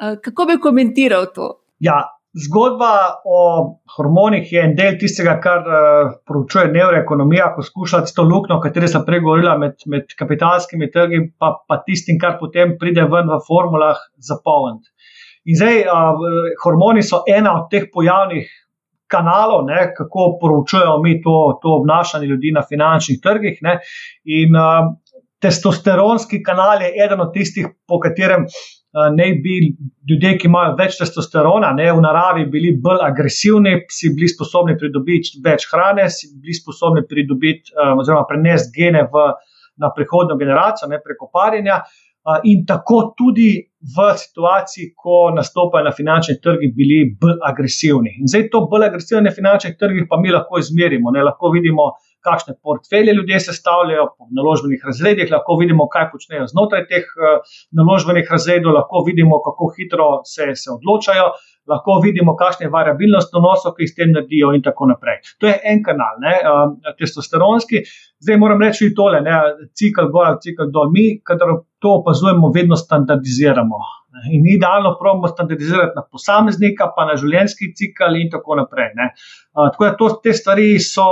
Uh, 0.00 0.16
kako 0.24 0.48
bi 0.48 0.60
komentiral 0.60 1.28
to? 1.34 1.52
Ja, 1.84 2.00
Zgodba 2.34 3.20
o 3.24 3.40
hormonih 3.94 4.48
je 4.52 4.62
en 4.66 4.72
del 4.74 4.96
tistega, 4.98 5.36
kar 5.42 5.68
uh, 5.70 6.14
proučuje 6.26 6.66
neuroekonomija, 6.74 7.52
ko 7.54 7.62
skušate 7.62 8.10
to 8.16 8.24
luknjo, 8.26 8.56
o 8.58 8.62
kateri 8.64 8.88
sem 8.90 9.04
pregovorila 9.06 9.52
med, 9.60 9.76
med 9.86 10.16
kapitalskimi 10.18 10.90
trgi, 10.90 11.20
pa, 11.38 11.52
pa 11.68 11.78
tistim, 11.86 12.18
kar 12.18 12.34
potem 12.40 12.74
pride 12.80 13.06
ven 13.12 13.30
v 13.30 13.38
formulah, 13.46 14.02
zapolniti. 14.18 14.90
In 15.46 15.60
zdaj, 15.60 15.80
uh, 15.86 16.26
hormoni 16.64 17.06
so 17.06 17.22
ena 17.30 17.54
od 17.60 17.70
teh 17.70 17.86
pojavnih 17.94 18.50
kanalov, 19.14 19.68
ne, 19.68 19.86
kako 19.94 20.32
proučujemo 20.42 20.98
mi 21.04 21.20
to, 21.22 21.36
to 21.62 21.78
obnašanje 21.78 22.26
ljudi 22.26 22.50
na 22.56 22.64
finančnih 22.66 23.22
trgih. 23.22 23.62
Ne, 23.62 23.78
in 24.26 24.58
uh, 24.58 24.90
testosteronski 25.38 26.42
kanal 26.42 26.82
je 26.82 26.90
eden 27.04 27.22
od 27.22 27.30
tistih, 27.30 27.70
po 27.86 28.02
katerem 28.02 28.48
ne 28.94 29.26
bi 29.42 29.58
ljudje, 30.10 30.36
ki 30.38 30.46
imajo 30.46 30.76
več 30.78 30.98
testosterona, 31.00 31.72
ne, 31.74 31.88
v 31.92 32.02
naravi 32.04 32.46
bili 32.50 32.74
bolj 32.82 33.02
agresivni, 33.02 33.74
si 33.90 34.12
bili 34.14 34.28
sposobni 34.30 34.76
pridobiti 34.78 35.40
več 35.44 35.66
hrane, 35.72 36.06
si 36.10 36.30
bili 36.38 36.54
sposobni 36.54 37.02
pridobiti 37.10 37.74
oziroma 37.74 38.22
prenesti 38.28 38.70
gene 38.78 39.02
v, 39.10 39.28
na 39.82 39.90
prihodnjo 39.94 40.38
generacijo, 40.38 40.88
ne 40.92 41.02
preko 41.02 41.30
parjenja. 41.32 41.82
In 42.48 42.62
tako 42.64 43.00
tudi 43.18 43.50
v 43.96 44.04
situaciji, 44.16 44.94
ko 44.96 45.28
nastopajo 45.36 45.84
na 45.84 45.92
finančnih 45.92 46.38
trgih, 46.40 46.70
bili 46.76 47.02
bolj 47.20 47.42
agresivni. 47.44 48.14
In 48.22 48.30
zdaj 48.30 48.46
to 48.54 48.62
bolj 48.70 48.86
agresivne 48.86 49.34
finančne 49.34 49.74
trge 49.76 50.06
pa 50.08 50.16
mi 50.22 50.32
lahko 50.32 50.62
izmerimo. 50.62 51.12
Ne, 51.12 51.26
lahko 51.26 51.50
vidimo, 51.52 51.90
kakšne 52.24 52.56
portfelje 52.62 53.14
ljudje 53.14 53.40
sestavljajo 53.46 54.06
po 54.18 54.28
naložbenih 54.38 54.84
razredih, 54.88 55.30
lahko 55.32 55.58
vidimo, 55.60 55.88
kaj 55.92 56.08
počnejo 56.12 56.46
znotraj 56.52 56.86
teh 56.90 57.10
uh, 57.18 57.56
naložbenih 57.80 58.30
razredov, 58.30 58.78
lahko 58.78 59.04
vidimo, 59.06 59.40
kako 59.44 59.72
hitro 59.76 60.08
se, 60.28 60.50
se 60.56 60.72
odločajo, 60.76 61.32
lahko 61.70 61.98
vidimo, 62.04 62.36
kakšne 62.36 62.68
variabilnosti 62.72 63.36
vnosov, 63.38 63.74
ki 63.76 63.86
jih 63.86 63.92
s 63.92 63.98
tem 63.98 64.12
naredijo, 64.14 64.52
in 64.56 64.62
tako 64.64 64.90
naprej. 64.90 65.20
To 65.40 65.48
je 65.48 65.56
en 65.72 65.82
kanal, 65.84 66.20
ne, 66.24 66.34
uh, 66.44 66.94
testosteronski. 66.98 67.84
Zdaj 68.24 68.40
moram 68.40 68.62
reči 68.62 68.92
tole, 68.96 69.20
ne, 69.24 69.40
cikl 69.76 70.10
gor, 70.12 70.38
cikl 70.44 70.70
dol. 70.72 70.92
Mi, 70.94 71.18
kadar 71.24 71.58
to 71.82 71.98
opazujemo, 72.00 72.52
vedno 72.54 72.76
standardiziramo. 72.76 73.82
In 74.30 74.44
idealno 74.46 74.92
pravimo 75.00 75.28
standardizirati 75.28 75.96
na 75.96 76.04
posameznika, 76.06 76.86
pa 76.96 77.08
na 77.08 77.16
življenjski 77.18 77.72
cikl 77.74 78.14
in 78.20 78.30
tako 78.30 78.60
naprej. 78.60 78.92
Ne. 78.94 79.08
Tako 79.58 79.88
da 79.88 79.94
to, 79.98 80.10
te 80.22 80.32
stvari 80.36 80.68
so, 80.82 81.06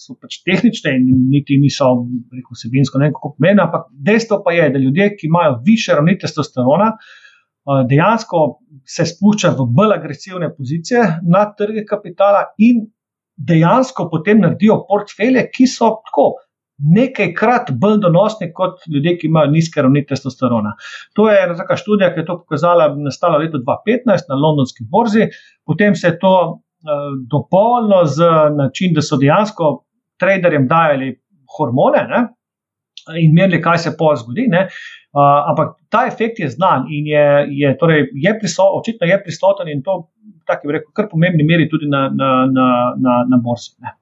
so 0.00 0.16
pač 0.16 0.40
tehnične 0.46 0.94
in 0.96 1.26
niti 1.28 1.58
niso 1.60 1.90
rekel, 2.32 2.56
vsebinsko 2.56 3.02
ne 3.02 3.10
kako 3.12 3.34
pomembne, 3.36 3.66
ampak 3.66 3.90
dejstvo 4.08 4.40
pa 4.46 4.56
je, 4.56 4.70
da 4.72 4.80
ljudje, 4.80 5.10
ki 5.18 5.28
imajo 5.28 5.58
više 5.66 5.98
ravni 5.98 6.16
testosterona, 6.18 6.94
dejansko 7.88 8.44
se 8.86 9.06
spuščajo 9.06 9.56
v 9.58 9.66
bolj 9.76 9.96
agresivne 9.96 10.50
pozicije 10.54 11.02
na 11.22 11.44
trge 11.56 11.84
kapitala 11.88 12.46
in 12.58 12.86
dejansko 13.36 14.08
potem 14.10 14.40
naredijo 14.44 14.82
portfelje, 14.88 15.46
ki 15.54 15.66
so 15.70 15.90
tako 16.06 16.30
nekajkrat 16.80 17.70
bolj 17.80 17.98
donosni 18.00 18.50
kot 18.56 18.86
ljudje, 18.88 19.16
ki 19.20 19.28
imajo 19.28 19.50
nizke 19.52 19.82
ravni 19.82 20.04
testosterona. 20.08 20.72
To 21.16 21.28
je 21.28 21.36
ena 21.44 21.56
taka 21.56 21.76
študija, 21.76 22.12
ki 22.14 22.22
je 22.22 22.26
to 22.30 22.38
pokazala, 22.40 22.88
nastala 22.96 23.38
leta 23.42 23.60
2015 23.60 24.32
na 24.32 24.40
londonski 24.40 24.86
borzi, 24.88 25.28
potem 25.66 25.94
se 25.94 26.08
je 26.08 26.18
to 26.18 26.34
uh, 26.48 27.06
dopolnilo 27.30 28.04
z 28.06 28.30
način, 28.56 28.94
da 28.96 29.04
so 29.04 29.20
dejansko 29.20 29.72
traderjem 30.20 30.68
dajali 30.68 31.14
hormone 31.56 32.06
ne, 32.08 32.24
in 33.20 33.34
merili, 33.34 33.60
kaj 33.62 33.78
se 33.78 33.96
po 33.98 34.14
zgodi. 34.16 34.46
Ne. 34.48 34.68
Ampak 35.12 35.74
ta 35.90 36.04
efekt 36.06 36.38
je 36.38 36.48
znan 36.50 36.86
in 36.86 37.06
je, 37.10 37.26
je, 37.50 37.70
torej, 37.78 38.04
je 38.14 38.34
prisoten, 38.38 38.78
očitno 38.78 39.06
je 39.10 39.18
prisoten 39.22 39.68
in 39.68 39.82
to, 39.82 39.96
tako 40.46 40.68
bi 40.68 40.76
rekel, 40.78 40.92
kar 40.94 41.08
pomembni 41.10 41.46
meri 41.46 41.66
tudi 41.70 41.88
na, 41.90 42.06
na, 42.14 42.30
na, 42.46 42.68
na, 42.94 43.16
na 43.26 43.40
borzi. 43.42 43.74
Ne. 43.82 43.96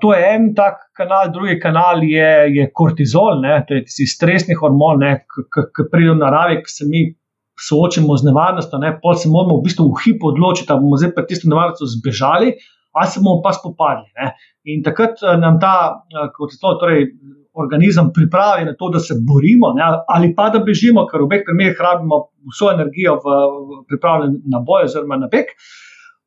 To 0.00 0.14
je 0.16 0.24
en 0.34 0.54
tak 0.56 0.86
kanal, 0.96 1.28
drugi 1.32 1.58
kanal 1.60 2.00
je, 2.04 2.28
je 2.56 2.70
kortizol, 2.72 3.42
ne, 3.44 3.58
to 3.68 3.76
je 3.76 3.84
tisti 3.84 4.06
stresni 4.08 4.56
hormon, 4.56 5.04
ki 5.28 5.88
pride 5.92 6.14
v 6.14 6.20
naravi, 6.22 6.62
ki 6.64 6.72
se 6.72 6.88
mi 6.88 7.02
soočimo 7.60 8.16
z 8.16 8.30
nevarnostjo, 8.30 8.80
pa 9.02 9.14
se 9.14 9.28
moramo 9.28 9.58
v 9.58 9.66
bistvu 9.66 9.90
v 9.90 10.04
hipu 10.04 10.32
odločiti, 10.32 10.68
da 10.70 10.78
bomo 10.80 10.96
zdaj 10.96 11.12
pred 11.16 11.28
tisto 11.28 11.50
nevarnostjo 11.52 11.90
zbežali, 11.98 12.54
ali 12.96 13.12
se 13.12 13.20
bomo 13.20 13.42
pa 13.44 13.52
spopadli. 13.52 14.08
Ne. 14.16 14.32
In 14.72 14.80
takrat 14.86 15.20
eh, 15.20 15.36
nam 15.36 15.60
ta 15.60 15.74
eh, 16.08 16.30
kortizol, 16.36 16.80
torej 16.80 17.10
organizem 17.54 18.10
pripravi 18.14 18.64
na 18.64 18.74
to, 18.78 18.88
da 18.90 18.98
se 18.98 19.14
borimo, 19.20 19.72
ne, 19.74 19.82
ali 20.08 20.34
pa 20.34 20.48
da 20.54 20.62
bežimo, 20.64 21.06
ker 21.10 21.20
v 21.20 21.28
obeh 21.28 21.44
primerih 21.46 21.80
rabimo 21.80 22.20
vso 22.52 22.70
energijo 22.72 23.16
v, 23.24 23.36
v 23.68 23.84
pripravljen 23.90 24.36
na 24.52 24.62
boj 24.66 24.86
oziroma 24.88 25.18
na 25.20 25.28
beg. 25.32 25.54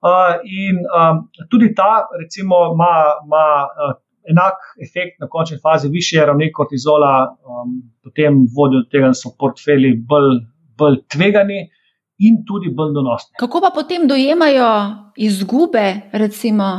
Uh, 0.03 0.35
in 0.43 0.81
um, 0.83 1.21
tudi 1.47 1.71
ta, 1.75 2.03
recimo, 2.19 2.57
ima, 2.73 2.93
ima 3.23 3.45
uh, 3.63 3.93
enak 4.27 4.59
efekt 4.83 5.21
na 5.23 5.29
končni 5.31 5.57
fazi, 5.63 5.89
više 5.89 6.25
ravni 6.25 6.51
kortizola, 6.51 7.13
um, 7.47 7.77
potem 8.03 8.43
vodijo 8.57 8.83
do 8.83 8.89
tega, 8.91 9.13
da 9.13 9.19
so 9.19 9.31
portfelji 9.39 9.95
bolj, 10.09 10.41
bolj 10.77 10.99
tvegani 11.15 11.61
in 12.17 12.43
tudi 12.47 12.69
bolj 12.75 12.93
donosni. 12.93 13.35
Kako 13.39 13.61
pa 13.61 13.71
potem 13.75 14.07
dojemajo 14.07 14.69
izgube, 15.15 16.09
recimo? 16.11 16.69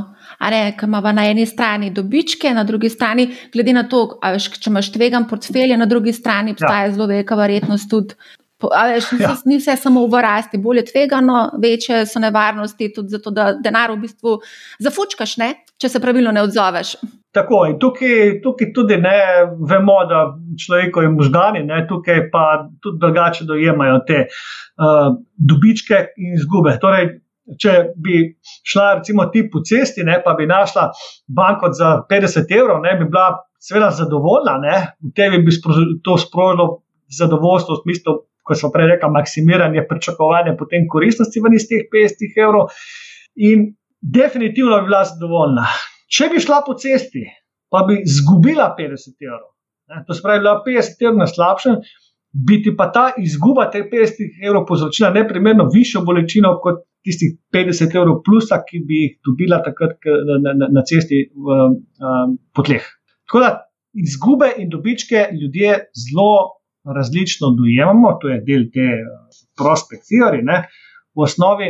Ne, 0.41 0.77
ki 0.77 0.87
ima 0.87 1.13
na 1.13 1.27
eni 1.31 1.47
strani 1.47 1.91
dobičke, 1.91 2.51
na 2.55 2.65
drugi 2.65 2.89
strani, 2.89 3.29
glede 3.53 3.73
na 3.73 3.85
to, 3.89 4.19
veš, 4.23 4.51
če 4.59 4.71
imaš 4.71 4.91
tvegan 4.93 5.29
portfelj, 5.29 5.77
na 5.79 5.87
drugi 5.87 6.13
strani 6.13 6.53
ja. 6.53 6.59
obstaja 6.59 6.89
ja. 6.89 6.93
zelo 6.93 7.07
velika 7.07 7.37
verjetnost 7.39 7.91
tudi. 7.91 8.17
Veš, 8.65 9.11
ni, 9.13 9.21
ja. 9.23 9.35
ni 9.45 9.59
vse 9.59 9.77
samo 9.77 10.07
v 10.09 10.23
rasti, 10.25 10.59
bolje 10.59 10.87
tvegano, 10.89 11.51
večje 11.63 12.05
so 12.07 12.23
nevarnosti 12.23 12.93
tudi 12.95 13.13
zato, 13.17 13.31
da 13.31 13.53
denar 13.53 13.93
v 13.93 14.01
bistvu 14.07 14.39
zafučkaš, 14.81 15.37
ne? 15.43 15.53
če 15.81 15.91
se 15.91 16.01
pravilno 16.01 16.33
ne 16.33 16.43
odzoveš. 16.47 16.97
Tako 17.35 17.65
in 17.67 17.79
tukaj, 17.83 18.41
tukaj 18.43 18.71
tudi 18.75 18.97
ne 19.03 19.19
vemo, 19.71 19.97
da 20.07 20.21
človekovi 20.65 21.09
možgani 21.11 21.65
ne, 21.67 21.81
tukaj 21.89 22.29
pa 22.31 22.45
tudi 22.83 23.01
drugače 23.03 23.47
dojemajo 23.49 24.01
te 24.07 24.21
uh, 24.29 25.17
dobičke 25.51 26.01
in 26.17 26.37
izgube. 26.39 26.77
Torej, 26.83 27.09
če 27.61 27.73
bi 28.01 28.21
šla, 28.65 28.87
recimo, 29.01 29.27
ti 29.33 29.45
po 29.51 29.65
cesti, 29.67 30.05
ne, 30.07 30.21
pa 30.25 30.37
bi 30.39 30.47
našla 30.47 30.89
banko 31.27 31.73
za 31.77 31.97
50 32.11 32.55
evrov, 32.55 32.81
ne, 32.85 32.95
bi 33.01 33.09
bila 33.11 33.33
seveda 33.61 33.91
zadovoljna, 33.97 34.55
ne, 34.63 34.77
v 35.03 35.13
tebi 35.17 35.43
bi 35.45 35.55
to 36.05 36.17
sprožilo 36.21 36.69
zadovoljstvo, 37.19 37.81
v 37.81 37.83
smislu, 37.85 38.15
kot 38.45 38.61
smo 38.61 38.71
prej 38.73 38.95
rekli, 38.95 39.11
maksimiranje 39.13 39.87
pričakovanja 39.89 40.55
potem 40.59 40.87
koristnosti 40.91 41.43
ven 41.43 41.57
iz 41.57 41.67
teh 41.69 41.89
50 41.93 42.39
evrov. 42.45 42.71
In 43.41 43.73
definitivno 44.01 44.79
bi 44.81 44.93
bila 44.93 45.03
zadovoljna. 45.09 45.67
Če 46.15 46.31
bi 46.31 46.41
šla 46.43 46.63
po 46.67 46.77
cesti, 46.79 47.25
pa 47.73 47.83
bi 47.89 47.99
izgubila 48.05 48.71
50 48.79 49.27
evrov. 49.27 49.51
Ne, 49.91 50.05
to 50.07 50.15
se 50.15 50.23
pravi, 50.25 50.43
da 50.45 50.55
je 50.55 50.79
50 50.79 51.07
evrov 51.07 51.21
na 51.21 51.27
slabšem, 51.29 51.81
biti 52.35 52.75
pa 52.77 52.89
ta 52.95 53.05
izguba 53.19 53.67
teh 53.71 53.87
50 53.91 54.47
evrov 54.47 54.65
povzročila 54.69 55.11
neprimerno 55.15 55.69
višjo 55.75 56.03
bolečino 56.07 56.57
kot 56.63 56.83
tistih 57.05 57.37
50 57.55 57.95
evrov 57.99 58.23
plusa, 58.27 58.63
ki 58.67 58.81
bi 58.89 59.03
jih 59.03 59.17
dobila 59.27 59.61
takrat 59.63 60.09
na, 60.31 60.55
na, 60.55 60.71
na 60.73 60.85
cesti 60.89 61.21
v, 61.31 61.59
um, 62.01 62.37
po 62.55 62.65
tleh. 62.67 62.87
Tako 63.29 63.43
da 63.45 63.51
izgube 63.95 64.51
in 64.59 64.71
dobičke 64.73 65.29
ljudje 65.37 65.77
zelo 66.05 66.31
različno 66.85 67.53
dojemamo, 67.59 68.17
to 68.21 68.33
je 68.33 68.41
del 68.47 68.67
te 68.73 68.89
uh, 69.03 69.43
prospekcije. 69.59 70.33
V 71.15 71.23
osnovi 71.23 71.69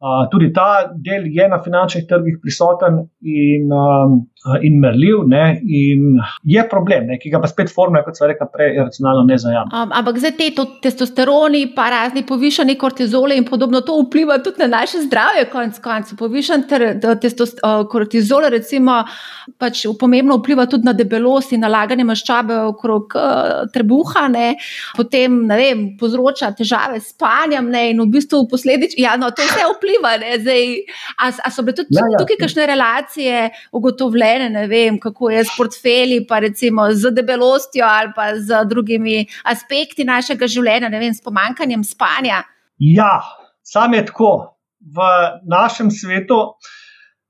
uh, 0.00 0.24
tudi 0.30 0.52
ta 0.52 0.92
del 0.92 1.26
je 1.32 1.48
na 1.48 1.60
finančnih 1.62 2.06
trgih 2.08 2.38
prisoten 2.42 3.04
in, 3.20 3.70
um, 3.72 4.20
in 4.62 4.78
merljiv, 4.78 5.24
ne, 5.26 5.60
in 5.64 6.20
je 6.44 6.62
problem, 6.70 7.08
ne, 7.10 7.16
ki 7.18 7.32
ga 7.32 7.40
pa 7.42 7.48
spet 7.50 7.72
formula, 7.72 8.04
kot 8.06 8.18
sem 8.18 8.28
rekel, 8.30 8.46
prej 8.52 8.76
racionalno 8.78 9.24
ne 9.26 9.38
zajame. 9.42 9.72
Um, 9.74 9.94
ampak 9.96 10.20
zdaj 10.22 10.34
te 10.38 10.66
testosteroni, 10.84 11.64
pa 11.74 11.88
razni 11.90 12.22
povišani 12.26 12.76
kortizoli 12.78 13.38
in 13.40 13.46
podobno, 13.48 13.80
to 13.82 13.96
vpliva 14.04 14.38
tudi 14.44 14.62
na 14.62 14.68
naše 14.78 15.02
zdravje, 15.06 15.48
konec 15.50 15.80
koncev. 15.82 16.18
Povišan 16.20 16.66
kortizol, 17.90 18.46
recimo, 18.54 19.00
pač 19.58 19.82
pomembno 19.98 20.38
vpliva 20.38 20.68
tudi 20.70 20.86
na 20.86 20.94
debelost 20.94 21.56
in 21.56 21.64
nalaganje 21.66 22.06
maščabe 22.06 22.60
okrog 22.68 23.18
uh, 23.18 23.66
trebuha, 23.74 24.28
ne, 24.30 24.52
potem 24.94 25.42
ne 25.48 25.58
vem, 25.58 25.84
povzroča 25.98 26.52
težave 26.54 27.00
s 27.00 27.16
spanjem 27.16 27.72
ne, 27.72 27.88
in 27.90 28.04
v 28.04 28.10
bistvu 28.14 28.44
posledično, 28.52 29.02
ja, 29.02 29.16
no, 29.18 29.32
to 29.34 29.42
vse 29.42 29.66
vpliva 29.74 29.86
vpliva. 29.86 30.08
Ali 31.18 31.52
so 31.54 31.62
bile 31.62 31.74
tudi 31.76 31.96
ja, 31.96 32.04
ja. 32.12 32.18
tukaj 32.20 32.36
kakšne 32.40 32.66
relacije 32.66 33.50
ugotovljene, 33.72 34.35
ne 34.38 34.66
vem, 34.66 34.98
kako 35.00 35.30
je 35.30 35.44
s 35.44 35.54
portfelji, 35.56 36.26
pa 36.28 36.38
recimo 36.44 36.88
z 36.92 37.10
debelostjo 37.14 37.84
ali 37.86 38.12
pa 38.16 38.30
z 38.38 38.64
drugimi 38.68 39.26
aspekti 39.44 40.04
našega 40.04 40.46
življenja, 40.46 40.88
ne 40.92 41.00
vem, 41.02 41.14
s 41.14 41.24
pomankanjem 41.24 41.84
spanja? 41.84 42.42
Ja, 42.78 43.22
sam 43.62 43.94
je 43.94 44.04
tako. 44.06 44.32
V 44.86 45.02
našem 45.50 45.90
svetu 45.90 46.36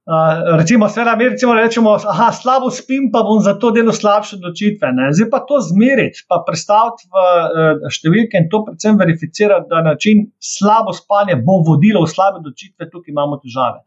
Uh, 0.06 0.56
recimo, 0.56 0.86
seveda, 0.88 1.16
mi 1.16 1.28
recimo 1.28 1.54
rečemo, 1.54 1.96
da 1.98 2.30
slabo 2.32 2.68
spim, 2.70 3.08
pa 3.12 3.24
bom 3.26 3.40
zato 3.42 3.72
delal 3.74 3.90
slabše 3.92 4.36
odločitve. 4.36 4.92
Ne? 4.94 5.08
Zdaj 5.10 5.26
pa 5.32 5.40
to 5.48 5.56
zmeriti, 5.66 6.22
pa 6.30 6.36
predstaviti 6.46 7.08
v 7.10 7.22
uh, 7.24 7.88
številke 7.90 8.38
in 8.38 8.46
to 8.52 8.60
predvsem 8.68 9.00
verificirati, 9.00 9.66
da 9.72 9.80
način 9.82 10.28
slabo 10.38 10.94
spanje 10.94 11.34
bo 11.48 11.56
vodilo 11.66 12.04
v 12.04 12.10
slabe 12.12 12.38
odločitve, 12.38 12.86
tukaj 12.92 13.10
imamo 13.10 13.40
težave. 13.42 13.82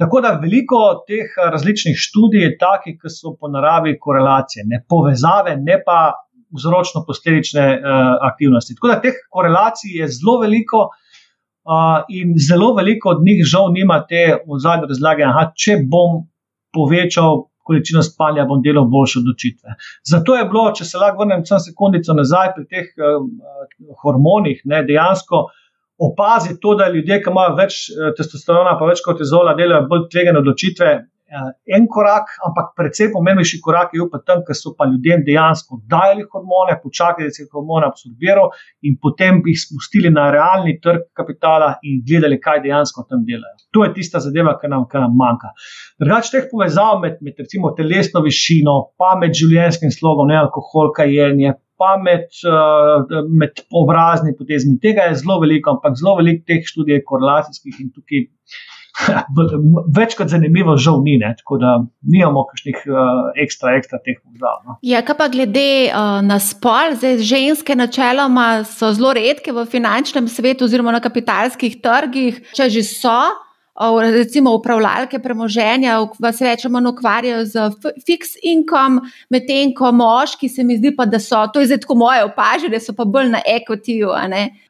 Tako 0.00 0.22
da 0.24 0.30
veliko 0.40 0.80
teh 1.04 1.36
različnih 1.36 2.00
študij 2.00 2.46
je 2.46 2.54
takih, 2.64 2.96
ki 2.96 3.12
so 3.12 3.34
po 3.36 3.52
naravi 3.52 3.98
korelacije, 4.00 4.64
ne 4.72 4.80
povezave, 4.88 5.58
ne 5.60 5.76
pa 5.84 5.98
vzročno-posledične 6.56 7.66
uh, 7.76 8.16
aktivnosti. 8.30 8.78
Tako 8.80 8.94
da 8.94 9.02
teh 9.04 9.20
korelacij 9.28 10.00
je 10.00 10.08
zelo 10.16 10.38
veliko 10.46 10.86
in 12.08 12.34
zelo 12.48 12.72
veliko 12.74 13.10
od 13.10 13.22
njih 13.24 13.44
žal 13.44 13.72
nima 13.72 14.00
te 14.08 14.24
ozadje 14.46 14.88
razlage, 14.88 15.26
da 15.26 15.50
če 15.56 15.78
bom 15.84 16.22
povečal 16.72 17.44
količino 17.68 18.02
spanja, 18.02 18.46
bom 18.48 18.62
delal 18.64 18.86
boljše 18.88 19.20
odločitve. 19.20 19.76
Zato 20.10 20.36
je 20.36 20.46
bilo, 20.48 20.70
če 20.76 20.86
se 20.88 21.00
lahko 21.00 21.24
vrnem 21.24 21.44
samo 21.46 21.60
sekundico 21.60 22.16
nazaj 22.16 22.54
pri 22.56 22.64
teh 22.72 22.86
uh, 22.96 23.26
hormonih, 24.02 24.62
ne, 24.64 24.82
dejansko 24.88 25.42
opaziti 26.08 26.60
to, 26.62 26.74
da 26.78 26.88
ljudje, 26.94 27.20
ki 27.24 27.32
imajo 27.34 27.56
več 27.58 27.80
uh, 27.92 28.10
testosterona, 28.16 28.76
pa 28.80 28.88
več 28.88 29.04
kortizola, 29.04 29.56
delajo 29.58 29.84
bolj 29.90 30.08
tvegane 30.14 30.40
odločitve. 30.40 30.92
Eh, 31.28 31.76
en 31.76 31.84
korak, 31.92 32.30
ampak 32.40 32.70
predvsej 32.72 33.10
pomembnejši 33.12 33.58
korak 33.60 33.90
je 33.92 34.06
pa 34.08 34.16
tam, 34.24 34.38
ker 34.46 34.56
so 34.56 34.70
pa 34.78 34.86
ljudem 34.88 35.20
dejansko 35.26 35.76
dajali 35.84 36.22
hormone, 36.32 36.78
počakali, 36.80 37.28
da 37.28 37.36
se 37.36 37.42
jih 37.42 37.50
hormone 37.52 37.84
absorbirajo 37.84 38.46
in 38.88 38.96
potem 38.96 39.42
jih 39.44 39.58
spustili 39.60 40.08
na 40.08 40.30
realni 40.32 40.78
trg 40.80 41.04
kapitala 41.12 41.74
in 41.84 42.00
gledali, 42.08 42.38
kaj 42.40 42.62
dejansko 42.64 43.04
tam 43.10 43.26
delajo. 43.28 43.60
To 43.76 43.84
je 43.84 43.92
tista 43.98 44.22
zadeva, 44.24 44.56
ki 44.56 44.72
nam, 44.72 44.86
nam 44.94 45.20
manjka. 45.20 45.52
Drugač 46.00 46.32
teh 46.32 46.48
povezav 46.48 46.96
med, 47.04 47.20
med 47.20 47.44
recimo 47.44 47.74
telesno 47.76 48.24
višino, 48.24 48.78
pa 48.96 49.12
med 49.20 49.36
življenjskim 49.36 49.92
slogom, 49.92 50.32
ne 50.32 50.40
alkohol, 50.40 50.94
kajenje. 50.96 51.58
Pa 51.78 51.92
med, 52.00 52.24
uh, 52.48 53.20
med 53.28 53.60
obrazni 53.76 54.32
potezmi. 54.34 54.80
Tega 54.82 55.10
je 55.12 55.20
zelo 55.20 55.36
veliko, 55.44 55.76
ampak 55.76 56.00
zelo 56.00 56.16
veliko 56.18 56.48
teh 56.48 56.64
študij 56.72 57.02
je 57.02 57.04
korelacijskih 57.12 57.84
in 57.84 57.92
tukaj 57.92 58.24
več 59.98 60.16
kot 60.18 60.30
zanimivo, 60.32 60.76
žal 60.80 61.00
ni, 61.04 61.16
ne? 61.20 61.32
tako 61.38 61.58
da 61.62 61.74
nimamo 62.02 62.44
kakšnih 62.50 62.84
uh, 62.90 63.30
ekstra, 63.40 63.76
ekstra 63.78 64.00
teh 64.04 64.18
povezav. 64.20 64.62
No. 64.66 64.78
Ja, 64.86 65.02
kaj 65.06 65.18
pa 65.18 65.28
glede 65.32 65.68
uh, 65.88 66.18
na 66.24 66.38
spol, 66.42 66.96
zdaj 66.98 67.22
ženske 67.26 67.76
načeloma 67.78 68.64
so 68.68 68.92
zelo 68.96 69.14
redke 69.16 69.54
v 69.54 69.66
finančnem 69.70 70.28
svetu 70.30 70.68
oziroma 70.68 70.94
na 70.94 71.02
kapitalskih 71.04 71.78
trgih, 71.84 72.42
če 72.56 72.70
že 72.72 72.84
so 72.86 73.18
recimo 74.02 74.54
upravljalke 74.54 75.18
premoženja, 75.22 75.98
vas 76.18 76.40
rečemo, 76.40 76.80
ukvarjajo 76.90 77.44
z 77.44 77.68
fixed 78.06 78.40
income, 78.42 79.00
medtem 79.30 79.74
ko 79.74 79.92
moški 79.92 80.48
se 80.48 80.64
mi 80.64 80.76
zdi, 80.76 80.94
pa, 80.96 81.06
da 81.06 81.20
so, 81.22 81.44
to 81.52 81.60
je 81.60 81.66
zdaj 81.70 81.80
tako 81.84 81.94
moje 81.94 82.24
opažanje, 82.24 82.80
so 82.80 82.94
pa 82.96 83.04
bolj 83.04 83.30
na 83.36 83.42
equity-ju. 83.46 84.10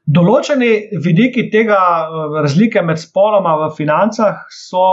Določeni 0.04 0.72
vidiki 1.04 1.48
tega 1.52 1.78
eh, 1.78 2.36
razlike 2.42 2.82
med 2.84 3.00
spoloma 3.00 3.56
v 3.64 3.72
financah 3.76 4.44
so 4.52 4.84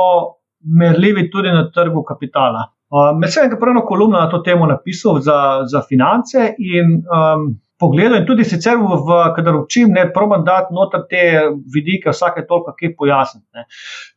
merljivi 0.65 1.29
tudi 1.31 1.51
na 1.51 1.67
trgu 1.75 2.03
kapitala. 2.07 2.69
Uh, 2.95 3.11
med 3.17 3.31
seboj 3.33 3.49
je 3.49 3.59
prvo 3.59 3.81
kolumno 3.87 4.19
na 4.19 4.29
to 4.29 4.39
temo 4.45 4.67
napisal 4.69 5.17
za, 5.19 5.65
za 5.67 5.81
finance 5.89 6.53
in 6.57 7.01
um, 7.09 7.47
pogledal 7.79 8.21
in 8.21 8.27
tudi 8.27 8.45
sicer, 8.47 8.77
v, 8.79 8.99
v, 9.07 9.17
kadar 9.35 9.57
učim, 9.59 9.91
ne 9.93 10.05
probam 10.13 10.45
dati 10.47 10.73
noter 10.75 11.03
te 11.09 11.23
vidike, 11.73 12.13
vsake 12.13 12.45
toliko, 12.47 12.75
ki 12.79 12.93
pojasnim. 12.97 13.43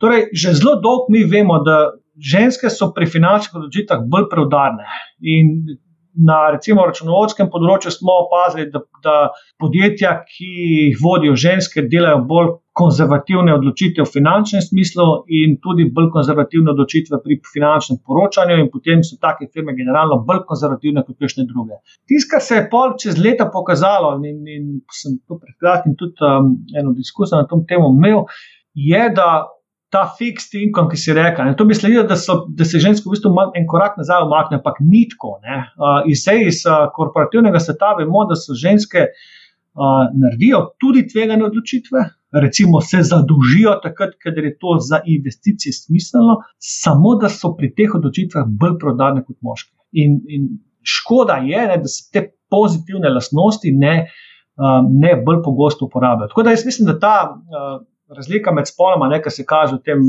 Torej, 0.02 0.28
že 0.32 0.54
zelo 0.58 0.78
dolgo 0.82 1.12
mi 1.14 1.24
vemo, 1.26 1.58
da 1.66 1.78
ženske 2.18 2.70
so 2.70 2.92
pri 2.94 3.06
finančnih 3.10 3.58
odločitvah 3.60 4.06
bolj 4.06 4.28
preudarne. 4.30 4.86
In 5.22 5.78
na 6.18 6.38
recimo 6.50 6.86
računovodskem 6.86 7.50
področju 7.50 7.92
smo 7.94 8.16
opazili, 8.24 8.68
da, 8.72 8.82
da 9.04 9.16
podjetja, 9.62 10.16
ki 10.26 10.48
jih 10.48 11.02
vodijo 11.02 11.36
ženske, 11.38 11.86
delajo 11.90 12.24
bolj 12.30 12.54
konzervativne 12.78 13.54
odločitve 13.58 14.04
v 14.04 14.12
finančnem 14.12 14.62
smislu 14.62 15.06
in 15.40 15.56
tudi 15.62 15.88
bolj 15.94 16.12
konzervativne 16.14 16.70
odločitve 16.74 17.18
pri 17.24 17.40
finančnem 17.52 17.98
poročanju, 18.06 18.58
in 18.62 18.70
potem 18.70 19.02
so 19.06 19.18
take 19.22 19.50
firme 19.52 19.74
generalno 19.78 20.20
bolj 20.28 20.44
konzervativne 20.46 21.02
kot 21.06 21.18
kakšne 21.18 21.48
druge. 21.50 21.80
Tisto, 22.06 22.30
kar 22.34 22.44
se 22.44 22.60
je 22.60 22.66
pol 22.70 22.94
čez 23.02 23.18
leta 23.18 23.48
pokazalo, 23.50 24.14
in, 24.22 24.40
in 24.46 24.66
sem 24.94 25.18
to 25.26 25.40
pred 25.42 25.56
kratkim 25.58 25.96
tudi 25.98 26.22
um, 26.22 26.54
eno 26.78 26.94
diskusijo 26.94 27.42
na 27.42 27.50
tom 27.50 27.66
temu 27.66 27.90
imel, 27.96 28.26
je, 28.78 29.04
da 29.16 29.48
ta 29.90 30.04
fixed 30.18 30.54
income, 30.60 30.90
ki 30.92 31.00
si 31.00 31.16
rekel. 31.16 31.48
Ne, 31.48 31.56
to 31.56 31.64
bi 31.64 31.74
sledilo, 31.74 32.04
da, 32.06 32.16
da 32.58 32.66
se 32.68 32.80
žensko 32.82 33.08
v 33.08 33.16
bistvu 33.16 33.32
en 33.56 33.66
korak 33.66 33.96
nazaj 33.98 34.26
umakne, 34.26 34.60
ampak 34.60 34.82
ni 34.84 35.06
tako. 35.08 35.38
Uh, 35.40 36.04
iz 36.06 36.26
iz 36.28 36.62
uh, 36.68 36.86
korporativnega 36.94 37.60
sveta 37.64 37.94
vemo, 37.98 38.26
da 38.28 38.36
so 38.36 38.54
ženske 38.54 39.08
uh, 39.08 40.06
naredijo 40.12 40.68
tudi 40.78 41.06
tvegane 41.08 41.48
odločitve. 41.48 42.04
Recimo 42.32 42.80
se 42.80 43.02
zadolžijo 43.02 43.78
takrat, 43.82 44.14
ker 44.22 44.36
je 44.44 44.52
to 44.60 44.76
za 44.84 45.00
investicije 45.06 45.72
smiselno, 45.72 46.36
samo 46.58 47.14
da 47.16 47.28
so 47.32 47.54
pri 47.56 47.72
teh 47.74 47.94
odločitvah 47.96 48.44
bolj 48.60 48.76
prodane 48.80 49.24
kot 49.24 49.36
moški. 49.40 49.72
In, 50.02 50.18
in 50.28 50.48
škoda 50.84 51.40
je, 51.44 51.66
ne, 51.70 51.78
da 51.80 51.88
se 51.88 52.10
te 52.12 52.26
pozitivne 52.52 53.08
lastnosti 53.14 53.72
ne, 53.72 53.94
ne 54.92 55.12
bolj 55.24 55.42
pogosto 55.44 55.88
uporabljajo. 55.88 56.28
Tako 56.28 56.44
da 56.44 56.56
jaz 56.56 56.66
mislim, 56.68 56.92
da 56.92 56.98
ta. 56.98 57.16
Razlika 58.08 58.54
med 58.56 58.64
spoloma, 58.64 59.04
nekaj 59.12 59.30
se 59.36 59.44
kaže 59.44 59.74
v 59.76 59.82
tem 59.84 60.04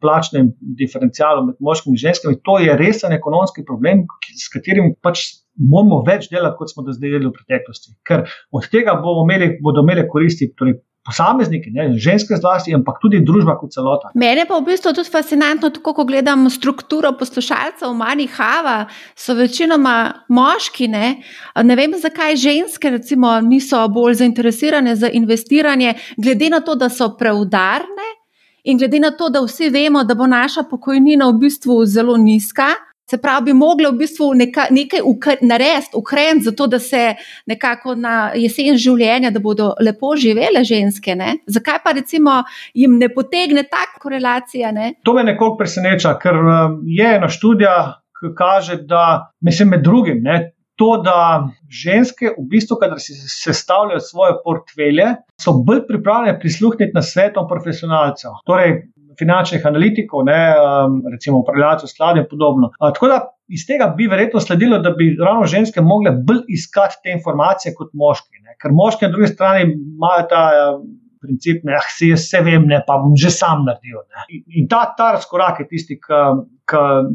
plačnem 0.00 0.52
diferencialu 0.78 1.48
med 1.48 1.56
moškimi 1.58 1.96
in 1.96 1.98
ženskami, 1.98 2.36
to 2.46 2.54
je 2.62 2.76
resen 2.78 3.10
ekonomski 3.12 3.64
problem, 3.66 4.04
s 4.38 4.46
katerim 4.52 4.92
pač 5.02 5.24
moramo 5.58 6.04
več 6.06 6.28
delati, 6.30 6.54
kot 6.60 6.70
smo 6.70 6.84
do 6.86 6.94
zdaj 6.94 7.10
delali 7.16 7.32
v 7.32 7.34
preteklosti. 7.40 7.96
Ker 8.06 8.22
od 8.54 8.68
tega 8.70 8.94
bomo 9.02 9.26
imeli, 9.26 9.56
bodo 9.58 9.82
imeli 9.82 10.06
koristi. 10.12 10.52
Torej 10.54 10.78
Posamezniki, 11.02 11.70
ne, 11.74 11.88
ženske 11.98 12.36
zlasti, 12.38 12.70
ampak 12.76 13.00
tudi 13.02 13.18
družba 13.26 13.56
kot 13.58 13.72
celota. 13.74 14.12
Mene 14.14 14.44
pa 14.46 14.60
v 14.60 14.68
bistvu 14.68 14.92
tudi 14.94 15.10
fascinantno, 15.10 15.72
tako 15.74 15.96
ko 15.96 16.04
gledam 16.06 16.46
strukturo 16.46 17.10
poslušalcev 17.18 17.90
v 17.90 17.96
Mani 17.98 18.28
Hava, 18.30 18.84
so 19.18 19.34
večinoma 19.34 19.96
moški. 20.30 20.86
Ne, 20.92 21.08
ne 21.58 21.76
vem, 21.76 21.96
zakaj 21.98 22.38
ženske 22.38 22.94
recimo, 22.94 23.34
niso 23.42 23.82
bolj 23.90 24.20
zainteresirane 24.22 24.94
za 24.96 25.10
investiranje, 25.10 25.96
glede 26.16 26.52
na 26.54 26.62
to, 26.62 26.78
da 26.78 26.86
so 26.86 27.10
preudarne 27.18 28.08
in 28.62 28.78
glede 28.78 29.02
na 29.02 29.10
to, 29.10 29.26
da 29.28 29.42
vsi 29.42 29.72
vemo, 29.74 30.04
da 30.06 30.14
bo 30.14 30.30
naša 30.30 30.62
pokojnina 30.70 31.26
v 31.32 31.38
bistvu 31.42 31.82
zelo 31.86 32.14
nizka. 32.16 32.70
Se 33.12 33.18
pravi, 33.20 33.44
bi 33.44 33.52
mogli 33.52 33.84
v 33.90 33.98
bistvu 34.00 34.30
neka, 34.40 34.62
nekaj 34.72 35.02
narediti, 35.44 35.98
ukreniti, 36.00 36.44
zato 36.46 36.66
da 36.66 36.78
se 36.80 37.00
nekako 37.46 37.92
na 37.94 38.30
jesen 38.32 38.78
življenja, 38.80 39.28
da 39.34 39.40
bodo 39.44 39.66
lepo 39.84 40.14
živele 40.16 40.62
ženske. 40.64 41.12
Ne? 41.18 41.34
Zakaj 41.44 41.82
pa 41.84 41.92
recimo 41.92 42.38
jim 42.72 42.94
ne 42.96 43.10
potegne 43.12 43.66
ta 43.68 43.84
korelacija? 44.00 44.70
Ne? 44.72 44.94
To 45.04 45.12
me 45.12 45.26
nekoliko 45.28 45.58
preseneča, 45.60 46.14
ker 46.22 46.40
um, 46.40 46.80
je 46.88 47.10
ena 47.18 47.28
študija, 47.28 47.76
ki 48.16 48.32
kaže, 48.38 48.80
da 48.88 49.04
mislim 49.44 49.76
med 49.76 49.84
drugim. 49.84 50.24
Ne, 50.24 50.40
To, 50.80 50.96
da 51.04 51.44
ženske, 51.68 52.30
v 52.32 52.46
bistvu, 52.48 52.78
kadar 52.80 52.98
si 52.98 53.12
sestavljajo 53.14 54.00
svoje 54.00 54.38
portfelje, 54.40 55.10
so 55.38 55.52
bolj 55.66 55.82
pripravljene 55.86 56.38
prisluhniti 56.40 56.96
na 56.96 57.02
svetom 57.04 57.44
profesionalcev. 57.46 58.40
Torej, 58.48 58.72
finančnih 59.18 59.66
analitikov, 59.66 60.24
ne, 60.28 60.40
um, 60.56 60.98
recimo 61.12 61.42
upravljalcev 61.42 61.90
skladov 61.90 62.22
in 62.22 62.28
podobno. 62.30 62.70
Tako 62.80 63.10
da 63.12 63.18
iz 63.52 63.66
tega 63.68 63.90
bi 63.96 64.08
verjetno 64.10 64.40
sledilo, 64.40 64.78
da 64.78 64.94
bi 64.96 65.12
ravno 65.20 65.46
ženske 65.46 65.84
mogle 65.84 66.14
bolj 66.26 66.42
iskati 66.48 67.00
te 67.04 67.14
informacije 67.16 67.74
kot 67.76 67.92
moški. 67.92 68.42
Ne, 68.42 68.56
ker 68.62 68.74
moški 68.74 69.06
na 69.06 69.14
drugi 69.14 69.32
strani 69.34 69.70
imajo 69.72 70.26
ta. 70.32 70.48
Princip, 71.22 71.60
ne, 71.62 71.76
ah, 71.78 71.84
se 71.86 72.08
jaz 72.08 72.24
vse 72.24 72.40
vem, 72.42 72.64
ne, 72.66 72.80
pa 72.82 72.96
bom 72.98 73.12
že 73.14 73.28
sam 73.30 73.60
naredil. 73.62 74.00
In, 74.34 74.40
in 74.58 74.64
ta, 74.66 74.80
ta 74.98 75.12
razkorak 75.14 75.60
je 75.62 75.66
tisti, 75.70 75.94
ki 76.02 76.16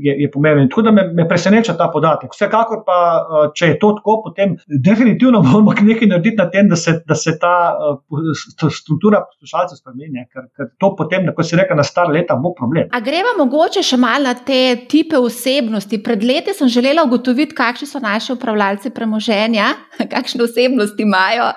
je, 0.02 0.13
je 0.22 0.32
pomemben. 0.32 0.70
Tako 0.70 0.82
da 0.82 0.91
me, 0.91 1.04
me 1.13 1.28
preseneča 1.28 1.78
ta 1.78 1.89
podatek. 1.93 2.34
Vsekakor 2.34 2.84
pa, 2.86 2.98
eh, 3.17 3.50
če 3.56 3.72
je 3.72 3.80
to 3.82 3.91
tako, 3.98 4.22
potem 4.26 4.56
definitivno 4.67 5.41
moramo 5.46 5.74
nekaj 5.91 6.12
narediti 6.12 6.38
na 6.38 6.50
tem, 6.54 6.70
da 6.70 6.76
se, 6.76 7.00
da 7.08 7.15
se 7.15 7.38
ta 7.39 7.54
uh, 7.74 8.70
struktura 8.72 9.22
poslušalcev 9.26 9.80
spremeni, 9.80 10.26
ker, 10.34 10.48
ker 10.56 10.72
to 10.82 10.91
potem, 10.98 11.28
kot 11.36 11.48
se 11.48 11.60
reče, 11.60 11.76
na 11.78 11.86
star 11.88 12.12
leta 12.13 12.36
bo 12.41 12.54
problem. 12.58 12.89
A 12.91 13.02
gremo 13.04 13.36
mogoče 13.39 13.84
še 13.86 14.00
malo 14.02 14.28
na 14.28 14.36
te 14.48 14.60
tipe 14.89 15.20
osebnosti. 15.20 16.02
Pred 16.04 16.24
leti 16.28 16.56
sem 16.58 16.70
želela 16.72 17.06
ugotoviti, 17.08 17.56
kakšni 17.58 17.88
so 17.89 18.02
naši 18.04 18.34
upravljalci 18.36 18.91
premoženja, 18.96 19.70
kakšne 20.13 20.46
osebnosti 20.48 21.06
imajo. 21.06 21.52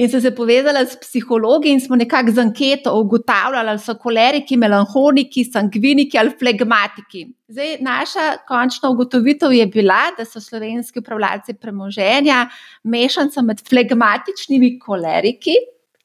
In 0.00 0.10
sem 0.10 0.22
se 0.24 0.34
povezala 0.34 0.84
s 0.86 0.98
psihologi 1.00 1.72
in 1.74 1.80
smo 1.80 1.96
nekako 1.96 2.34
z 2.34 2.44
anketo 2.44 2.94
ugotavljali, 3.00 3.74
ali 3.74 3.78
so 3.78 3.96
koleriki, 4.00 4.56
melanholiki, 4.56 5.44
sangviniki 5.44 6.18
ali 6.18 6.34
flegmatiki. 6.38 7.26
Zdaj, 7.48 7.76
naša 7.80 8.24
končna 8.48 8.88
ugotovitev 8.90 9.52
je 9.52 9.66
bila, 9.66 10.00
da 10.16 10.24
so 10.24 10.40
slovenski 10.40 10.98
upravljalci 10.98 11.54
premoženja 11.60 12.48
mešanca 12.82 13.42
med 13.42 13.60
flegmatičnimi 13.68 14.78
koleriki, 14.78 15.52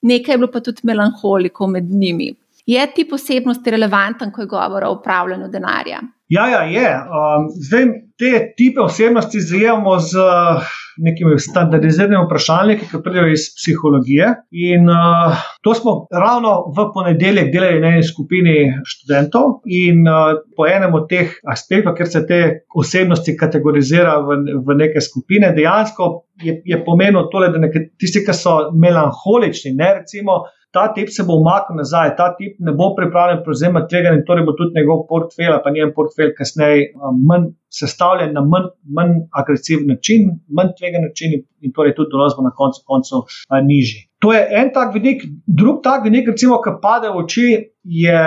nekaj 0.02 0.34
je 0.34 0.38
bilo 0.38 0.52
pa 0.52 0.60
tudi 0.60 0.84
melanholikov 0.84 1.72
med 1.72 1.84
njimi. 1.84 2.34
Je 2.66 2.84
ti 2.94 3.08
posebnosti 3.10 3.72
relevanten, 3.72 4.32
ko 4.32 4.42
je 4.42 4.48
govora 4.52 4.90
o 4.90 4.98
upravljanju 5.00 5.48
denarja? 5.48 6.02
Ja, 6.30 6.46
ja 6.48 6.62
je. 6.64 6.90
Um, 7.10 7.48
zdaj, 7.68 7.86
te 8.18 8.54
tipe 8.58 8.82
osebnosti 8.82 9.40
zajemamo 9.42 9.96
z 10.00 10.20
uh, 10.22 10.68
nekimi 11.02 11.40
standardiziranimi 11.42 12.26
vprašalniki, 12.26 12.86
ki 12.92 13.00
pridejo 13.04 13.32
iz 13.34 13.48
psihologije. 13.58 14.28
In 14.52 14.90
uh, 14.94 15.40
to 15.66 15.74
smo 15.74 15.96
ravno 16.12 16.52
v 16.78 16.86
ponedeljek 16.94 17.50
delali 17.54 17.82
na 17.82 17.96
eni 17.96 18.06
skupini 18.06 18.56
študentov. 18.92 19.64
In 19.66 20.06
uh, 20.06 20.38
po 20.58 20.70
enem 20.70 20.94
od 21.00 21.10
teh 21.10 21.34
aspektov, 21.50 21.98
ker 21.98 22.12
se 22.14 22.22
te 22.30 22.42
osebnosti 22.78 23.34
kategorizira 23.40 24.20
v, 24.22 24.38
v 24.68 24.78
neke 24.84 25.02
skupine, 25.02 25.50
dejansko 25.58 26.12
je, 26.46 26.60
je 26.62 26.84
pomenilo 26.86 27.26
tole, 27.34 27.50
da 27.50 27.74
tisti, 27.74 28.22
ki 28.22 28.38
so 28.38 28.60
melanholični, 28.78 29.74
ne 29.82 29.94
recimo 30.04 30.44
ta 30.72 30.88
tip 30.94 31.10
se 31.10 31.24
bo 31.26 31.40
umaknil 31.42 31.80
nazaj, 31.82 32.16
ta 32.18 32.30
tip 32.38 32.58
ne 32.60 32.74
bo 32.78 32.92
pripravljen 32.98 33.42
prevzemati 33.46 33.90
tvega, 33.94 34.14
in 34.16 34.26
torej 34.28 34.46
bo 34.46 34.54
tudi 34.58 34.78
njegov 34.78 35.06
portfelj, 35.10 35.56
pa 35.64 35.74
njen 35.74 35.94
portfelj 35.96 36.34
kasneje 36.38 36.92
manj 37.30 37.50
sestavljen 37.74 38.34
na 38.38 38.44
manj, 38.46 38.70
manj 38.98 39.16
agresiven 39.42 39.90
način, 39.94 40.30
manj 40.48 40.76
tvega 40.78 41.02
način 41.08 41.36
in 41.62 41.74
torej 41.76 41.96
tudi 41.98 42.14
dolazbo 42.14 42.46
na 42.46 42.54
koncu 42.56 42.84
koncev 42.86 43.26
nižji. 43.66 44.06
To 44.20 44.34
je 44.34 44.42
en 44.62 44.74
tak 44.74 44.94
vidik, 44.94 45.24
drug 45.48 45.84
tak 45.84 46.04
vidik, 46.04 46.28
recimo, 46.34 46.60
ki 46.62 46.76
pade 46.82 47.10
v 47.10 47.22
oči, 47.24 47.48
je, 47.84 48.24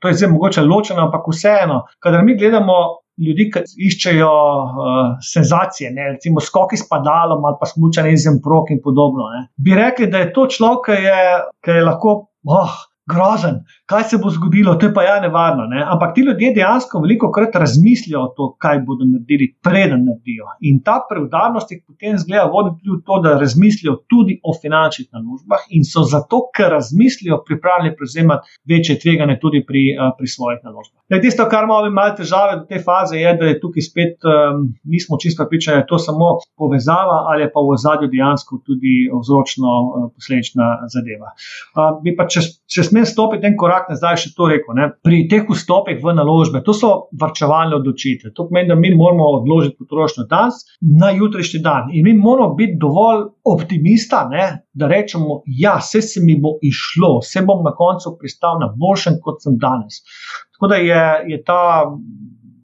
to 0.00 0.08
je 0.08 0.20
zdaj 0.20 0.30
mogoče 0.32 0.62
ločeno, 0.62 1.08
ampak 1.08 1.26
vseeno, 1.32 1.82
kadar 2.00 2.24
mi 2.24 2.38
gledamo 2.38 2.76
ljudi, 3.16 3.48
ki 3.52 3.62
iščejo 3.88 4.30
uh, 4.30 4.98
senzacije, 5.24 5.90
ne, 5.94 6.10
recimo 6.16 6.42
skoki 6.44 6.76
s 6.76 6.88
padalom 6.88 7.44
ali 7.48 7.56
pa 7.60 7.68
smučanje 7.70 8.12
iz 8.12 8.26
emprok 8.28 8.72
in 8.74 8.82
podobno. 8.84 9.30
Ne. 9.32 9.46
Bi 9.56 9.76
rekli, 9.78 10.10
da 10.12 10.24
je 10.24 10.32
to 10.36 10.46
človek, 10.52 10.90
ki 10.90 10.98
je, 11.06 11.22
ki 11.64 11.78
je 11.78 11.86
lahko. 11.86 12.16
Oh, 12.46 12.76
grozen, 13.12 13.60
kaj 13.86 14.04
se 14.10 14.18
bo 14.22 14.30
zgodilo, 14.30 14.74
to 14.74 14.86
je 14.86 14.94
pa 14.94 15.02
ja 15.02 15.20
nevarno. 15.20 15.66
Ne? 15.66 15.84
Ampak 15.92 16.14
ti 16.14 16.20
ljudje 16.26 16.52
dejansko 16.54 17.00
veliko 17.00 17.30
krat 17.32 17.54
razmislijo 17.54 18.20
o 18.20 18.30
tem, 18.36 18.52
kaj 18.58 18.80
bodo 18.88 19.06
naredili, 19.06 19.52
preden 19.62 20.04
naredijo. 20.08 20.50
In 20.70 20.80
ta 20.86 20.98
preudarnost 21.10 21.70
jih 21.70 21.82
potem 21.86 22.18
zgleda 22.18 22.48
voditi 22.54 22.82
tudi 22.82 22.98
v 22.98 23.04
to, 23.06 23.20
da 23.22 23.36
razmislijo 23.38 23.96
tudi 24.10 24.38
o 24.42 24.54
finančnih 24.62 25.08
naložbah 25.14 25.68
in 25.70 25.86
so 25.86 26.02
zato, 26.02 26.42
ker 26.56 26.72
razmislijo, 26.74 27.42
pripravljeni 27.46 27.96
prevzemati 27.96 28.56
večje 28.68 28.98
tvegane 29.02 29.38
tudi 29.42 29.62
pri, 29.68 29.84
uh, 29.94 30.10
pri 30.18 30.26
svojih 30.34 30.60
naložbah. 30.64 30.98
Le 31.10 31.20
tisto, 31.22 31.46
kar 31.50 31.64
imamo 31.64 31.90
malo 31.90 32.16
težave 32.18 32.58
do 32.60 32.64
te 32.66 32.82
faze, 32.82 33.20
je, 33.20 33.34
da 33.38 33.52
je 33.52 33.60
tukaj 33.62 33.86
spet 33.86 34.26
um, 34.26 34.66
nismo 34.84 35.18
čisto 35.22 35.44
pripričani, 35.44 35.78
da 35.78 35.84
je 35.84 35.90
to 35.92 35.98
samo 36.02 36.32
povezava 36.58 37.22
ali 37.30 37.46
pa 37.54 37.62
v 37.62 37.78
zadju 37.78 38.10
dejansko 38.10 38.58
tudi 38.66 39.06
vzročno-posledična 39.12 40.66
uh, 40.74 40.86
zadeva. 40.90 41.30
Uh, 41.76 42.02
bi 42.02 42.16
pa 42.18 42.26
če, 42.26 42.42
če 42.66 42.88
smem 42.96 43.06
stopiti 43.06 43.46
en 43.46 43.56
korak 43.56 43.90
nazaj, 43.90 44.16
še 44.22 44.30
to 44.36 44.48
rekel. 44.48 44.74
Ne? 44.76 44.88
Pri 45.04 45.26
teh 45.28 45.44
vstopih 45.48 46.00
v 46.02 46.14
naložbe, 46.16 46.62
to 46.64 46.72
so 46.72 47.08
vrčevalne 47.20 47.76
odločitve. 47.76 48.32
To 48.36 48.46
pomeni, 48.48 48.70
da 48.70 48.76
mi 48.78 48.94
moramo 48.96 49.28
odložiti 49.40 49.76
potrošnjo 49.82 50.26
danes 50.30 50.62
na 50.80 51.10
jutrišnji 51.12 51.60
dan. 51.64 51.90
In 51.92 52.06
mi 52.08 52.14
moramo 52.16 52.54
biti 52.54 52.78
dovolj 52.80 53.26
optimista, 53.44 54.26
ne? 54.30 54.46
da 54.76 54.88
rečemo, 54.88 55.42
ja, 55.46 55.78
se, 55.80 56.02
se 56.02 56.20
mi 56.20 56.36
bo 56.40 56.56
išlo, 56.62 57.20
se 57.24 57.40
bom 57.40 57.62
na 57.64 57.72
koncu 57.72 58.16
pristal 58.20 58.58
na 58.60 58.68
boljšem, 58.72 59.20
kot 59.24 59.40
sem 59.40 59.56
danes. 59.60 60.02
Tako 60.56 60.68
da 60.72 60.80
je, 60.80 61.04
je 61.32 61.42
ta 61.44 61.60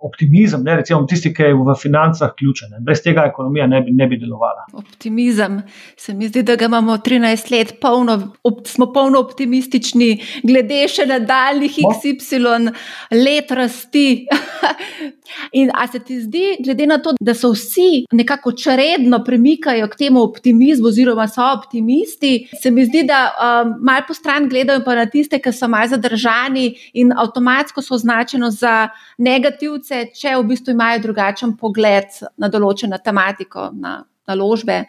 optimizem, 0.03 0.63
ne, 0.67 0.77
recimo 0.81 1.05
tisti, 1.09 1.33
ki 1.35 1.49
je 1.49 1.55
v 1.55 1.75
financah 1.79 2.35
ključen. 2.39 2.75
Brez 2.85 3.03
tega 3.05 3.27
ekonomija 3.31 3.67
ne 3.71 3.81
bi, 3.85 3.95
ne 3.97 4.09
bi 4.11 4.19
delovala. 4.21 4.67
Optimizem. 4.79 5.61
Se 5.97 6.15
mi 6.15 6.29
zdi, 6.29 6.43
da 6.47 6.57
ga 6.57 6.69
imamo 6.71 6.99
13 7.07 7.51
let, 7.55 7.75
polno, 7.81 8.19
op, 8.43 8.67
smo 8.67 8.91
polno 8.93 9.23
optimistični, 9.23 10.11
glede 10.43 10.85
še 10.91 11.07
nadaljnih. 11.11 11.81
XY 11.93 12.73
let 13.25 13.51
rasti. 13.57 14.07
In 15.53 15.71
a 15.75 15.87
se 15.87 15.99
ti 15.99 16.21
zdi, 16.21 16.57
glede 16.65 16.87
na 16.87 16.99
to, 17.03 17.15
da 17.21 17.35
so 17.35 17.53
vsi 17.53 18.05
nekako 18.13 18.53
čredno 18.53 19.23
premikajo 19.25 19.89
k 19.89 19.99
temu 20.05 20.23
optimizmu, 20.23 20.89
oziroma 20.89 21.29
so 21.29 21.45
optimisti, 21.53 22.49
se 22.63 22.71
mi 22.71 22.85
zdi, 22.85 23.05
da 23.09 23.21
um, 23.33 23.75
malo 23.81 24.07
po 24.09 24.15
stran 24.15 24.49
gledajo 24.49 24.85
pa 24.85 24.95
na 24.95 25.07
tiste, 25.07 25.39
ki 25.43 25.53
so 25.53 25.69
malo 25.69 25.89
zadržani 25.93 26.71
in 26.95 27.13
avtomatsko 27.17 27.83
so 27.83 27.95
označeni 27.95 28.51
za 28.51 28.89
negativce 29.19 30.07
če 30.15 30.37
v 30.37 30.47
bistvu 30.53 30.75
imajo 30.77 31.03
drugačen 31.07 31.57
pogled 31.59 32.23
na 32.37 32.49
določeno 32.53 32.99
tematiko, 33.05 33.71
na 33.75 34.03
naložbe? 34.29 34.83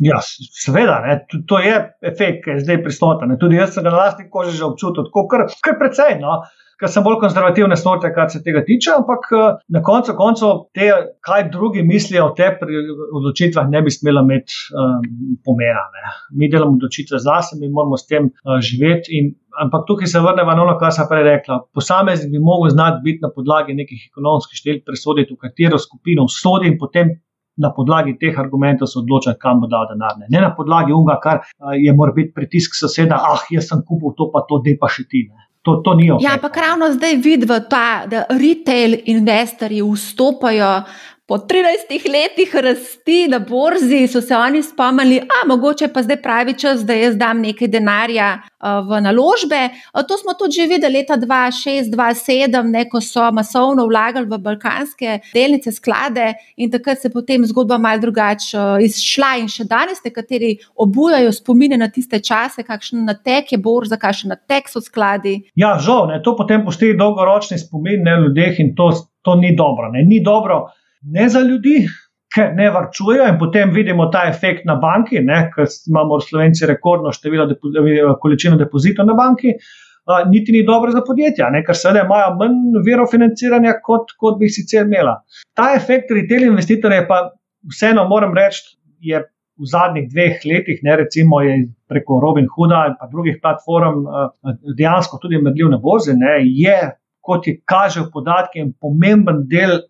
Ja, 0.00 0.16
seveda, 0.24 1.00
ne, 1.04 1.18
to 1.48 1.58
je 1.60 1.74
efekt, 2.08 2.44
ki 2.44 2.54
je 2.54 2.62
zdaj 2.64 2.80
prisoten. 2.86 3.36
Tudi 3.40 3.58
jaz 3.60 3.74
sem 3.76 3.84
ga 3.84 3.92
na 3.92 4.06
lastni 4.06 4.30
koži 4.32 4.56
že 4.56 4.64
občutil, 4.70 5.04
tako 5.10 5.26
kar, 5.28 5.44
kar 5.60 5.76
precej. 5.80 6.16
No. 6.22 6.40
Ker 6.80 6.88
sem 6.88 7.04
bolj 7.04 7.18
konzervativne 7.20 7.76
sorte, 7.76 8.08
kar 8.16 8.30
se 8.32 8.38
tega 8.40 8.62
tiče, 8.64 8.94
ampak 9.02 9.26
eh, 9.36 9.58
na 9.76 9.82
koncu 9.84 10.14
koncev, 10.16 10.62
te, 10.72 10.88
kaj 11.26 11.50
drugi 11.52 11.82
mislijo 11.84 12.30
o 12.30 12.32
teh 12.38 12.56
odločitvah, 12.64 13.68
ne 13.68 13.82
bi 13.84 13.92
smela 13.92 14.22
imeti 14.24 14.56
um, 14.72 15.04
pomena. 15.44 15.84
Ne. 15.92 16.14
Mi 16.40 16.48
delamo 16.48 16.78
odločitve 16.80 17.20
zase, 17.20 17.60
mi 17.60 17.68
moramo 17.68 18.00
s 18.00 18.08
tem 18.08 18.30
uh, 18.30 18.56
živeti. 18.64 19.20
In 19.20 19.34
ampak 19.60 19.84
tukaj 19.90 20.08
se 20.08 20.24
vrnemo 20.24 20.56
na 20.56 20.64
ono, 20.64 20.78
kar 20.80 20.96
sem 20.96 21.04
prej 21.10 21.26
rekla. 21.28 21.60
Posameznik 21.76 22.32
bi 22.32 22.40
mogel 22.40 22.72
znati 22.72 23.04
biti 23.04 23.20
na 23.26 23.28
podlagi 23.34 23.76
nekih 23.76 24.08
ekonomskih 24.08 24.62
številk, 24.62 24.86
presoditi, 24.88 25.36
v 25.36 25.44
katero 25.44 25.76
skupino 25.76 26.24
vsodi 26.32 26.72
in 26.72 26.80
potem 26.80 27.18
na 27.60 27.72
podlagi 27.76 28.16
teh 28.20 28.38
argumentov 28.40 28.88
se 28.88 28.98
odločiti, 28.98 29.38
kam 29.40 29.60
bo 29.60 29.68
dal 29.70 29.86
denar. 29.92 30.16
Ne, 30.20 30.30
ne 30.32 30.42
na 30.46 30.50
podlagi 30.56 30.96
unga, 30.96 31.18
kar 31.22 31.44
je 31.76 31.92
mora 31.96 32.16
biti 32.16 32.32
pritisk 32.36 32.78
soseda, 32.78 33.20
ah, 33.20 33.44
jaz 33.52 33.68
sem 33.70 33.84
kupil 33.86 34.16
to, 34.16 34.30
pa 34.32 34.44
to, 34.48 34.62
de 34.64 34.76
pa 34.80 34.88
še 34.88 35.06
ti. 35.10 35.26
To, 35.68 35.76
to 35.84 35.92
ni 35.94 36.08
ok. 36.08 36.22
Ja, 36.24 36.38
ampak 36.38 36.56
ravno 36.56 36.88
zdaj 36.94 37.18
vidimo, 37.20 37.58
da 37.68 38.24
retail 38.32 38.96
investorji 39.12 39.82
vstopajo 39.84 40.70
po 41.30 41.36
13 41.38 42.10
letih 42.12 42.54
rasti 42.54 43.28
na 43.28 43.38
borzi 43.38 44.06
so 44.08 44.20
se 44.20 44.36
oni 44.36 44.62
spomnili, 44.62 45.20
da 45.20 45.46
mogoče 45.48 45.88
pa 45.94 46.02
zdaj 46.02 46.22
pravi 46.22 46.54
čas, 46.58 46.80
da 46.86 46.94
jaz 46.94 47.14
dam 47.16 47.38
nekaj 47.40 47.68
denarja 47.68 48.30
uh, 48.34 48.80
v 48.88 48.98
naložbe. 49.00 49.60
To 50.08 50.16
smo 50.18 50.34
tudi 50.34 50.58
že 50.58 50.66
videli 50.66 50.98
leta 50.98 51.14
2006-2007, 51.14 52.88
ko 52.90 53.00
so 53.00 53.28
masovno 53.32 53.86
vlagali 53.86 54.26
v 54.26 54.38
balkanske 54.42 55.20
delnice, 55.34 55.72
sklade 55.72 56.32
in 56.56 56.70
takrat 56.70 56.98
se 56.98 57.08
je 57.08 57.12
potem 57.12 57.46
zgodba 57.46 57.78
mal 57.78 58.02
drugače 58.02 58.58
uh, 58.58 58.82
izšla 58.82 59.30
in 59.38 59.46
še 59.48 59.68
danes 59.70 60.02
nekateri 60.04 60.56
obujajo 60.74 61.30
spomine 61.32 61.78
na 61.78 61.92
tiste 61.94 62.18
čase, 62.18 62.66
kakšen 62.66 63.06
natek 63.06 63.54
je 63.54 63.58
borza, 63.62 64.00
kakšen 64.02 64.34
natek 64.34 64.66
so 64.66 64.82
skladi. 64.82 65.38
Ja, 65.54 65.78
žal, 65.78 66.10
ne, 66.10 66.18
to 66.26 66.34
potem 66.34 66.66
postaje 66.66 66.98
dolgoročni 66.98 67.62
spomin 67.62 68.02
na 68.02 68.18
ljudeh 68.18 68.58
in 68.58 68.74
to, 68.74 68.90
to 69.22 69.38
ni 69.38 69.54
dobro. 69.54 69.94
Ne, 69.94 70.02
ni 70.02 70.18
dobro 70.26 70.64
ne 71.02 71.28
za 71.28 71.40
ljudi, 71.40 71.84
ker 72.34 72.52
ne 72.54 72.70
varčujejo, 72.70 73.26
in 73.28 73.38
potem 73.38 73.72
vidimo 73.74 74.06
ta 74.12 74.24
efekt 74.28 74.66
na 74.66 74.76
banki, 74.80 75.22
ker 75.54 75.66
imamo 75.88 76.20
Slovenci 76.20 76.66
rekordno 76.66 77.12
število 77.12 77.46
depo, 77.50 77.72
količino 78.22 78.56
depozitov 78.56 79.06
na 79.06 79.16
banki. 79.18 79.56
Uh, 80.10 80.30
niti 80.30 80.52
ni 80.52 80.62
dobro 80.66 80.90
za 80.90 81.02
podjetja, 81.06 81.50
ne? 81.52 81.60
ker 81.64 81.76
seveda 81.76 82.06
imajo 82.06 82.30
manj 82.40 82.78
verov 82.86 83.10
financiranja, 83.12 83.76
kot, 83.84 84.14
kot 84.18 84.38
bi 84.40 84.48
sicer 84.48 84.86
imela. 84.86 85.18
Ta 85.54 85.74
efekt 85.76 86.10
retail 86.14 86.46
investitorja, 86.48 87.04
pa 87.06 87.20
vseeno 87.70 88.06
moram 88.08 88.32
reči, 88.34 88.78
je 89.00 89.20
v 89.60 89.68
zadnjih 89.68 90.08
dveh 90.08 90.40
letih, 90.48 90.80
ne 90.82 90.96
recimo 91.02 91.42
preko 91.88 92.18
Robin 92.22 92.48
Hooda 92.54 92.86
in 92.88 92.96
drugih 93.12 93.38
platform, 93.42 94.06
dejansko 94.78 95.20
tudi 95.20 95.42
medljiv 95.42 95.68
na 95.68 95.78
borzi, 95.78 96.16
ne? 96.16 96.38
je, 96.48 96.78
kot 97.20 97.46
je 97.46 97.58
kažejo 97.68 98.08
podatki, 98.14 98.64
pomemben 98.80 99.44
del 99.52 99.82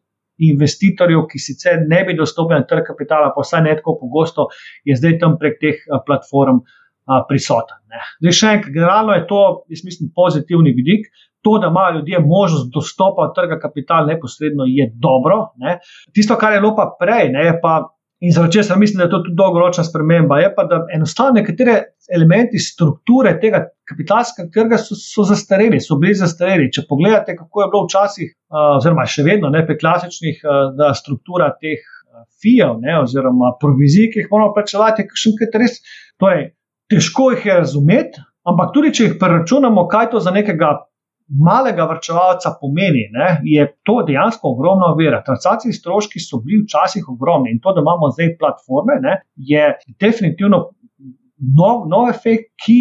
investitorjev, 0.49 1.27
ki 1.31 1.39
sicer 1.43 1.83
ne 1.89 2.03
bi 2.09 2.17
dostopili 2.19 2.61
na 2.61 2.67
trg 2.67 2.87
kapitala, 2.89 3.33
pa 3.35 3.45
vsaj 3.45 3.65
ne 3.67 3.77
tako 3.79 3.99
pogosto, 4.01 4.49
je 4.85 4.97
zdaj 4.97 5.19
tam 5.23 5.39
prek 5.41 5.59
teh 5.61 5.83
platform 6.07 6.63
prisoten. 7.29 7.81
Ne. 7.91 8.03
Zdaj, 8.23 8.37
še 8.39 8.53
enkrat, 8.57 8.75
generalno 8.75 9.17
je 9.17 9.27
to, 9.29 9.43
jaz 9.73 9.85
mislim, 9.85 10.13
pozitivni 10.15 10.75
vidik. 10.77 11.09
To, 11.41 11.55
da 11.57 11.71
imajo 11.73 11.95
ljudje 11.99 12.19
možnost 12.21 12.69
dostopa 12.75 13.31
do 13.31 13.33
trga 13.37 13.57
kapitala 13.63 14.11
neposredno, 14.11 14.67
je 14.69 14.91
dobro. 14.93 15.55
Ne. 15.63 15.79
Tisto, 16.13 16.37
kar 16.37 16.53
je 16.53 16.61
bilo 16.61 16.75
pa 16.77 16.91
prej, 17.01 17.31
ne, 17.33 17.47
pa 17.63 17.79
In 18.21 18.33
zaradi 18.33 18.53
česa 18.53 18.77
mislim, 18.77 18.99
da 18.99 19.05
je 19.05 19.11
to 19.11 19.19
tudi 19.19 19.37
dolgoročna 19.37 19.85
sprememba. 19.85 20.39
Je 20.39 20.55
pa, 20.55 20.65
da 20.65 20.83
enostavno 20.95 21.41
nekatere 21.41 21.77
elementi 22.15 22.59
strukture 22.59 23.39
tega 23.41 23.63
kapitalskega 23.91 24.49
trga 24.55 24.79
so, 24.81 24.97
so 24.99 25.27
zastareli, 25.29 25.81
so 25.83 25.99
bili 26.01 26.15
zastareli. 26.19 26.71
Če 26.73 26.87
pogledate, 26.89 27.37
kako 27.39 27.65
je 27.65 27.71
bilo 27.73 27.87
včasih, 27.87 28.35
oziroma 28.79 29.07
še 29.11 29.27
vedno, 29.27 29.51
ne 29.53 29.65
pri 29.67 29.79
klasičnih, 29.81 30.45
uh, 30.47 30.87
struktura 30.99 31.51
teh 31.59 31.83
fijev, 32.43 32.81
oziroma 33.03 33.55
provizij, 33.61 34.11
ki 34.13 34.25
jih 34.25 34.31
moramo 34.31 34.55
plačevati, 34.57 35.05
je 35.05 35.23
še 35.23 35.35
nekaj 35.35 35.61
res. 35.63 35.81
Torej, 36.21 36.51
težko 36.91 37.31
jih 37.35 37.47
je 37.47 37.59
razumeti, 37.63 38.23
ampak 38.49 38.73
tudi 38.77 38.93
če 38.97 39.09
jih 39.09 39.19
preračunamo, 39.21 39.87
kaj 39.91 40.11
to 40.15 40.23
za 40.23 40.33
nekega 40.35 40.77
malega 41.31 41.87
vrčevalca 41.87 42.57
pomeni, 42.61 43.05
ne, 43.15 43.29
je 43.47 43.67
to 43.87 44.01
dejansko 44.07 44.51
ogromna 44.51 44.91
ovira. 44.95 45.23
Transakcijski 45.27 45.79
stroški 45.79 46.23
so 46.23 46.41
bili 46.43 46.65
včasih 46.65 47.07
ogromni 47.09 47.53
in 47.55 47.61
to, 47.63 47.75
da 47.77 47.85
imamo 47.85 48.11
zdaj 48.17 48.35
platforme, 48.41 48.99
ne, 49.05 49.21
je 49.37 49.69
definitivno 50.03 50.65
nov, 51.61 51.87
nov 51.89 52.11
efekt, 52.11 52.51
ki 52.65 52.81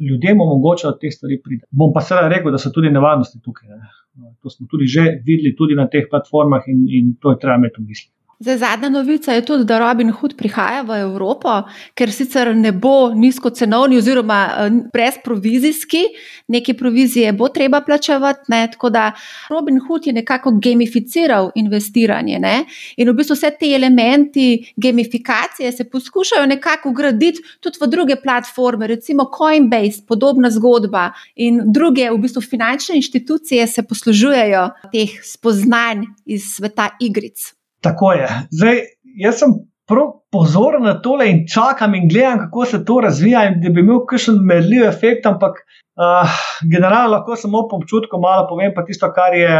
ljudem 0.00 0.40
omogoča, 0.40 0.90
da 0.90 0.98
te 0.98 1.10
stvari 1.10 1.40
pride. 1.44 1.66
Bom 1.70 1.92
pa 1.94 2.02
seveda 2.04 2.28
rekel, 2.32 2.52
da 2.52 2.58
so 2.58 2.72
tudi 2.74 2.90
nevarnosti 2.90 3.40
tukaj. 3.44 3.68
Ne. 3.68 4.30
To 4.42 4.50
smo 4.50 4.66
tudi 4.70 4.88
že 4.90 5.04
videli 5.26 5.54
tudi 5.56 5.76
na 5.78 5.86
teh 5.88 6.08
platformah 6.10 6.66
in, 6.68 6.86
in 6.88 7.12
to 7.20 7.34
je 7.34 7.38
treba 7.42 7.56
imeti 7.60 7.80
v 7.80 7.86
mislih. 7.86 8.12
Zdaj, 8.40 8.56
zadnja 8.58 8.88
novica 8.88 9.32
je 9.32 9.44
tudi, 9.44 9.64
da 9.64 9.78
Robin 9.78 10.10
Hood 10.10 10.32
prihaja 10.36 10.80
v 10.88 10.96
Evropo, 11.02 11.58
ker 11.92 12.08
sicer 12.08 12.48
ne 12.56 12.70
bo 12.72 13.10
nizko 13.12 13.50
cenovni 13.52 13.98
oziroma 14.00 14.38
eh, 14.48 14.78
brezprovizijski, 14.94 16.00
neke 16.48 16.72
provizije 16.74 17.34
bo 17.36 17.50
treba 17.52 17.82
plačevati. 17.84 18.48
Ne? 18.48 18.62
Tako 18.72 18.90
da 18.90 19.10
Robin 19.50 19.82
Hood 19.84 20.08
je 20.08 20.16
nekako 20.16 20.54
gamificiral 20.56 21.50
investiranje 21.54 22.38
ne? 22.38 22.54
in 22.96 23.10
v 23.10 23.16
bistvu 23.20 23.36
vse 23.36 23.52
te 23.60 23.74
elementi 23.76 24.72
gamifikacije 24.76 25.72
se 25.72 25.90
poskušajo 25.90 26.46
nekako 26.46 26.96
ugraditi 26.96 27.44
tudi 27.60 27.84
v 27.84 27.92
druge 27.92 28.16
platforme, 28.16 28.86
recimo 28.86 29.28
Coinbase, 29.36 30.06
podobna 30.08 30.50
zgodba 30.50 31.10
in 31.36 31.60
druge 31.66 32.08
v 32.08 32.16
bistvu 32.24 32.40
finančne 32.40 32.96
inštitucije 33.04 33.66
se 33.66 33.82
poslužujejo 33.82 34.68
teh 34.92 35.20
spoznanj 35.28 36.06
iz 36.24 36.54
sveta 36.56 36.94
igric. 37.00 37.59
Tako 37.80 38.12
je. 38.12 38.28
Zdaj, 38.50 38.80
jaz 39.24 39.42
sem 39.42 39.54
prav 39.90 40.12
pozoren 40.30 40.84
na 40.86 40.94
tole 41.02 41.26
in 41.30 41.44
čakam 41.54 41.94
in 41.94 42.08
gledam, 42.08 42.38
kako 42.38 42.64
se 42.64 42.84
to 42.84 43.00
razvija, 43.00 43.44
in 43.48 43.60
da 43.62 43.72
bi 43.74 43.82
imel 43.82 44.04
kakšen 44.06 44.38
merljiv 44.46 44.84
efekt, 44.86 45.26
ampak 45.26 45.58
uh, 46.00 46.36
generalno 46.72 47.16
lahko 47.16 47.36
samo 47.36 47.64
po 47.70 47.80
občutku 47.80 48.20
malo 48.22 48.46
povem, 48.48 48.70
pa 48.76 48.84
tisto, 48.86 49.10
kar 49.16 49.34
je, 49.34 49.56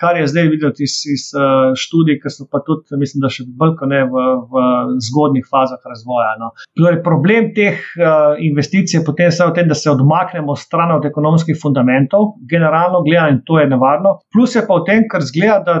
kar 0.00 0.20
je 0.20 0.26
zdaj 0.32 0.50
videti 0.52 0.84
iz, 0.84 0.98
iz 1.14 1.24
uh, 1.32 1.72
študij, 1.82 2.20
ki 2.20 2.34
so 2.34 2.46
pa 2.52 2.60
tudi, 2.66 3.00
mislim, 3.00 3.24
da 3.24 3.32
še 3.32 3.46
bolj 3.62 3.74
kot 3.80 3.92
ne 3.94 4.02
v, 4.12 4.26
v 4.52 4.66
zgodnih 5.08 5.48
fazah 5.48 5.80
razvoja. 5.94 6.36
No. 6.42 6.52
Torej, 6.76 7.00
problem 7.06 7.50
teh 7.56 7.80
uh, 7.96 8.36
investicij 8.50 9.00
je 9.00 9.04
potem 9.08 9.32
v 9.32 9.50
tem, 9.56 9.72
da 9.72 9.78
se 9.78 9.88
odmaknemo 9.94 10.58
stran 10.60 10.92
od 10.98 11.08
ekonomskih 11.08 11.56
fundamentov, 11.62 12.34
generalno 12.50 13.00
gledano, 13.06 13.38
in 13.38 13.44
to 13.48 13.62
je 13.62 13.68
nevarno. 13.72 14.18
Plus 14.34 14.60
je 14.60 14.66
pa 14.68 14.82
v 14.82 14.88
tem, 14.92 15.08
kar 15.08 15.24
zgleda, 15.24 15.60
da 15.64 15.76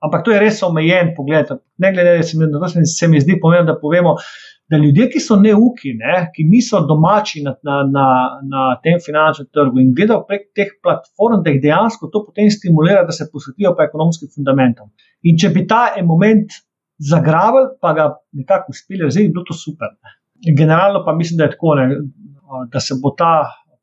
Ampak 0.00 0.24
to 0.24 0.32
je 0.32 0.40
res 0.40 0.62
omejen 0.64 1.12
pogled. 1.16 1.50
Ne 1.78 1.92
glede 1.92 2.20
na 2.20 2.60
to, 2.60 2.68
se, 2.72 2.84
se 2.88 3.08
mi 3.08 3.20
zdi 3.20 3.36
pomembno, 3.40 3.74
da 3.74 3.80
povemo, 3.80 4.14
da 4.70 4.78
ljudje, 4.78 5.08
ki 5.10 5.20
so 5.20 5.36
neuki, 5.36 5.92
ne, 5.98 6.30
ki 6.34 6.44
niso 6.46 6.80
domači 6.86 7.42
na, 7.42 7.56
na, 7.66 7.80
na, 7.90 8.06
na 8.52 8.64
tem 8.84 9.00
finančnem 9.02 9.50
trgu 9.52 9.82
in 9.82 9.90
gledajo 9.96 10.22
prek 10.28 10.46
teh 10.56 10.70
platform, 10.82 11.42
da 11.44 11.52
jih 11.52 11.60
dejansko 11.64 12.08
to 12.12 12.22
potem 12.28 12.48
stimulira, 12.54 13.02
da 13.04 13.12
se 13.16 13.26
posvetijo 13.32 13.74
pa 13.76 13.88
ekonomskim 13.90 14.30
fundamentom. 14.34 14.92
In 15.26 15.40
če 15.40 15.50
bi 15.56 15.66
ta 15.68 15.82
moment 16.06 16.54
zagrabil, 17.00 17.72
pa 17.82 17.92
ga 17.98 18.08
nekako 18.38 18.76
uspeli, 18.76 19.10
zdaj 19.10 19.26
bi 19.26 19.34
bilo 19.34 19.48
to 19.48 19.58
super. 19.58 19.90
Ne. 19.98 20.16
Generalno 20.56 21.02
pa 21.04 21.16
mislim, 21.18 21.42
da 21.42 21.48
je 21.48 21.56
tako, 21.56 21.74
ne, 21.80 21.88
da 22.72 22.80
se 22.80 22.96
bo 23.02 23.12
ta 23.18 23.34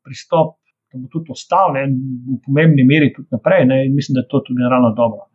pristop. 0.04 0.56
Da 0.88 0.96
bo 0.96 1.10
tudi 1.12 1.34
ostal 1.34 1.74
ne, 1.76 1.82
v 1.84 2.38
pomembni 2.46 2.80
meri 2.88 3.10
tudi 3.12 3.28
naprej, 3.34 3.66
ne, 3.68 3.82
in 3.84 3.92
mislim, 3.92 4.16
da 4.16 4.22
je 4.24 4.30
to 4.32 4.40
tudi 4.40 4.56
generalno 4.56 4.94
dobro. 4.96 5.27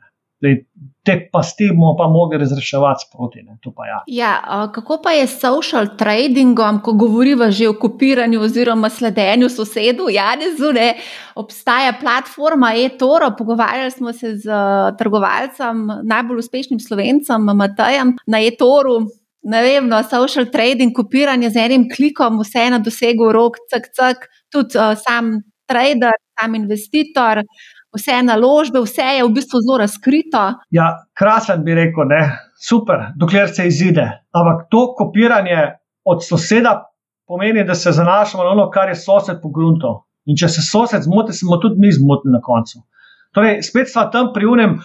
Zdaj, 0.43 0.55
te 1.03 1.29
pasti 1.31 1.69
bomo 1.71 1.95
pa 1.97 2.07
mogli 2.07 2.37
razreševati 2.37 3.05
sproti. 3.07 3.39
Ja. 3.87 4.03
Ja, 4.07 4.71
kako 4.75 4.99
pa 5.03 5.11
je 5.11 5.27
s 5.27 5.39
social 5.39 5.87
tradingom, 5.97 6.81
ko 6.83 6.93
govorimo 6.93 7.51
že 7.51 7.69
o 7.69 7.73
kopiranju 7.79 8.41
oziroma 8.41 8.89
sledenju 8.89 9.49
sosedu, 9.49 10.09
Janezu, 10.09 10.73
ne? 10.73 10.93
obstaja 11.35 11.93
platforma 12.01 12.73
e-toro, 12.75 13.31
pogovarjali 13.37 13.91
smo 13.91 14.13
se 14.13 14.35
z 14.35 14.49
trgovalcem, 14.97 15.87
najbolj 16.03 16.39
uspešnim 16.39 16.79
slovencem, 16.79 17.41
Matajem, 17.55 18.17
na 18.27 18.41
e-toru. 18.41 18.99
Ne 19.43 19.61
vem, 19.61 19.87
no, 19.87 20.03
social 20.03 20.45
trading, 20.51 20.93
kopiranje 20.95 21.49
z 21.49 21.65
enim 21.65 21.89
klikom, 21.95 22.39
vse 22.39 22.69
na 22.69 22.79
dosegu 22.79 23.31
rok, 23.31 23.57
cak, 23.71 23.89
cak, 23.95 24.27
tudi 24.51 24.77
uh, 24.79 24.95
sam 24.95 25.39
trader, 25.67 26.15
sam 26.39 26.55
investitor 26.55 27.43
vse 27.97 28.23
naložbe, 28.23 28.81
vse 28.83 29.05
je 29.17 29.23
v 29.23 29.33
bistvu 29.33 29.61
zelo 29.63 29.77
razkrito. 29.81 30.43
Ja, 30.73 30.89
krasen 31.17 31.63
bi 31.63 31.75
rekel, 31.77 32.09
ne? 32.09 32.23
super, 32.63 33.11
dokler 33.15 33.49
se 33.55 33.67
izide. 33.67 34.05
Ampak 34.31 34.67
to 34.71 34.93
kopiranje 34.97 35.75
od 36.05 36.23
soseda 36.25 36.93
pomeni, 37.27 37.63
da 37.63 37.75
se 37.75 37.91
zanašamo 37.91 38.43
na 38.43 38.49
ono, 38.49 38.69
kar 38.69 38.89
je 38.89 38.95
sosed 38.95 39.41
pogrunto. 39.41 40.03
In 40.25 40.37
če 40.39 40.47
se 40.49 40.61
sosed 40.63 41.03
zmoti, 41.03 41.33
smo 41.33 41.57
tudi 41.57 41.79
mi 41.79 41.91
zmotili 41.91 42.31
na 42.31 42.41
koncu. 42.41 42.83
Torej, 43.35 43.61
spet 43.63 43.91
smo 43.91 44.05
tam 44.13 44.31
pri 44.33 44.47
unem 44.47 44.77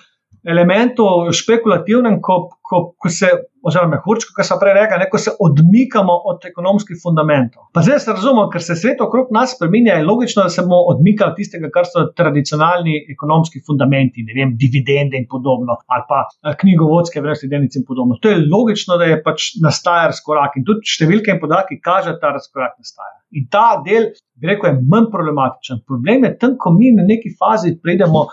elementu 0.49 1.05
špekulativnem, 1.35 2.21
ko, 2.23 2.39
ko, 2.63 2.83
ko 2.99 3.11
se, 3.13 3.31
oziroma 3.67 3.97
mehurčko, 3.97 4.35
kar 4.37 4.47
sem 4.47 4.59
prej 4.61 4.75
rekel, 4.77 5.05
ko 5.11 5.21
se 5.21 5.33
odmikamo 5.45 6.15
od 6.31 6.47
ekonomskih 6.49 6.99
fundamentov. 7.03 7.69
Pa 7.75 7.83
zdaj 7.87 8.01
se 8.05 8.15
razumemo, 8.15 8.47
ker 8.53 8.63
se 8.65 8.77
svet 8.79 9.03
okrog 9.05 9.33
nas 9.35 9.55
spremenja, 9.57 9.99
je 9.99 10.07
logično, 10.07 10.45
da 10.47 10.53
se 10.55 10.63
bomo 10.63 10.81
odmikali 10.93 11.33
od 11.33 11.39
tistega, 11.41 11.71
kar 11.75 11.89
so 11.89 12.07
tradicionalni 12.17 12.97
ekonomski 13.15 13.63
fundamenti, 13.67 14.25
ne 14.29 14.37
vem, 14.39 14.55
dividende 14.63 15.21
in 15.21 15.29
podobno, 15.31 15.79
ali 15.87 16.07
pa 16.09 16.25
eh, 16.27 16.57
knjigovodske 16.61 17.23
vrste 17.25 17.51
delnice 17.51 17.81
in 17.83 17.87
podobno. 17.89 18.19
To 18.23 18.33
je 18.33 18.43
logično, 18.47 18.99
da 19.01 19.11
je 19.11 19.23
pač 19.23 19.53
nastaja 19.65 20.11
razkorak 20.13 20.59
in 20.59 20.67
tudi 20.69 20.97
številke 20.97 21.35
in 21.35 21.41
podatki 21.43 21.81
kažejo, 21.85 22.17
da 22.19 22.27
ta 22.27 22.35
razkorak 22.39 22.77
nastaja. 22.79 23.17
In 23.39 23.49
ta 23.53 23.69
del, 23.85 24.13
bi 24.39 24.53
rekel, 24.53 24.71
je 24.73 24.85
manj 24.89 25.11
problematičen. 25.13 25.83
Problem 25.87 26.29
je 26.29 26.37
tam, 26.41 26.57
ko 26.61 26.73
mi 26.75 26.95
na 26.97 27.07
neki 27.09 27.35
fazi 27.39 27.75
pridemo. 27.83 28.29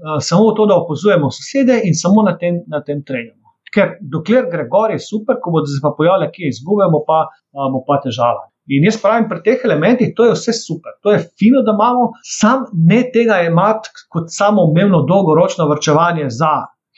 Eh, 0.00 0.16
samo 0.24 0.54
to, 0.56 0.66
da 0.70 0.78
opazujemo 0.80 1.30
sosede 1.34 1.80
in 1.84 1.94
samo 1.94 2.24
na 2.24 2.36
tem, 2.38 2.62
na 2.70 2.82
tem 2.86 3.04
trenjamo. 3.04 3.39
Ker 3.74 3.96
dokler 4.12 4.48
gre 4.50 4.66
gor, 4.70 4.90
je 4.90 4.98
super, 5.02 5.38
ko 5.42 5.52
bodo 5.54 5.70
se 5.70 5.82
pa 5.82 5.92
pojavili, 5.96 6.30
ki 6.34 6.46
je 6.46 6.54
izgubimo, 6.54 7.04
pa 7.06 7.26
bo 7.72 7.84
pa 7.86 8.00
težava. 8.04 8.48
In 8.70 8.84
jaz 8.86 8.98
pravim, 9.02 9.26
pri 9.30 9.40
teh 9.46 9.62
elementih 9.66 10.12
to 10.16 10.26
je 10.28 10.34
vse 10.36 10.54
super, 10.54 10.94
to 11.02 11.14
je 11.14 11.22
fino, 11.38 11.62
da 11.66 11.74
imamo, 11.74 12.10
sam 12.38 12.66
ne 12.90 13.00
tega 13.14 13.40
imati 13.46 13.90
kot 14.14 14.28
samo 14.30 14.66
umevno 14.70 15.02
dolgoročno 15.08 15.66
vrčevanje 15.70 16.28
za 16.34 16.52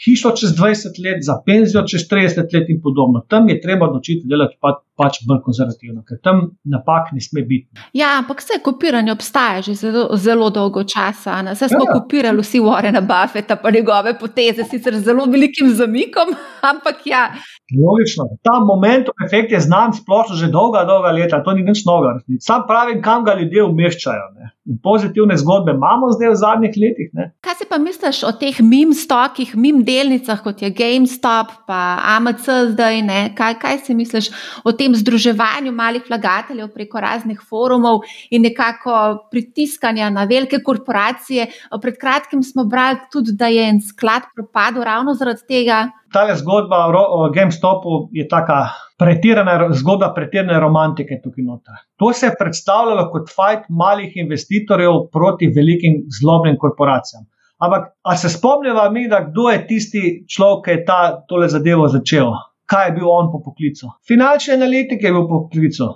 hišo 0.05 0.33
čez 0.39 0.55
20 0.59 0.99
let, 1.05 1.21
za 1.29 1.39
penzijo 1.47 1.85
čez 1.89 2.05
30 2.11 2.55
let 2.55 2.71
in 2.73 2.81
podobno. 2.85 3.25
Tam 3.29 3.49
je 3.49 3.61
treba 3.61 3.89
odločiti 3.89 4.29
delati 4.29 4.57
pa, 4.61 4.75
pač 5.03 5.19
bolj 5.27 5.41
konzervativno, 5.47 6.05
ker 6.07 6.21
tam 6.23 6.43
napak 6.69 7.11
ne 7.17 7.23
sme 7.23 7.43
biti. 7.49 7.83
Ja, 7.99 8.15
ampak 8.21 8.43
vse 8.43 8.61
kopiranje 8.65 9.13
obstaja 9.15 9.63
že 9.67 9.75
zelo, 9.79 10.05
zelo 10.17 10.51
dolgo 10.55 10.85
časa. 10.87 11.41
Vse 11.51 11.73
smo 11.73 11.85
ja. 11.89 11.97
kopirali 11.97 12.45
vsi 12.45 12.63
Warrena 12.63 13.03
Buffeta, 13.03 13.59
pa 13.59 13.71
njegove 13.75 14.15
poteze, 14.19 14.65
sicer 14.69 14.97
z 14.99 15.05
zelo 15.11 15.27
velikim 15.27 15.73
zamikom, 15.75 16.35
ampak 16.73 17.07
ja. 17.11 17.25
Logično. 17.73 18.29
Ta 18.47 18.59
moment, 18.61 19.11
efekt 19.27 19.53
je 19.53 19.61
znan 19.61 19.95
splošno 19.97 20.37
že 20.37 20.51
dolga, 20.53 20.85
dolga 20.89 21.13
leta, 21.17 21.43
to 21.45 21.55
ni 21.57 21.65
nič 21.67 21.85
novega. 21.89 22.21
Sam 22.41 22.67
pravim, 22.69 23.03
kam 23.03 23.25
ga 23.25 23.35
ljudje 23.39 23.65
umeščajo. 23.65 24.27
Ne. 24.39 24.53
In 24.71 24.79
pozitivne 24.83 25.35
zgodbe 25.41 25.73
imamo 25.75 26.13
zdaj 26.15 26.31
v 26.31 26.37
zadnjih 26.39 26.77
letih. 26.79 27.09
Ne. 27.19 27.31
Kaj 27.43 27.57
si 27.59 27.67
pa 27.71 27.81
misliš 27.83 28.23
o 28.29 28.33
teh 28.39 28.61
mim 28.63 28.93
stokih, 28.95 29.57
mim 29.59 29.81
delnicah, 29.87 30.39
kot 30.45 30.63
je 30.63 30.71
GameStop, 30.71 31.51
pa 31.67 31.81
AMC 32.15 32.47
zdaj? 32.75 33.01
Kaj, 33.39 33.57
kaj 33.63 33.81
si 33.87 33.97
misliš 33.99 34.31
o 34.65 34.75
tem 34.77 34.92
združevanju 34.97 35.73
malih 35.73 36.03
vlagateljev 36.09 36.69
preko 36.75 37.01
raznih 37.01 37.41
forumov 37.49 38.01
in 38.31 38.43
nekako 38.43 39.27
pritiskanja 39.31 40.11
na 40.11 40.25
velike 40.25 40.63
korporacije? 40.65 41.47
Pred 41.83 41.99
kratkim 42.01 42.43
smo 42.43 42.65
brali 42.65 42.99
tudi, 43.13 43.33
da 43.33 43.47
je 43.47 43.69
en 43.69 43.81
sklad 43.81 44.31
propadel 44.35 44.85
ravno 44.85 45.15
zaradi 45.15 45.47
tega. 45.49 45.89
Ta 46.13 46.27
zgodba 46.37 46.87
o 47.09 47.31
GameStopu 47.35 48.09
je 48.13 48.29
taka 48.29 48.69
pretirana 48.99 49.73
zgodba, 49.75 50.13
pretirane 50.15 50.61
romantike 50.61 51.21
tukaj 51.25 51.45
noter. 51.45 51.75
To 51.97 52.13
se 52.13 52.27
je 52.27 52.37
predstavljalo 52.39 53.09
kot 53.11 53.31
fajt 53.37 53.69
malih 53.69 54.13
investitorjev 54.17 55.07
proti 55.13 55.49
velikim 55.57 56.03
zlobnim 56.21 56.57
korporacijam. 56.59 57.25
Ampak, 57.63 57.93
a 58.03 58.17
se 58.17 58.29
spomnimo 58.29 58.91
mi, 58.91 59.09
da 59.09 59.21
kdo 59.29 59.51
je 59.51 59.67
tisti 59.67 60.01
človek, 60.29 60.65
ki 60.65 60.71
je 60.71 60.85
ta 60.85 61.01
tole 61.29 61.49
zadevo 61.49 61.87
začel? 61.89 62.33
Kaj 62.73 62.87
je 62.89 62.93
bil 62.97 63.11
on 63.13 63.29
po 63.33 63.43
poklicu? 63.45 63.91
Finančni 64.09 64.55
analitik 64.57 65.03
je 65.05 65.13
bil 65.13 65.27
po 65.29 65.43
poklicu. 65.45 65.91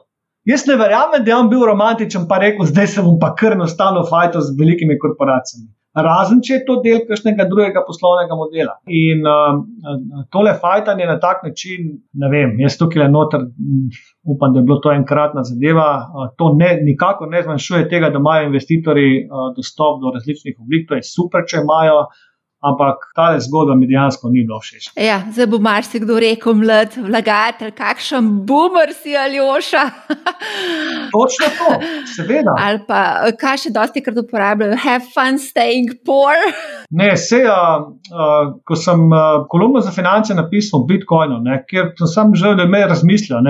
Jaz 0.47 0.67
ne 0.69 0.77
verjamem, 0.79 1.25
da 1.25 1.33
je 1.33 1.37
on 1.37 1.49
bil 1.51 1.65
romantičen, 1.67 2.29
pa 2.29 2.39
rekel, 2.43 2.69
zdaj 2.69 2.93
se 2.93 3.03
bom 3.03 3.17
pa 3.23 3.33
kar 3.39 3.57
enostavno 3.57 4.05
fajto 4.11 4.45
z 4.45 4.55
velikimi 4.61 4.99
korporacijami 5.03 5.73
razen 6.03 6.43
če 6.45 6.55
je 6.55 6.65
to 6.67 6.77
del 6.85 7.01
kakšnega 7.09 7.47
drugega 7.49 7.83
poslovnega 7.87 8.37
modela. 8.37 8.77
In 8.93 9.25
uh, 9.25 10.27
tole 10.33 10.53
fajtanje 10.61 11.09
na 11.09 11.17
tak 11.23 11.43
način, 11.47 11.89
ne 12.21 12.31
vem, 12.33 12.57
jaz 12.61 12.77
tukaj 12.81 13.05
le 13.05 13.09
noter, 13.13 13.47
upam, 14.27 14.53
da 14.53 14.61
je 14.61 14.67
bilo 14.69 14.79
to 14.85 14.93
enkratna 14.93 15.45
zadeva, 15.49 15.89
uh, 16.05 16.29
to 16.39 16.53
ne, 16.59 16.75
nikako 16.85 17.31
ne 17.33 17.43
zmanjšuje 17.47 17.89
tega, 17.93 18.13
da 18.13 18.21
imajo 18.23 18.51
investitorji 18.51 19.25
uh, 19.25 19.51
dostop 19.57 20.03
do 20.05 20.13
različnih 20.17 20.59
oblik, 20.61 20.89
to 20.89 21.01
je 21.01 21.07
super, 21.07 21.47
če 21.49 21.65
imajo. 21.65 22.07
Ampak 22.67 23.11
ta 23.15 23.29
zgodba 23.41 23.77
mi 23.79 23.87
dejansko 23.87 24.31
ni 24.33 24.43
bila 24.47 24.59
všeč. 24.63 24.91
Ja, 24.99 25.21
zdaj 25.31 25.47
bo 25.53 25.61
marsikdo 25.63 26.19
rekel, 26.23 26.57
mlad 26.59 26.97
vlagatelj, 26.99 27.73
kakšen 27.79 28.31
boomer 28.49 28.91
si 28.97 29.15
ali 29.17 29.41
oša. 29.43 29.85
Točno 31.15 31.51
to, 31.59 31.69
seveda. 32.17 32.57
Ali 32.59 32.83
pa 32.89 33.01
kaj 33.39 33.67
še 33.67 33.73
dosti 33.77 34.03
krat 34.03 34.19
uporabljajo, 34.25 34.79
have 34.83 35.07
fun 35.15 35.39
staying 35.43 35.95
poor. 36.07 36.35
Ne, 36.91 37.13
se, 37.21 37.43
uh, 37.47 37.87
uh, 38.11 38.51
ko 38.67 38.79
sem 38.79 39.07
uh, 39.13 39.45
kolumno 39.53 39.83
za 39.85 39.95
finance 39.95 40.35
napisal 40.35 40.81
o 40.81 40.87
Bitcoinu, 40.89 41.39
ne, 41.45 41.61
ker 41.71 41.93
sem 42.01 42.11
sam 42.11 42.35
želel, 42.35 42.59
da 42.61 42.67
me 42.71 42.83
razmislijo. 42.87 43.43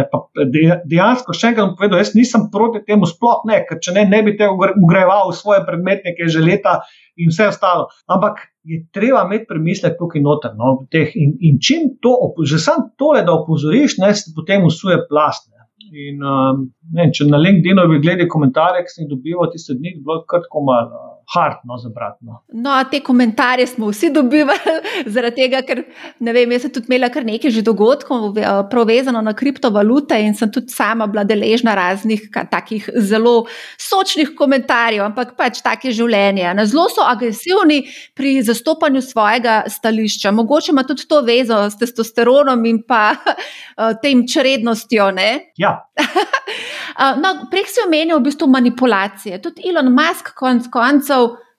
Dejansko, 0.85 1.37
še 1.37 1.53
enkrat 1.53 1.77
povedal, 1.79 2.03
jaz 2.03 2.13
nisem 2.17 2.49
proti 2.53 2.85
temu, 2.87 3.09
sploh 3.09 3.45
ne, 3.49 3.63
ker 3.69 3.81
če 3.83 3.97
ne, 3.97 4.07
ne 4.13 4.23
bi 4.27 4.37
te 4.37 4.49
ugrajeval 4.51 5.31
v 5.31 5.41
svoje 5.41 5.65
predmetnike 5.69 6.29
že 6.33 6.43
leta 6.45 6.81
in 7.17 7.33
vse 7.33 7.49
ostalo. 7.49 7.89
Ampak 8.13 8.41
je 8.67 8.81
treba 8.93 9.25
imeti 9.27 9.49
premislek 9.49 9.99
tukaj 9.99 10.23
noter. 10.23 10.55
No, 10.59 10.87
in, 10.93 11.37
in 11.41 11.59
čim 11.63 11.97
to, 12.03 12.15
že 12.45 12.61
sam 12.63 12.91
tole, 12.99 13.25
da 13.27 13.35
opozoriš, 13.35 13.99
ne 14.03 14.15
se 14.15 14.33
potem 14.37 14.65
usuje 14.67 14.99
plast. 15.09 15.51
In, 15.87 16.23
um, 16.25 16.65
ne, 16.97 17.11
če 17.15 17.29
na 17.31 17.39
LinkedIn 17.39 17.79
bi 17.91 18.01
gledali 18.03 18.27
komentarje, 18.29 18.83
ki 18.85 18.93
sem 18.93 19.05
jih 19.05 19.13
dobival 19.13 19.53
tiste 19.53 19.77
dni, 19.77 19.95
bilo 20.03 20.19
je 20.19 20.27
kratko 20.33 20.63
malo. 20.67 21.03
Hardno 21.35 21.79
za 21.79 21.89
bratno. 21.89 22.43
No, 22.53 22.85
te 22.91 23.01
komentarje 23.01 23.67
smo 23.67 23.89
vsi 23.91 24.11
dobivali, 24.11 24.59
zaradi 25.15 25.43
tega, 25.43 25.63
ker 25.67 25.83
ne 26.21 26.33
vem, 26.33 26.53
jaz 26.55 26.67
sem 26.67 26.73
tudi 26.77 26.87
imela 26.91 27.09
kar 27.11 27.27
nekaj 27.27 27.51
že 27.51 27.65
dogodkov, 27.67 28.39
povezano 28.71 29.23
na 29.23 29.35
kriptovalute 29.35 30.19
in 30.23 30.35
sem 30.39 30.53
tudi 30.53 30.71
sama 30.75 31.07
bila 31.11 31.25
deležna 31.25 31.75
raznih 31.75 32.29
takih 32.51 32.89
zelo 33.09 33.47
sočnih 33.79 34.35
komentarjev, 34.39 35.05
ampak 35.09 35.35
pač 35.39 35.63
take 35.65 35.91
življenje. 35.91 36.47
Na 36.55 36.67
zelo 36.67 36.87
so 36.93 37.03
agresivni 37.03 37.83
pri 38.15 38.39
zastopanju 38.47 39.03
svojega 39.03 39.65
stališča. 39.71 40.31
Mogoče 40.31 40.73
ima 40.73 40.87
tudi 40.87 41.09
to 41.09 41.21
vezo 41.27 41.65
s 41.71 41.79
testosteronom 41.81 42.65
in 42.67 42.83
pa 42.87 43.17
tem 44.03 44.27
črednostjo. 44.29 45.11
Ja. 45.59 45.75
no, 47.23 47.33
prej 47.51 47.67
si 47.73 47.83
omenil 47.85 48.19
v 48.19 48.27
bistvu 48.29 48.49
manipulacije. 48.51 49.41
Tudi 49.43 49.69
Elon 49.69 49.91
Musk, 49.95 50.33
konc 50.37 50.69
koncev, 50.73 51.16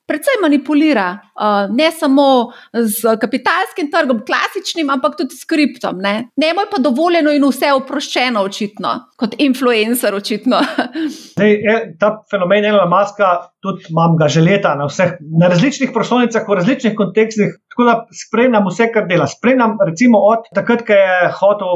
predvsem 0.08 0.40
manipulira, 0.42 1.08
uh, 1.36 1.76
ne 1.76 1.90
samo 1.92 2.28
z 2.74 3.18
kapitalskim 3.22 3.90
trgom, 3.92 4.22
klasičnim, 4.28 4.90
ampak 4.90 5.18
tudi 5.20 5.36
s 5.36 5.44
kriptom. 5.48 6.00
Ne, 6.04 6.30
ne 6.40 6.54
moj 6.56 6.70
pa 6.72 6.80
dovoljeno 6.82 7.34
in 7.36 7.44
vse 7.44 7.74
oproščeno, 7.76 8.44
očitno, 8.48 8.94
kot 9.20 9.36
influencer, 9.44 10.16
očitno. 10.16 10.62
Zdaj, 11.36 11.52
je, 11.68 11.78
ta 12.00 12.14
fenomen 12.32 12.70
Elona 12.72 12.88
Muska, 12.92 13.34
tudi 13.64 13.90
imam 13.90 14.18
ga 14.20 14.28
že 14.32 14.42
leta 14.42 14.76
na, 14.76 14.88
vseh, 14.90 15.18
na 15.42 15.50
različnih 15.52 15.94
prostornicah, 15.94 16.46
v 16.48 16.60
različnih 16.60 16.96
kontekstih, 16.98 17.56
Tako 17.78 17.90
da 17.90 18.06
spremljam 18.26 18.66
vse, 18.68 18.86
kar 18.94 19.06
dela. 19.06 19.28
Spremljam, 19.28 19.76
recimo, 19.86 20.18
od 20.18 20.48
takrat, 20.56 20.82
ko 20.88 20.96
je 20.98 21.28
hotel 21.40 21.68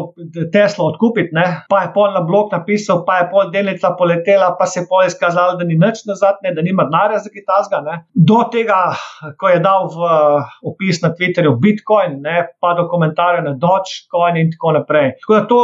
Tesla 0.54 0.86
odkupiti, 0.86 1.30
ne? 1.38 1.44
pa 1.70 1.82
je 1.84 1.92
pol 1.94 2.16
na 2.16 2.24
blog 2.26 2.50
napisal, 2.56 3.04
pa 3.06 3.20
je 3.20 3.28
pol 3.30 3.52
delnica 3.54 3.92
poletela, 4.00 4.48
pa 4.60 4.66
se 4.66 4.80
je 4.80 4.88
pol 4.90 5.06
izkazalo, 5.06 5.60
da 5.60 5.68
ni 5.70 5.78
nič 5.78 6.02
nazad, 6.10 6.42
ne? 6.44 6.56
da 6.58 6.66
nima 6.66 6.88
denarja 6.90 7.20
za 7.22 7.30
kitazga. 7.30 7.84
Ne? 7.86 8.00
Do 8.30 8.40
tega, 8.54 8.80
ko 9.38 9.52
je 9.54 9.60
dal 9.62 9.86
v 9.94 10.10
opis 10.72 11.04
na 11.06 11.12
Twitterju 11.14 11.54
Bitcoin, 11.62 12.18
ne? 12.26 12.48
pa 12.58 12.74
do 12.80 12.88
komentarjev 12.90 13.46
na 13.46 13.54
Dogecoin 13.62 14.42
in 14.42 14.50
tako 14.56 14.74
naprej. 14.80 15.14
Tako 15.22 15.38
da 15.38 15.44
to 15.54 15.62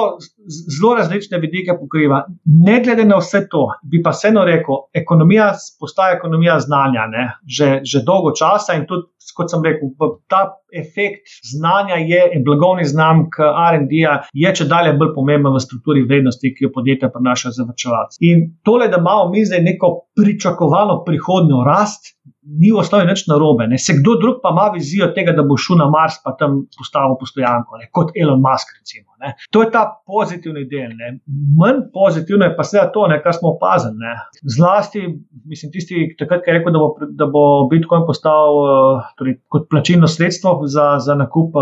zelo 0.77 0.93
različne 1.01 1.41
vidike 1.41 1.79
pokriva. 1.81 2.21
Ne 2.69 2.77
glede 2.85 3.07
na 3.09 3.17
vse 3.23 3.47
to, 3.49 3.65
bi 3.81 4.03
pa 4.05 4.13
vseeno 4.13 4.45
rekel, 4.45 4.85
ekonomija 5.01 5.49
postaja 5.81 6.06
ekonomija 6.15 6.59
znanja 6.59 7.05
že, 7.45 7.79
že 7.83 8.03
dolgo 8.05 8.31
časa 8.35 8.75
in 8.77 8.85
tudi, 8.87 9.07
kot 9.35 9.51
sem 9.51 9.63
rekel, 9.63 9.91
ta 10.31 10.57
efekt 10.73 11.27
znanja 11.51 11.99
je 12.01 12.21
in 12.35 12.43
blagovni 12.43 12.85
znamk 12.85 13.37
RD-ja 13.75 14.21
je 14.33 14.53
če 14.55 14.65
dalje 14.65 14.95
bolj 14.97 15.13
pomemben 15.15 15.53
v 15.53 15.61
strukturi 15.61 16.05
vrednosti, 16.07 16.53
ki 16.55 16.67
jo 16.67 16.71
podjetja 16.73 17.11
prenašajo 17.13 17.53
za 17.59 17.67
vrčevalce. 17.67 18.17
In 18.29 18.45
tole, 18.63 18.87
da 18.87 19.01
imamo 19.01 19.29
mi 19.31 19.45
zdaj 19.45 19.61
neko 19.61 19.91
pričakovano 20.17 21.03
prihodnjo 21.05 21.63
rast, 21.67 22.16
ni 22.47 22.71
v 22.71 22.79
osnovi 22.79 23.07
nič 23.07 23.25
narobe. 23.27 23.67
Ne. 23.67 23.77
Se 23.77 23.97
kdo 23.99 24.15
drug 24.21 24.39
pa 24.43 24.53
ima 24.55 24.69
vizijo 24.73 25.11
tega, 25.15 25.35
da 25.35 25.43
bo 25.43 25.57
šel 25.59 25.81
na 25.81 25.89
Mars, 25.91 26.21
pa 26.23 26.35
tam 26.39 26.63
postavil 26.77 27.17
postojanko, 27.19 27.77
ne. 27.81 27.89
kot 27.91 28.15
Elon 28.15 28.41
Musk. 28.43 28.71
Recimo, 28.79 29.17
to 29.51 29.63
je 29.63 29.71
ta 29.73 29.83
pozitivni 30.07 30.63
del. 30.69 30.93
Ne. 30.95 31.19
Manj 31.59 31.87
pozitivno 31.93 32.45
je 32.45 32.55
pa 32.55 32.63
seveda 32.63 32.91
to, 32.95 33.07
ne, 33.11 33.19
kar 33.23 33.35
smo 33.35 33.55
opazili. 33.55 33.97
Ne. 33.99 34.13
Zlasti, 34.55 35.03
mislim, 35.45 35.73
tisti, 35.73 36.05
takrat, 36.19 36.45
ki 36.45 36.51
je 36.51 36.57
rekel, 36.59 36.75
da 36.75 36.83
bo, 36.83 36.89
da 37.21 37.29
bo 37.33 37.43
Bitcoin 37.71 38.05
postal 38.07 38.59
uh, 38.61 39.11
torej, 39.19 39.39
kot 39.51 39.67
plačilno 39.71 40.07
sredstvo 40.07 40.59
za, 40.71 40.87
za 41.03 41.17
nakup 41.19 41.57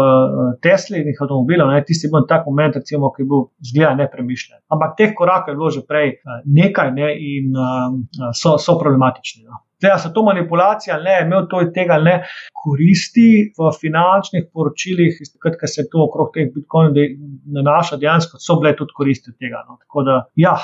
Tesla 0.63 1.01
in 1.01 1.13
avtomobilov, 1.15 1.71
ne. 1.73 1.83
tisti 1.87 2.11
bil 2.11 2.27
tak 2.29 2.45
moment, 2.49 2.77
recimo, 2.77 3.09
ki 3.15 3.23
je 3.23 3.29
bil 3.31 3.47
zgleda 3.71 3.95
nepremišljen. 4.03 4.61
Ampak 4.75 4.97
teh 4.99 5.15
korakov 5.17 5.55
je 5.55 5.59
bilo 5.59 5.73
že 5.73 5.85
prej 5.87 6.17
uh, 6.19 6.43
nekaj 6.45 6.91
ne, 6.95 7.13
in 7.15 7.55
so, 8.35 8.57
so 8.61 8.77
problematični. 8.79 9.47
No. 9.47 9.64
Zdaj, 9.79 9.99
so 10.03 10.09
to 10.15 10.23
manipulacije 10.23 10.93
ali 10.93 11.03
ne, 11.03 11.17
imel 11.25 11.47
to 11.51 11.61
in 11.61 11.73
tega 11.75 11.97
ne, 11.99 12.15
koristi 12.63 13.27
v 13.57 13.71
finančnih 13.81 14.47
poročilih, 14.53 15.19
ki 15.43 15.67
se 15.67 15.87
to 15.91 16.05
okrog 16.07 16.31
teh 16.33 16.49
bitcoinov 16.53 16.95
nanaša, 17.57 17.99
dejansko 18.01 18.39
so 18.39 18.59
bile 18.61 18.75
tudi 18.79 18.95
koristi 18.95 19.33
od 19.33 19.39
tega. 19.39 19.65
No. 19.67 19.79
Da, 20.07 20.23
ja. 20.35 20.55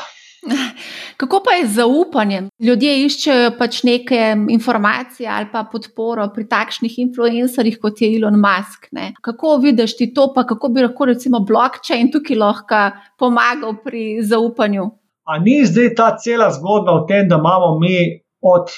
Kako 1.22 1.42
pa 1.46 1.52
je 1.60 1.68
z 1.68 1.76
zaupanjem? 1.76 2.48
Ljudje 2.60 2.94
iščejo 3.06 3.52
pač 3.60 3.84
neke 3.86 4.22
informacije 4.50 5.30
ali 5.30 5.50
pa 5.52 5.64
podporo 5.72 6.26
pri 6.34 6.48
takšnih 6.50 6.98
influencerjih, 7.06 7.78
kot 7.84 8.02
je 8.02 8.10
Elon 8.16 8.40
Musk. 8.42 8.88
Ne? 8.92 9.12
Kako 9.22 9.58
vidiš 9.62 9.98
ti 9.98 10.10
to, 10.14 10.32
pa 10.36 10.48
kako 10.48 10.72
bi 10.74 10.82
lahko 10.82 11.06
recimo 11.12 11.44
blockchain 11.46 12.10
tukaj 12.12 12.42
lahko 12.42 12.82
pomagal 13.20 13.78
pri 13.84 14.24
zaupanju? 14.26 14.90
A 15.30 15.38
ni 15.40 15.62
zdaj 15.66 15.94
ta 15.96 16.10
cela 16.18 16.50
zgodba 16.52 16.98
o 16.98 17.06
tem, 17.08 17.28
da 17.30 17.38
imamo 17.38 17.78
mi 17.80 18.22
od 18.42 18.74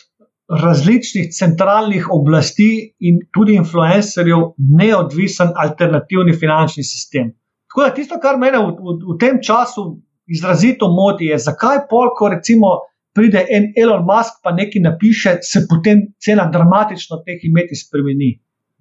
različnih 0.62 1.30
centralnih 1.34 2.08
oblasti 2.12 2.94
in 3.00 3.20
tudi 3.34 3.56
influencerjev 3.56 4.54
neodvisen 4.80 5.54
alternativni 5.56 6.36
finančni 6.40 6.84
sistem. 6.84 7.34
Tako 7.72 7.88
da 7.88 7.94
tisto, 7.94 8.20
kar 8.22 8.38
mene 8.38 8.60
v, 8.62 8.74
v, 8.78 8.98
v 9.14 9.18
tem 9.20 9.40
času 9.42 9.86
izrazito 10.30 10.90
moti, 10.94 11.32
je, 11.32 11.40
zakaj 11.50 11.86
polko 11.90 12.30
recimo. 12.30 12.80
Pride 13.14 13.44
en 13.54 13.68
Elon 13.78 14.08
Musk, 14.08 14.40
pa 14.42 14.50
nekaj 14.58 14.82
napiše, 14.82 15.36
se 15.46 15.60
potem 15.70 16.00
cena 16.18 16.48
dramatično 16.50 17.20
teh 17.28 17.44
imeti 17.46 17.78
spremeni. 17.78 18.32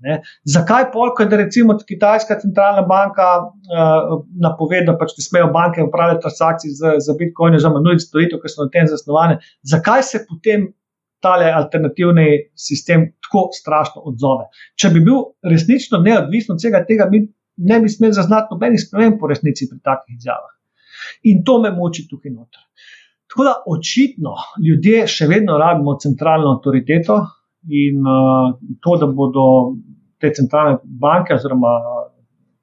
Ne? 0.02 0.22
Zakaj 0.48 0.86
polk, 0.92 1.20
da 1.30 1.36
recimo 1.36 1.76
Kitajska 1.88 2.38
centralna 2.40 2.82
banka 2.88 3.26
uh, 3.44 4.14
napove, 4.40 4.80
da 4.86 4.96
pač 4.98 5.12
ne 5.18 5.24
smejo 5.26 5.50
banke 5.54 5.84
upravljati 5.84 6.24
transakcij 6.24 6.72
z, 6.78 6.94
z 7.04 7.16
Bitcoin, 7.18 7.58
oziroma 7.58 7.82
nujnih 7.84 8.02
storitev, 8.02 8.40
ki 8.42 8.50
so 8.50 8.64
na 8.64 8.72
tem 8.74 8.88
zasnovane, 8.90 9.36
zakaj 9.74 10.02
se 10.08 10.22
potem 10.30 10.66
tale 11.22 11.50
alternativni 11.54 12.26
sistem 12.58 13.06
tako 13.22 13.48
strašno 13.56 14.02
odzove. 14.10 14.48
Če 14.76 14.90
bi 14.94 15.04
bil 15.06 15.22
resnično 15.46 16.02
neodvisen 16.02 16.56
od 16.56 16.62
vsega 16.62 16.82
tega, 16.88 17.08
mi 17.10 17.22
ne 17.56 17.78
bi 17.80 17.88
smeli 17.88 18.16
zaznati 18.16 18.54
nobenih 18.54 18.80
sprememb 18.80 19.20
po 19.20 19.30
resnici 19.30 19.68
pri 19.70 19.78
takih 19.84 20.16
izjavah. 20.18 20.52
In 21.30 21.42
to 21.46 21.58
me 21.62 21.70
moči 21.74 22.06
tukaj 22.10 22.32
noter. 22.32 22.62
Tako 23.30 23.44
da 23.44 23.54
očitno 23.74 24.34
ljudje 24.66 25.06
še 25.08 25.26
vedno 25.30 25.56
rabimo 25.58 25.96
centralno 26.00 26.56
avtoriteto 26.56 27.18
in 27.72 28.02
uh, 28.04 28.52
to, 28.82 28.96
da 29.00 29.08
bodo 29.08 29.44
te 30.20 30.32
centralne 30.36 30.78
banke 30.84 31.34
oziroma 31.38 31.70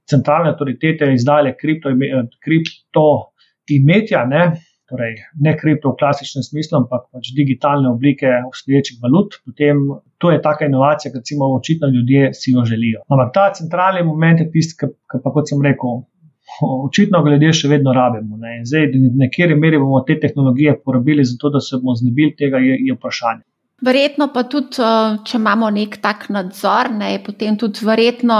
centralne 0.09 0.53
avtoritete 0.53 1.09
izdale 1.13 1.55
kripto, 1.57 1.89
kripto 2.43 3.05
imetja, 3.69 4.23
ne, 4.25 4.43
torej 4.89 5.15
ne 5.45 5.55
kripto 5.57 5.93
v 5.93 5.99
klasičnem 6.01 6.43
smislu, 6.43 6.81
ampak 6.81 7.07
pač 7.13 7.31
digitalne 7.37 7.91
oblike 7.93 8.31
obstoječih 8.47 8.99
valut, 9.03 9.39
potem 9.45 9.81
to 10.17 10.31
je 10.33 10.41
taka 10.41 10.65
inovacija, 10.65 11.11
ki 11.11 11.21
recimo 11.21 11.51
očitno 11.55 11.87
ljudje 11.87 12.33
si 12.33 12.53
jo 12.55 12.65
želijo. 12.65 13.03
Ampak 13.07 13.33
ta 13.33 13.49
centralni 13.53 14.03
moment 14.03 14.39
je 14.39 14.49
tisti, 14.51 14.77
ki 14.79 15.21
pa 15.23 15.33
kot 15.35 15.49
sem 15.49 15.61
rekel. 15.65 16.01
Očitno 16.65 17.21
ga 17.23 17.35
ljudje 17.35 17.53
še 17.61 17.69
vedno 17.69 17.93
rabimo. 17.93 18.37
Ne. 18.41 18.61
Zdaj, 18.65 18.89
na 19.21 19.29
kateri 19.29 19.55
meri 19.55 19.77
bomo 19.77 20.01
te 20.07 20.17
tehnologije 20.19 20.79
porabili, 20.85 21.25
zato 21.25 21.53
da 21.53 21.61
se 21.61 21.77
bomo 21.77 21.93
znebili 21.95 22.33
tega, 22.39 22.57
je, 22.57 22.79
je 22.87 22.95
vprašanje. 22.97 23.45
Verjetno 23.81 24.27
pa 24.33 24.43
tudi, 24.43 24.81
eh, 24.83 25.17
če 25.23 25.37
imamo 25.37 25.69
nek 25.71 25.97
tak 26.03 26.27
nadzor, 26.29 26.91
ne, 26.91 27.13
potem 27.23 27.57
tudi 27.57 27.85
verjetno 27.85 28.39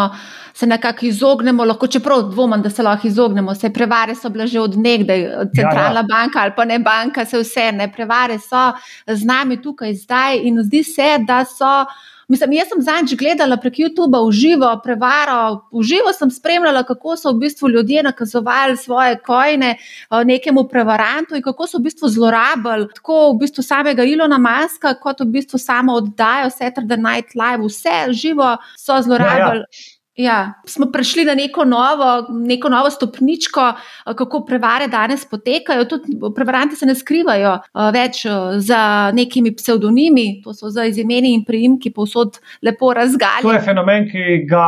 se 0.54 0.68
nekako 0.68 1.06
izognemo, 1.06 1.64
lahko 1.64 1.88
čeprav 1.88 2.26
dvomim, 2.32 2.62
da 2.62 2.70
se 2.70 2.84
lahko 2.84 3.08
izognemo. 3.08 3.54
Vse 3.56 3.70
prevare 3.74 4.16
so 4.16 4.30
bile 4.30 4.48
že 4.48 4.60
od 4.60 4.76
nekdaj, 4.76 5.24
centralna 5.56 6.02
ja, 6.02 6.04
ja. 6.04 6.08
banka 6.10 6.42
ali 6.42 6.52
pa 6.56 6.66
ne 6.66 6.80
banka, 6.80 7.26
se 7.26 7.40
vse 7.40 7.72
ne 7.72 7.88
prevare 7.92 8.40
so 8.40 8.72
z 9.08 9.26
nami 9.26 9.62
tukaj 9.62 9.94
zdaj 9.94 10.42
in 10.44 10.64
zdi 10.64 10.84
se, 10.84 11.18
da 11.28 11.46
so. 11.46 11.86
Mislim, 12.30 12.51
jaz 12.53 12.67
sem 12.69 12.82
zadnjič 12.86 13.17
gledala 13.17 13.57
prek 13.57 13.80
YouTuba 13.82 14.19
v 14.21 14.34
živo, 14.38 14.69
prevaro, 14.84 15.65
v 15.73 15.82
živo 15.82 16.11
sem 16.13 16.30
spremljala, 16.30 16.84
kako 16.86 17.15
so 17.17 17.32
v 17.34 17.39
bistvu 17.41 17.71
ljudje 17.73 18.03
nakazovali 18.05 18.77
svoje 18.77 19.17
kojne 19.25 19.71
uh, 19.77 20.21
nekemu 20.23 20.67
prevarantu 20.69 21.36
in 21.36 21.41
kako 21.41 21.67
so 21.67 21.80
v 21.82 21.88
bistvu 21.89 22.09
zlorabili 22.13 22.86
tako 22.93 23.32
v 23.34 23.39
bistvu 23.41 23.65
samega 23.65 24.05
Ilona 24.05 24.38
Maska, 24.38 24.93
kot 25.01 25.25
v 25.25 25.32
bistvu 25.39 25.57
samo 25.57 25.97
oddajo 25.97 26.53
Saturday 26.53 27.01
Night 27.01 27.34
Live, 27.34 27.65
vse 27.65 28.13
živo 28.13 28.57
so 28.77 29.01
zlorabili. 29.01 29.65
Ja, 29.65 29.73
ja. 29.73 29.99
Ja, 30.20 30.53
smo 30.67 30.86
prišli 30.91 31.24
na 31.26 31.34
neko 31.36 31.63
novo, 31.65 32.28
neko 32.30 32.70
novo 32.70 32.89
stopničko, 32.89 33.61
eh, 33.70 34.13
kako 34.17 34.41
prevare 34.45 34.88
danes 34.88 35.30
potekajo. 35.30 35.86
Tudi 35.86 36.17
prevaranti 36.36 36.76
se 36.76 36.86
ne 36.86 36.95
skrivajo 36.95 37.53
eh, 37.53 37.91
več 37.93 38.26
eh, 38.26 38.32
za 38.57 39.11
nekimi 39.15 39.55
psevdonimi, 39.55 40.41
to 40.43 40.53
so 40.53 40.70
za 40.70 40.86
izimeni 40.86 41.32
in 41.34 41.45
priimki, 41.47 41.93
povsod 41.95 42.41
lepo 42.61 42.91
razgaljeni. 42.93 43.47
To 43.47 43.53
je 43.55 43.63
fenomen, 43.63 44.09
ki 44.11 44.43
ga 44.49 44.65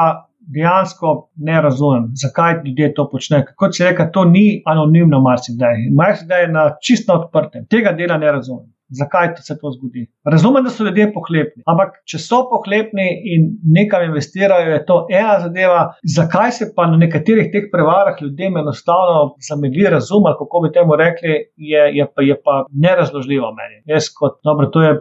dejansko 0.55 1.15
ne 1.35 1.61
razumem, 1.61 2.07
zakaj 2.15 2.61
ljudje 2.65 2.93
to 2.93 3.09
počnejo. 3.11 3.51
Kot 3.55 3.75
se 3.75 3.89
reče, 3.89 4.07
to 4.13 4.23
ni 4.25 4.61
anonimno, 4.65 5.19
marsikdaj. 5.19 5.89
Marsikdaj 5.97 6.45
je 6.45 6.51
na 6.55 6.69
čisto 6.81 7.19
odprtem. 7.19 7.67
Tega 7.67 7.91
dela 7.91 8.17
ne 8.17 8.31
razumem. 8.31 8.71
Zakaj 8.99 9.33
se 9.39 9.57
to 9.61 9.71
zgodi. 9.71 10.05
Razumem, 10.33 10.63
da 10.63 10.69
so 10.69 10.83
ljudje 10.83 11.07
pohlepni, 11.13 11.63
ampak 11.71 12.01
če 12.09 12.19
so 12.19 12.41
pohlepni 12.51 13.07
in 13.33 13.47
nekam 13.77 14.03
investirajo, 14.09 14.73
je 14.73 14.83
to 14.85 14.97
ena 15.11 15.39
zadeva. 15.45 15.81
Zakaj 16.15 16.51
se 16.59 16.69
pa 16.75 16.87
na 16.91 16.99
nekaterih 17.01 17.51
teh 17.53 17.69
prevarah 17.71 18.19
ljudem 18.21 18.57
enostavno 18.61 19.35
zamegli 19.47 19.87
razum, 19.95 20.29
kako 20.39 20.63
bi 20.65 20.73
temu 20.75 20.99
rekli, 20.99 21.37
je, 21.55 21.87
je, 21.97 22.07
pa, 22.15 22.25
je 22.27 22.37
pa 22.43 22.63
nerazložljivo 22.71 23.53
meni. 23.57 23.81
Jaz 23.85 24.11
kot, 24.15 24.39
dobro, 24.43 24.69
to 24.73 24.83
je 24.85 24.95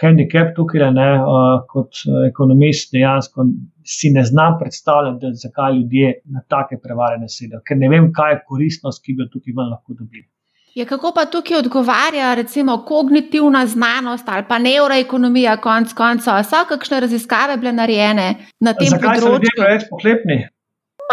handicap 0.00 0.54
tukaj, 0.56 0.88
ne, 0.94 1.08
uh, 1.20 1.62
kot 1.68 2.04
ekonomist 2.28 2.92
dejansko 2.94 3.46
si 3.84 4.10
ne 4.14 4.24
znam 4.24 4.58
predstavljati, 4.60 5.34
zakaj 5.42 5.74
ljudje 5.76 6.12
na 6.24 6.44
take 6.48 6.78
prevare 6.82 7.18
ne 7.18 7.28
sedijo, 7.28 7.60
ker 7.66 7.76
ne 7.78 7.90
vem, 7.92 8.12
kaj 8.14 8.32
je 8.32 8.44
koristnost, 8.48 9.02
ki 9.04 9.16
bi 9.16 9.26
jo 9.26 9.32
tukaj 9.32 9.58
lahko 9.58 9.98
dobili. 9.98 10.28
Je, 10.74 10.86
kako 10.88 11.12
pa 11.14 11.26
tukaj 11.28 11.58
odgovarja, 11.58 12.34
recimo, 12.34 12.78
kognitivna 12.88 13.66
znanost 13.66 14.28
ali 14.28 14.44
pa 14.48 14.58
neuroekonomija, 14.58 15.56
konc 15.56 15.92
koncev? 15.92 16.40
So 16.48 16.64
kakšne 16.68 17.00
raziskave 17.00 17.56
bile 17.56 17.72
narejene 17.76 18.28
na 18.60 18.72
tem 18.72 18.88
zakaj 18.88 19.20
področju? 19.20 19.20
Zakaj 19.20 19.28
so 19.28 19.32
ljudje 19.34 19.56
preveč 19.58 19.88
pohlepni? 19.90 20.38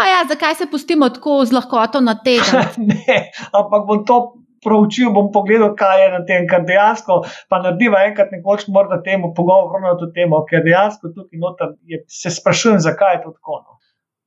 Ja, 0.00 0.22
zakaj 0.28 0.54
se 0.56 0.66
pustimo 0.70 1.10
tako 1.12 1.42
z 1.44 1.52
lahkoto 1.52 2.00
na 2.00 2.14
tega? 2.24 2.62
ne, 2.92 3.18
ampak 3.52 3.84
bom 3.88 4.00
to 4.08 4.20
proučil, 4.64 5.12
bom 5.12 5.28
pogledal, 5.32 5.74
kaj 5.76 6.04
je 6.04 6.08
na 6.14 6.22
tem, 6.28 6.46
kar 6.48 6.64
dejansko 6.64 7.20
pa 7.52 7.60
narediva 7.60 8.00
enkrat 8.08 8.32
nekoč 8.32 8.64
morda 8.72 9.02
temu 9.04 9.34
pogovoru 9.36 9.84
na 9.84 9.92
to 10.00 10.08
temo, 10.16 10.40
ker 10.48 10.64
dejansko 10.64 11.12
tukaj 11.12 11.44
noter 11.44 11.76
je, 11.84 12.00
se 12.08 12.32
sprašujem, 12.32 12.80
zakaj 12.80 13.18
je 13.18 13.22
to 13.26 13.36
tako. 13.36 13.60
No. 13.60 13.80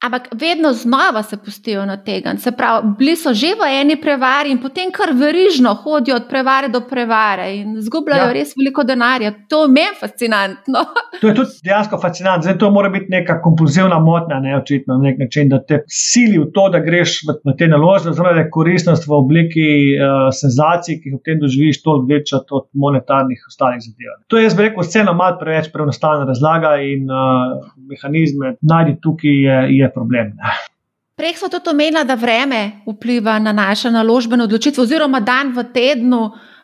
Ampak 0.04 0.28
vedno 0.32 0.74
znova 0.74 1.24
se 1.24 1.38
pustijo 1.38 1.86
na 1.86 1.98
tega. 1.98 2.36
Se 2.38 2.52
pravi, 2.52 2.88
bili 2.98 3.16
so 3.16 3.34
že 3.34 3.54
v 3.56 3.68
eni 3.82 3.96
prevari 4.02 4.52
in 4.52 4.58
potem 4.62 4.92
kar 4.92 5.14
verižno 5.16 5.74
hodijo 5.74 6.16
od 6.16 6.26
prevare 6.30 6.68
do 6.68 6.82
prevare 6.90 7.46
in 7.56 7.78
zgubljajo 7.82 8.26
ja. 8.26 8.34
res 8.34 8.52
veliko 8.58 8.84
denarja. 8.84 9.32
To 9.50 9.62
je 9.64 9.70
meni 9.72 9.96
fascinantno. 10.00 10.84
To 11.22 11.28
je 11.28 11.36
tudi 11.36 11.50
dejansko 11.64 11.98
fascinantno. 12.02 12.44
Zdaj, 12.44 12.58
to 12.60 12.70
mora 12.72 12.90
biti 12.90 13.06
neka 13.10 13.38
kompulzivna 13.42 14.00
motnja, 14.00 14.40
ne 14.40 14.58
očitno 14.58 14.98
na 14.98 15.04
nek 15.04 15.20
način, 15.20 15.50
da 15.50 15.62
te 15.64 15.80
sili 15.88 16.38
v 16.42 16.50
to, 16.54 16.66
da 16.74 16.82
greš 16.84 17.14
v, 17.28 17.36
v 17.48 17.54
te 17.58 17.68
naložbe, 17.72 18.12
zelo 18.18 18.34
da 18.34 18.42
je 18.42 18.50
koristnost 18.52 19.08
v 19.08 19.14
obliki 19.16 19.68
uh, 19.94 20.28
senzacij, 20.36 20.98
ki 21.00 21.14
jih 21.14 21.20
v 21.20 21.22
tem 21.24 21.40
doživiš, 21.40 21.80
toliko 21.84 22.10
večja 22.10 22.42
od 22.52 22.68
monetarnih 22.74 23.46
ostalih 23.48 23.80
zadev. 23.86 24.18
To 24.28 24.42
je, 24.42 24.50
jaz 24.50 24.58
bi 24.58 24.68
rekel, 24.68 24.84
vseeno 24.84 25.14
malo 25.14 25.38
preveč 25.40 25.72
preenostavna 25.72 26.28
razlaga 26.28 26.76
in 26.84 27.08
uh, 27.08 27.72
mehanizme 27.88 28.58
najdi 28.60 28.98
tukaj 29.00 29.40
je. 29.48 29.58
je 29.78 29.93
problem. 29.94 30.34
Prej 31.16 31.36
smo 31.38 31.50
tudi 31.50 31.70
omenili, 31.70 32.06
da 32.06 32.16
vreme 32.18 32.72
vpliva 32.88 33.38
na 33.40 33.52
naše 33.54 33.92
naložbene 33.92 34.44
odločitve, 34.44 34.84
oziroma 34.84 35.20
dan 35.20 35.54
v 35.54 35.64
tednu, 35.74 36.24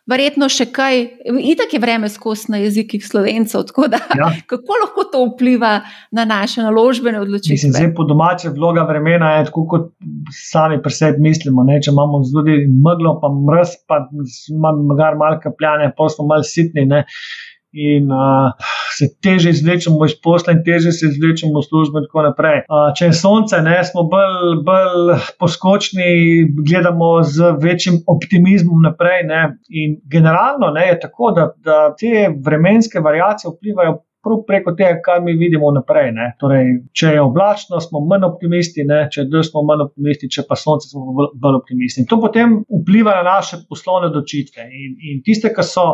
verjetno 0.10 0.48
še 0.50 0.66
kaj. 0.74 1.04
Itak 1.52 1.74
je 1.76 1.82
vreme 1.82 2.10
skozi 2.10 2.50
na 2.54 2.62
jezikih 2.64 3.04
slovencev. 3.06 3.68
Da, 3.94 4.00
ja. 4.18 4.32
Kako 4.52 4.80
lahko 4.84 5.06
to 5.12 5.22
vpliva 5.28 5.76
na 6.12 6.26
naše 6.26 6.66
naložbene 6.66 7.22
odločitve? 7.22 7.60
Mislim, 7.60 7.76
zdaj 7.76 7.92
po 7.96 8.08
domače 8.10 8.50
vloga 8.56 8.88
vremena 8.90 9.36
je 9.38 9.46
tako, 9.52 9.68
kot 9.70 9.92
sami 10.34 10.82
pri 10.82 10.96
sebi 10.98 11.22
mislimo. 11.30 11.64
Ne? 11.68 11.78
Če 11.86 11.94
imamo 11.94 12.24
zelo 12.26 12.58
meglo, 12.88 13.20
pa 13.22 13.30
mrz, 13.30 13.78
pa 13.86 14.02
imamo 14.50 14.98
malo 14.98 15.38
kapljane, 15.44 15.94
pa 15.98 16.10
smo 16.10 16.26
malo 16.34 16.48
sitni. 16.48 16.88
Ne? 16.90 17.06
In 17.72 18.12
uh, 18.12 18.52
se 18.98 19.08
teže 19.22 19.50
izvlečemo 19.50 20.06
iz 20.06 20.16
posla, 20.24 20.54
in 20.54 20.64
teže 20.66 20.92
se 20.92 21.08
izvlečemo 21.08 21.60
v 21.60 21.64
službo, 21.68 22.02
in 22.02 22.08
tako 22.08 22.26
naprej. 22.26 22.62
Uh, 22.66 22.90
če 22.98 23.10
je 23.10 23.18
sonce, 23.22 23.62
ne, 23.66 23.78
smo 23.86 24.04
bolj, 24.10 24.60
bolj 24.66 25.16
poskočni, 25.40 26.10
gledamo 26.66 27.12
z 27.24 27.54
večjim 27.62 28.02
optimizmom 28.08 28.82
naprej. 28.90 29.24
Ne, 29.30 29.42
in 29.70 29.98
generalno 30.12 30.74
ne, 30.76 30.88
je 30.92 31.00
tako, 31.06 31.34
da, 31.38 31.50
da 31.64 31.80
te 32.00 32.30
vremenske 32.46 33.00
variacije 33.00 33.54
vplivajo 33.54 34.00
preko 34.48 34.74
tega, 34.78 35.00
kar 35.06 35.22
mi 35.24 35.34
vidimo 35.40 35.72
naprej. 35.76 36.12
Torej, 36.42 36.70
če 36.98 37.14
je 37.16 37.22
oblačno, 37.24 37.80
smo 37.84 38.02
manj 38.06 38.28
optimisti, 38.28 38.84
ne? 38.88 39.02
če 39.12 39.24
je 39.24 39.30
dež, 39.32 39.50
smo 39.52 39.64
manj 39.68 39.86
optimisti, 39.88 40.30
če 40.32 40.46
pa 40.50 40.58
sonce, 40.60 40.90
smo 40.92 41.16
bolj, 41.18 41.32
bolj 41.40 41.60
optimisti. 41.62 42.04
In 42.04 42.10
to 42.10 42.20
potem 42.22 42.60
vpliva 42.82 43.16
na 43.20 43.24
naše 43.28 43.62
poslovne 43.70 44.10
odločitve. 44.12 44.68
In, 44.68 44.96
in 45.12 45.24
tiste, 45.26 45.54
ki 45.56 45.66
so, 45.68 45.88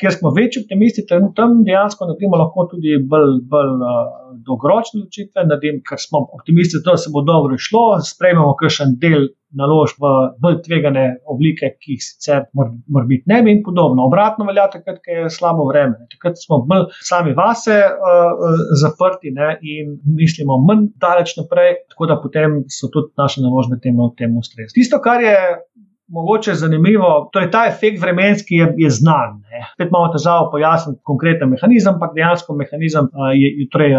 kjer 0.00 0.16
smo 0.16 0.32
večji 0.36 0.64
optimisti, 0.64 1.06
tam 1.08 1.62
dejansko 1.66 2.10
naredimo 2.10 2.40
lahko 2.40 2.68
tudi 2.72 2.98
bolj, 3.10 3.38
bolj 3.50 3.72
uh, 3.76 4.02
dolgoročne 4.48 5.02
odločitve, 5.02 5.46
ker 5.88 6.00
smo 6.00 6.24
optimisti, 6.38 6.82
da 6.84 6.96
se 7.00 7.12
bo 7.14 7.24
dobro 7.26 7.58
šlo, 7.60 7.86
sprejmemo 8.04 8.56
kakšen 8.60 8.98
del 9.00 9.28
naložb 9.58 10.02
v 10.02 10.12
bolj 10.42 10.60
tvegane 10.66 11.04
oblike, 11.30 11.74
ki 11.80 11.96
jih 11.96 12.04
sicer 12.04 12.44
mora 12.54 13.06
biti 13.08 13.30
ne 13.30 13.40
bi 13.42 13.54
in 13.54 13.62
podobno. 13.66 14.06
Obratno 14.08 14.46
velja 14.48 14.66
takrat, 14.72 15.00
ko 15.04 15.18
je 15.18 15.30
slabo 15.32 15.68
vreme. 15.68 16.08
Takrat 16.14 16.40
smo 16.40 16.60
bolj 16.68 16.88
sami 17.06 17.34
vase 17.36 17.78
uh, 17.86 18.64
zaprti 18.80 19.32
ne, 19.34 19.54
in 19.62 19.96
mislimo 20.18 20.58
manj 20.66 20.90
daleč 21.00 21.36
naprej, 21.40 21.76
tako 21.94 22.10
da 22.10 22.18
potem 22.22 22.62
so 22.72 22.90
tudi 22.92 23.12
naše 23.20 23.44
naložbe 23.44 23.80
temu, 23.82 24.10
temu 24.18 24.42
ustrezne. 24.44 24.74
Tisto, 24.74 25.00
kar 25.04 25.22
je 25.22 25.36
mogoče 26.08 26.54
zanimivo, 26.54 27.28
torej 27.32 27.50
ta 27.50 27.64
efekt 27.68 28.00
vremenski 28.00 28.54
je, 28.54 28.74
je 28.76 28.90
znan. 28.90 29.40
Spet 29.74 29.88
imamo 29.88 30.12
težavo 30.12 30.50
pojasniti 30.50 31.00
konkreten 31.02 31.48
mehanizem, 31.48 31.94
ampak 31.94 32.12
dejansko 32.14 32.56
mehanizem 32.58 33.08
je, 33.40 33.68
torej, 33.72 33.94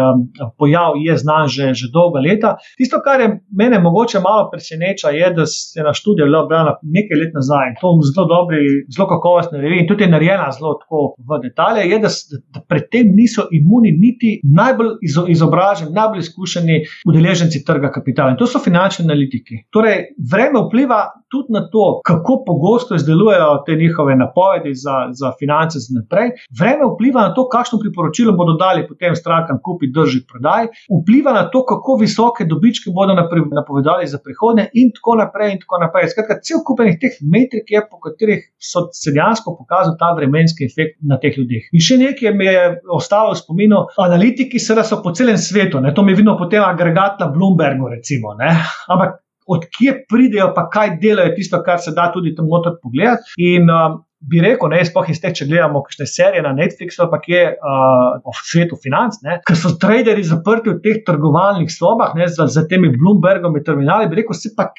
pojav 0.58 0.98
je 1.00 1.16
znan 1.16 1.48
že, 1.48 1.72
že 1.74 1.90
dolga 1.92 2.20
leta. 2.20 2.56
Tisto, 2.78 3.00
kar 3.04 3.20
je 3.20 3.28
mene 3.58 3.80
mogoče 3.82 4.20
malo 4.20 4.48
preseneča, 4.52 5.10
je, 5.10 5.30
da 5.34 5.46
se 5.46 5.80
je 5.80 5.84
na 5.84 5.94
študiju 5.94 6.26
objavila 6.44 6.76
nekaj 6.82 7.18
let 7.20 7.34
nazaj 7.34 7.70
in 7.70 7.78
to 7.80 7.92
v 7.98 8.06
zelo 8.10 8.26
dobri, 8.30 8.62
zelo 8.96 9.08
kakovostni 9.08 9.60
reviji 9.60 9.82
in 9.82 9.88
tudi 9.88 10.04
je 10.04 10.10
narejena 10.10 10.50
zelo 10.58 10.76
tako 10.82 11.02
v 11.18 11.40
detalje, 11.42 11.88
je, 11.90 11.98
da, 12.04 12.10
da 12.54 12.62
predtem 12.68 13.12
niso 13.14 13.48
imuni 13.50 13.92
niti 13.98 14.40
najbolj 14.44 14.92
izo, 15.02 15.26
izobraženi, 15.28 15.94
najbolj 15.96 16.24
izkušeni 16.26 16.80
udeleženci 17.08 17.64
trga 17.64 17.90
kapitala. 17.90 18.30
In 18.30 18.40
to 18.40 18.46
so 18.46 18.62
finančni 18.62 19.06
analitiki. 19.08 19.64
Torej, 19.72 20.12
vreme 20.32 20.62
vpliva 20.66 21.00
tudi 21.32 21.56
na 21.56 21.66
to, 21.72 21.95
kako 22.04 22.42
pogosto 22.46 22.94
izdelujejo 22.94 23.62
te 23.66 23.76
njihove 23.76 24.16
napovedi 24.16 24.74
za, 24.74 24.96
za 25.20 25.32
finance 25.38 25.78
za 25.84 25.90
naprej. 26.00 26.28
Vreme 26.60 26.84
vpliva 26.92 27.20
na 27.28 27.34
to, 27.34 27.48
kakšno 27.48 27.78
priporočilo 27.82 28.32
bodo 28.32 28.52
dali 28.64 28.86
potem 28.88 29.16
strankam 29.16 29.58
kupiti, 29.64 29.92
držati, 29.98 30.26
prodaj, 30.32 30.64
vpliva 31.00 31.32
na 31.32 31.44
to, 31.50 31.64
kako 31.72 31.98
visoke 32.00 32.44
dobičke 32.44 32.90
bodo 32.96 33.12
napovedali 33.58 34.06
za 34.06 34.18
prihodnje 34.24 34.68
in 34.80 34.92
tako 34.96 35.16
naprej. 35.22 35.52
In 35.52 35.60
tako 35.64 35.82
naprej. 35.84 36.08
Skratka, 36.12 36.40
cel 36.46 36.62
kupenih 36.66 36.98
teh 37.02 37.14
metrik 37.34 37.70
je, 37.74 37.82
po 37.90 38.00
katerih 38.04 38.40
so 38.70 38.86
se 38.92 39.12
dejansko 39.16 39.56
pokazali 39.58 39.96
ta 39.98 40.12
vremenski 40.16 40.66
efekt 40.70 40.98
na 41.10 41.18
teh 41.22 41.38
ljudeh. 41.38 41.68
In 41.72 41.84
še 41.88 41.98
nekaj 42.00 42.34
mi 42.34 42.48
je 42.48 42.64
ostalo 42.98 43.34
v 43.34 43.40
spominu, 43.42 43.84
analitiki 44.06 44.60
so 44.62 45.02
po 45.02 45.12
celem 45.12 45.38
svetu, 45.38 45.80
ne? 45.80 45.94
to 45.94 46.02
mi 46.02 46.14
vidimo 46.14 46.36
potem 46.38 46.62
agregat 46.62 47.20
na 47.20 47.30
Bloombergu, 47.32 47.88
recimo. 47.88 48.34
Ne? 48.38 48.50
Ampak 48.88 49.25
odkje 49.46 49.94
pridejo, 50.10 50.50
pa 50.56 50.66
kaj 50.72 50.96
delajo, 51.02 51.34
tisto, 51.36 51.62
kar 51.64 51.80
se 51.82 51.94
da 51.96 52.10
tudi 52.14 52.34
tam 52.34 52.50
noter 52.50 52.76
pogledati. 52.82 53.36
In 53.42 53.70
um, 53.70 54.00
bi 54.26 54.40
rekel, 54.42 54.70
ne, 54.72 54.80
spoh 54.86 55.06
iz 55.12 55.20
teh, 55.22 55.34
če 55.36 55.46
gledamo 55.48 55.82
kakšne 55.84 56.06
serije 56.10 56.42
na 56.44 56.52
Netflixu, 56.56 57.06
pa 57.12 57.20
kje 57.22 57.42
uh, 57.54 58.16
v 58.24 58.46
svetu 58.48 58.78
financ, 58.82 59.20
ne, 59.26 59.38
ker 59.46 59.58
so 59.58 59.74
traderji 59.80 60.26
zaprti 60.30 60.72
v 60.72 60.80
teh 60.82 61.02
trgovalnih 61.06 61.70
sobah, 61.72 62.16
ne, 62.18 62.28
z, 62.32 62.48
z 62.52 62.66
temi 62.70 62.90
Bloombergovi 62.94 63.62
terminali, 63.66 64.08
bi 64.10 64.22
rekel, 64.22 64.38
se 64.38 64.54
pa 64.56 64.70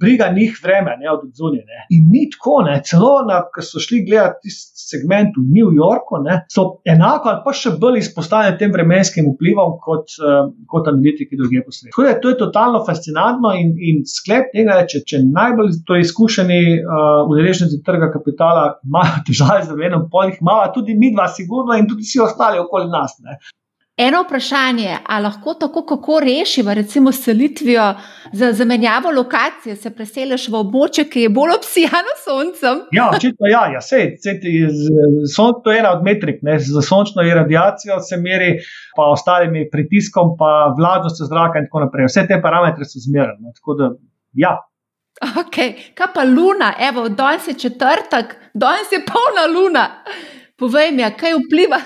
briga 0.00 0.28
njih 0.36 0.58
vreme, 0.62 0.96
ne 1.00 1.10
od 1.10 1.20
zunije. 1.34 1.64
In 1.90 2.08
ni 2.12 2.26
tako, 2.32 2.62
ne, 2.66 2.80
celo 2.88 3.22
na, 3.28 3.40
ko 3.54 3.62
so 3.64 3.80
šli 3.82 4.02
gledati 4.08 4.46
tisti 4.46 4.84
segment 4.90 5.36
v 5.38 5.44
New 5.56 5.70
Yorku, 5.74 6.20
ne, 6.24 6.38
so 6.52 6.66
enako 6.84 7.32
ali 7.32 7.42
pa 7.44 7.54
še 7.56 7.72
bolj 7.80 8.00
izpostavljeni 8.02 8.58
tem 8.60 8.74
vremenskim 8.74 9.28
vplivom 9.32 9.76
kot, 9.82 10.16
uh, 10.20 10.50
kot 10.70 10.90
analitiki 10.92 11.38
druge 11.40 11.64
po 11.64 11.74
svetu. 11.74 11.92
Tako 11.94 12.06
da 12.08 12.14
to 12.20 12.32
je 12.32 12.38
totalno 12.44 12.82
fascinantno 12.86 13.54
in, 13.58 13.74
in 13.90 14.02
sklep 14.08 14.52
tega, 14.54 14.78
če, 14.90 15.02
če 15.08 15.22
najbolj 15.26 15.80
torej 15.88 16.06
izkušeni 16.06 16.60
uh, 16.78 17.22
udeleženci 17.32 17.82
trga 17.86 18.12
kapitala 18.14 18.66
imajo 18.86 19.22
težave 19.28 19.64
z 19.66 19.74
vremenom, 19.74 20.08
polih, 20.12 20.38
imamo 20.40 20.70
tudi 20.76 20.96
mi 20.98 21.12
dva, 21.14 21.28
sigurno, 21.32 21.76
in 21.76 21.88
tudi 21.90 22.06
vsi 22.06 22.22
ostali 22.24 22.62
okoli 22.62 22.90
nas. 22.92 23.18
Ne. 23.24 23.40
Eno 23.96 24.22
vprašanje, 24.22 24.98
ali 25.06 25.24
lahko 25.24 25.54
tako, 25.54 25.82
kako 25.86 26.20
rešiva, 26.20 26.74
recimo, 26.74 27.12
selitvijo 27.12 27.94
za 28.32 28.52
zamenjavo 28.52 29.10
lokacije, 29.10 29.76
se 29.76 29.90
preseliš 29.94 30.48
v 30.48 30.58
območje, 30.58 31.06
ki 31.08 31.22
je 31.22 31.30
bolj 31.32 31.54
obsijano 31.54 32.12
s 32.18 32.26
soncem? 32.28 32.82
Ja, 32.92 33.08
očitno, 33.16 33.48
ja, 33.48 33.62
ja 33.72 33.80
sej, 33.80 34.18
sej, 34.20 34.36
sonce 35.36 35.72
je 35.72 35.78
ena 35.80 35.94
od 35.96 36.04
metrik, 36.04 36.42
ne, 36.44 36.58
za 36.60 36.84
sončno 36.84 37.24
iradiacijo 37.24 37.96
se 38.04 38.20
meri, 38.20 38.52
pa 38.96 39.08
ostalimi 39.16 39.64
pritiskom, 39.72 40.36
pa 40.36 40.52
vlažnostjo 40.76 41.32
zraka 41.32 41.64
in 41.64 41.70
tako 41.70 41.86
naprej. 41.88 42.12
Vse 42.12 42.28
te 42.28 42.42
parametre 42.42 42.84
so 42.84 43.00
zmerene. 43.00 43.48
No, 43.48 43.92
ja. 44.36 44.58
Okay. 45.40 45.72
Kaj 45.96 46.12
pa 46.14 46.28
luna, 46.28 46.74
evo, 46.90 47.08
danes 47.08 47.48
je 47.48 47.54
četrtek, 47.54 48.36
danes 48.54 48.92
je 48.92 49.00
polna 49.08 49.48
luna. 49.56 49.88
Povej 50.60 50.92
mi, 50.92 51.14
kaj 51.16 51.40
vpliva? 51.40 51.80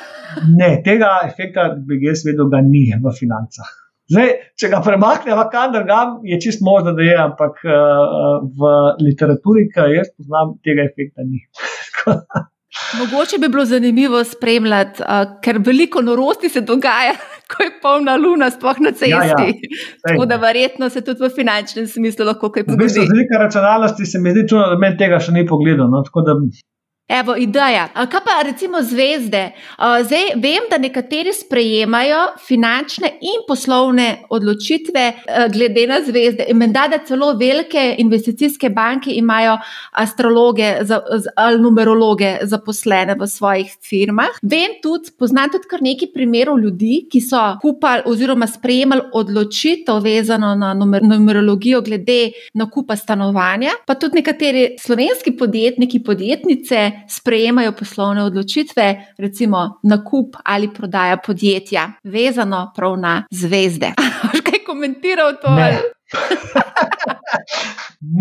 Ne, 0.59 0.71
tega 0.85 1.19
efekta 1.27 1.71
bi 1.87 2.01
jaz 2.05 2.25
vedel, 2.27 2.51
da 2.53 2.63
ni 2.65 2.89
v 2.95 3.15
financah. 3.19 3.71
Zdaj, 4.11 4.31
če 4.59 4.71
ga 4.73 4.81
premaknemo 4.83 5.45
kam 5.53 5.75
drugam, 5.75 6.17
je 6.27 6.41
čist 6.43 6.65
možno, 6.67 6.97
da 6.99 7.05
je, 7.07 7.17
ampak 7.23 7.61
uh, 7.63 8.41
v 8.43 8.71
literaturi, 9.07 9.69
ki 9.71 9.91
jaz 9.95 10.11
poznam, 10.17 10.57
tega 10.67 10.89
efekta 10.89 11.27
ni. 11.27 11.45
Mogoče 12.99 13.39
bi 13.39 13.49
bilo 13.51 13.65
zanimivo 13.65 14.25
spremljati, 14.25 15.03
uh, 15.03 15.37
ker 15.43 15.61
veliko 15.67 16.03
norosti 16.03 16.49
se 16.49 16.61
dogaja, 16.67 17.15
ko 17.51 17.63
je 17.63 17.71
polna 17.83 18.17
luna, 18.19 18.51
sploh 18.51 18.83
na 18.83 18.91
cesti. 18.91 19.11
Ja, 19.15 19.23
ja. 19.31 19.55
Tako 20.09 20.27
da 20.27 20.41
verjetno 20.43 20.91
se 20.91 21.05
tudi 21.07 21.23
v 21.23 21.31
finančnem 21.35 21.87
smislu 21.87 22.27
lahko 22.27 22.51
kaj 22.51 22.67
pogodi. 22.67 22.91
Z 22.91 23.07
velike 23.07 23.39
računalnosti 23.39 24.07
se 24.07 24.19
mi 24.19 24.35
zdi 24.35 24.49
čudno, 24.49 24.67
da 24.75 24.79
meni 24.79 24.99
tega 24.99 25.23
še 25.23 25.35
ni 25.39 25.47
pogledal. 25.47 25.91
No? 25.91 26.03
Evo, 27.11 27.35
ideja. 27.37 27.89
Kaj 27.95 28.21
pa 28.25 28.43
recimo 28.47 28.83
zvezde? 28.83 29.51
Zdaj 30.05 30.29
vem, 30.37 30.67
da 30.71 30.79
nekateri 30.79 31.33
sprejemajo 31.35 32.19
finančne 32.47 33.09
in 33.21 33.41
poslovne 33.49 34.23
odločitve 34.31 35.07
glede 35.53 35.87
na 35.91 35.99
zvezde. 36.07 36.47
Menda, 36.55 36.85
da 36.91 37.01
celo 37.07 37.33
velike 37.35 37.95
investicijske 37.99 38.71
banke 38.71 39.11
imajo 39.11 39.57
astrologe 39.91 40.69
ali 41.37 41.59
numerologe 41.61 42.37
zaposlene 42.43 43.17
v 43.19 43.27
svojih 43.27 43.75
firmah. 43.89 44.39
Vem 44.43 44.79
tudi, 44.83 45.11
poznam 45.19 45.51
tudi 45.51 45.67
kar 45.67 45.83
nekaj 45.83 46.13
primerov 46.15 46.63
ljudi, 46.63 47.09
ki 47.11 47.21
so 47.27 47.43
kupali 47.63 48.07
oziroma 48.07 48.47
sprejemali 48.47 49.11
odločitev 49.13 49.99
vezano 50.05 50.55
na 50.55 50.75
numerologijo 50.75 51.83
glede 51.83 52.31
nakupa 52.55 52.97
stanovanja, 52.97 53.75
pa 53.87 53.99
tudi 53.99 54.23
nekateri 54.23 54.77
slovenski 54.79 55.35
podjetniki, 55.37 56.05
podjetnice 56.07 57.00
sprejemajo 57.09 57.73
poslovne 57.73 58.25
odločitve, 58.25 59.15
recimo 59.19 59.81
nakup 59.83 60.37
ali 60.45 60.71
prodaja 60.75 61.17
podjetja, 61.17 61.93
vezano 62.05 62.73
prav 62.77 62.97
na 62.99 63.15
zvezde. 63.31 63.95
Še 64.37 64.45
kaj 64.47 64.65
komentiral 64.67 65.37
to? 65.43 65.55
Ne. 65.57 66.00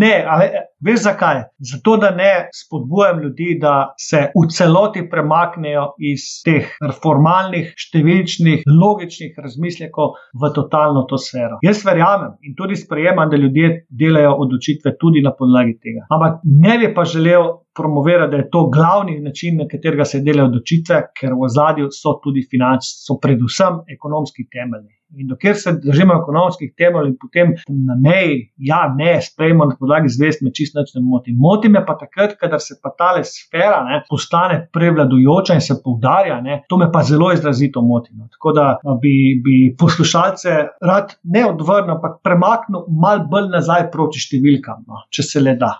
Ne, 0.00 0.24
ali 0.28 0.46
veš 0.86 1.02
zakaj? 1.02 1.42
Zato, 1.72 1.96
da 1.96 2.10
ne 2.10 2.48
spodbujam 2.54 3.20
ljudi, 3.22 3.58
da 3.60 3.94
se 3.98 4.20
v 4.34 4.46
celoti 4.52 5.02
premaknejo 5.10 5.86
iz 6.10 6.26
teh 6.44 6.68
formalnih, 7.02 7.72
številčnih, 7.76 8.66
logičnih 8.68 9.38
razmislekov 9.38 10.14
v 10.42 10.52
totalno 10.56 11.06
to 11.10 11.18
sfero. 11.18 11.60
Jaz 11.66 11.82
verjamem 11.86 12.36
in 12.46 12.54
tudi 12.58 12.78
sprejemam, 12.78 13.30
da 13.30 13.40
ljudje 13.40 13.72
delajo 13.90 14.36
odločitve 14.44 14.96
tudi 15.00 15.24
na 15.24 15.34
podlagi 15.36 15.78
tega. 15.80 16.06
Ampak 16.10 16.40
ne 16.44 16.78
bi 16.78 16.92
pa 16.94 17.04
želel 17.04 17.50
promovirati, 17.76 18.30
da 18.30 18.36
je 18.36 18.50
to 18.50 18.66
glavni 18.70 19.20
način, 19.20 19.56
na 19.56 19.68
katerega 19.70 20.04
se 20.04 20.20
delajo 20.24 20.50
odločitve, 20.50 21.02
ker 21.16 21.34
v 21.34 21.46
ozadju 21.48 21.90
so 21.94 22.18
tudi 22.24 22.44
finančni, 22.50 23.04
so 23.06 23.18
predvsem 23.22 23.84
ekonomski 23.96 24.48
temelji. 24.52 24.99
In 25.18 25.26
dokler 25.26 25.56
se 25.58 25.72
držimo 25.82 26.14
ekonomskih 26.20 26.72
temeljev 26.78 27.10
in 27.10 27.16
potem 27.20 27.54
na 27.88 27.96
meji, 27.98 28.36
ja, 28.56 28.82
ne, 28.96 29.16
sprejmo 29.22 29.66
na 29.66 29.76
podlagi 29.78 30.08
zvest, 30.08 30.42
me 30.42 30.52
čisto 30.54 30.84
ne 30.94 31.02
moti. 31.02 31.34
Moti 31.34 31.68
me 31.68 31.82
pa 31.86 31.96
takrat, 31.98 32.36
kadar 32.40 32.62
se 32.62 32.76
pa 32.82 32.92
ta 32.98 33.10
sfera 33.24 33.82
ne, 33.88 34.02
postane 34.10 34.60
prevladujoča 34.72 35.58
in 35.58 35.64
se 35.66 35.80
poudarja, 35.84 36.40
ne, 36.40 36.62
to 36.68 36.78
me 36.78 36.90
pa 36.92 37.02
zelo 37.02 37.32
izrazito 37.32 37.82
moti. 37.82 38.14
No. 38.14 38.28
Tako 38.30 38.52
da 38.52 38.66
bi, 39.02 39.14
bi 39.44 39.58
poslušalce 39.78 40.56
rad 40.80 41.14
ne 41.24 41.46
odvrnil, 41.46 41.96
ampak 41.96 42.20
premaknil 42.22 42.86
mal 43.02 43.26
bolj 43.30 43.50
nazaj 43.56 43.88
proti 43.90 44.22
številkam, 44.22 44.84
no, 44.86 45.06
če 45.10 45.26
se 45.26 45.42
le 45.42 45.58
da. 45.58 45.74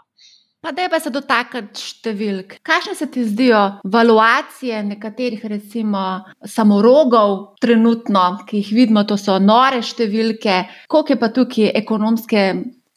Pa 0.60 0.72
da 0.76 0.82
je 0.82 0.90
pa 0.92 0.98
se 1.00 1.10
dotakniti 1.12 1.80
številk. 1.80 2.58
Kakšne 2.66 2.92
se 2.98 3.06
ti 3.12 3.22
zdijo 3.24 3.60
valuacije 3.88 4.82
nekaterih, 4.90 5.46
recimo, 5.48 6.02
samorogov, 6.44 7.54
trenutno, 7.64 8.24
ki 8.48 8.60
jih 8.60 8.74
vidimo, 8.76 9.06
to 9.08 9.16
so 9.16 9.38
nore 9.40 9.80
številke, 9.80 10.58
koliko 10.92 11.16
je 11.16 11.20
pa 11.22 11.32
tukaj 11.38 11.72
ekonomske. 11.80 12.44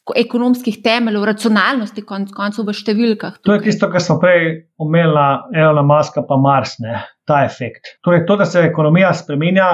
Ekonomskih 0.04 0.82
temeljev, 0.84 1.22
racionalnosti, 1.24 2.02
konc 2.04 2.28
koncev 2.36 2.66
v 2.68 2.74
številkah. 2.76 3.38
Tukaj. 3.38 3.46
To 3.46 3.54
je 3.56 3.62
tisto, 3.64 3.88
kar 3.88 4.02
smo 4.04 4.18
prej 4.20 4.42
omenili, 4.76 5.22
Elona 5.56 5.80
Maska, 5.88 6.20
pa 6.28 6.36
Mars, 6.36 6.74
ne, 6.84 6.98
ta 7.24 7.38
efekt. 7.46 7.88
Torej, 8.04 8.26
to, 8.28 8.36
da 8.36 8.44
se 8.44 8.66
ekonomija 8.68 9.14
spremenja, 9.16 9.70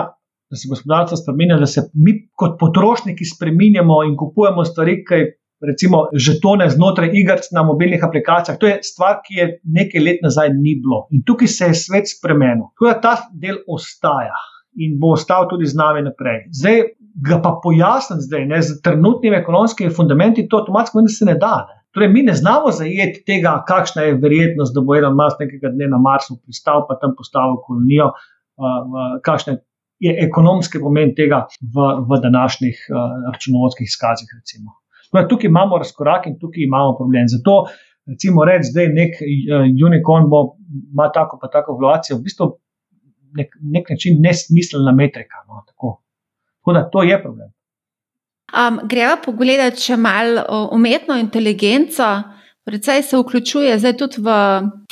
da 0.47 0.61
se 0.61 0.71
gospodarstvo 0.71 1.19
spremenja, 1.19 1.59
da 1.59 1.67
se 1.67 1.83
mi 1.99 2.15
kot 2.39 2.55
potrošniki 2.63 3.27
spremenjamo 3.27 4.05
in 4.07 4.15
kupujemo 4.23 4.63
stvari, 4.71 5.01
ki 5.03 5.21
recimo 5.67 6.05
žetone 6.15 6.69
znotraj 6.71 7.11
igric 7.13 7.51
na 7.53 7.63
mobilnih 7.63 8.05
aplikacijah. 8.05 8.59
To 8.59 8.69
je 8.69 8.79
stvar, 8.83 9.21
ki 9.27 9.35
je 9.41 9.49
nekaj 9.65 10.05
let 10.05 10.23
nazaj 10.23 10.55
ni 10.55 10.77
bilo. 10.81 11.07
In 11.11 11.25
tukaj 11.27 11.49
se 11.49 11.71
je 11.71 11.81
svet 11.85 12.09
spremenil. 12.09 12.71
Tako 12.75 12.89
da 12.89 13.01
ta 13.01 13.17
del 13.33 13.61
ostaja 13.69 14.39
in 14.81 14.99
bo 15.01 15.15
ostal 15.17 15.49
tudi 15.51 15.67
z 15.67 15.77
nami 15.77 16.03
naprej. 16.07 16.47
Zdaj 16.55 16.83
ga 17.27 17.41
pa 17.43 17.57
pojasnim, 17.63 18.21
zdaj, 18.23 18.47
ne, 18.47 18.63
z 18.63 18.81
trenutnimi 18.85 19.37
ekonomskimi 19.37 19.91
fundamenti, 19.91 20.47
to 20.49 20.61
avtomatsko 20.63 21.03
da 21.03 21.13
se 21.13 21.27
ne 21.27 21.35
da. 21.35 21.55
Ne. 21.69 21.81
Torej, 21.95 22.09
mi 22.09 22.23
ne 22.23 22.35
znamo 22.39 22.71
zajeti 22.71 23.25
tega, 23.27 23.57
kakšna 23.67 24.07
je 24.07 24.19
verjetnost, 24.23 24.75
da 24.75 24.85
bo 24.87 24.95
Elon 24.95 25.17
Musk 25.19 25.43
nekega 25.43 25.73
dne 25.75 25.91
na 25.91 25.99
Marsu 25.99 26.39
pristal, 26.39 26.85
pa 26.89 26.95
tam 27.03 27.17
postavil 27.19 27.59
kolonijo, 27.67 28.13
uh, 28.15 29.19
kakšne 29.27 29.59
je 30.01 30.15
ekonomski 30.23 30.81
pomen 30.81 31.17
tega 31.19 31.45
v, 31.61 31.89
v 32.07 32.21
današnjih 32.23 32.87
uh, 32.89 33.33
računovodskih 33.33 33.91
izkazih. 33.91 34.31
Recimo. 34.39 34.80
Torej, 35.11 35.29
tukaj 35.29 35.49
imamo 35.49 35.79
razkorak 35.79 36.27
in 36.27 36.39
tukaj 36.39 36.63
imamo 36.65 36.97
problem. 36.99 37.29
Zato, 37.29 37.65
recimo, 38.07 38.45
reči, 38.45 38.73
da 38.75 38.85
je 38.87 38.93
nek 38.95 39.21
uh, 39.21 39.69
unicorn, 39.87 40.29
bo 40.31 40.43
ima 40.93 41.11
tako 41.15 41.39
pa 41.43 41.51
tako 41.51 41.79
valuacijo, 41.79 42.19
v 42.19 42.27
bistvu 42.27 42.51
nek, 43.39 43.57
nek 43.61 43.91
način 43.91 44.21
nesmiselna 44.23 44.93
metrika. 44.93 45.43
No, 45.49 45.65
tako. 45.67 46.01
tako 46.59 46.73
da 46.73 46.91
to 46.91 47.03
je 47.03 47.23
problem. 47.23 47.51
Um, 48.51 48.81
greva 48.89 49.17
pogledati, 49.25 49.83
če 49.83 49.97
malo 49.97 50.69
umetno 50.73 51.17
inteligenco. 51.19 52.11
Predvsej 52.71 53.03
se 53.03 53.19
vključuje 53.19 53.79
zdaj 53.79 53.97
tudi 53.97 54.21
v 54.23 54.31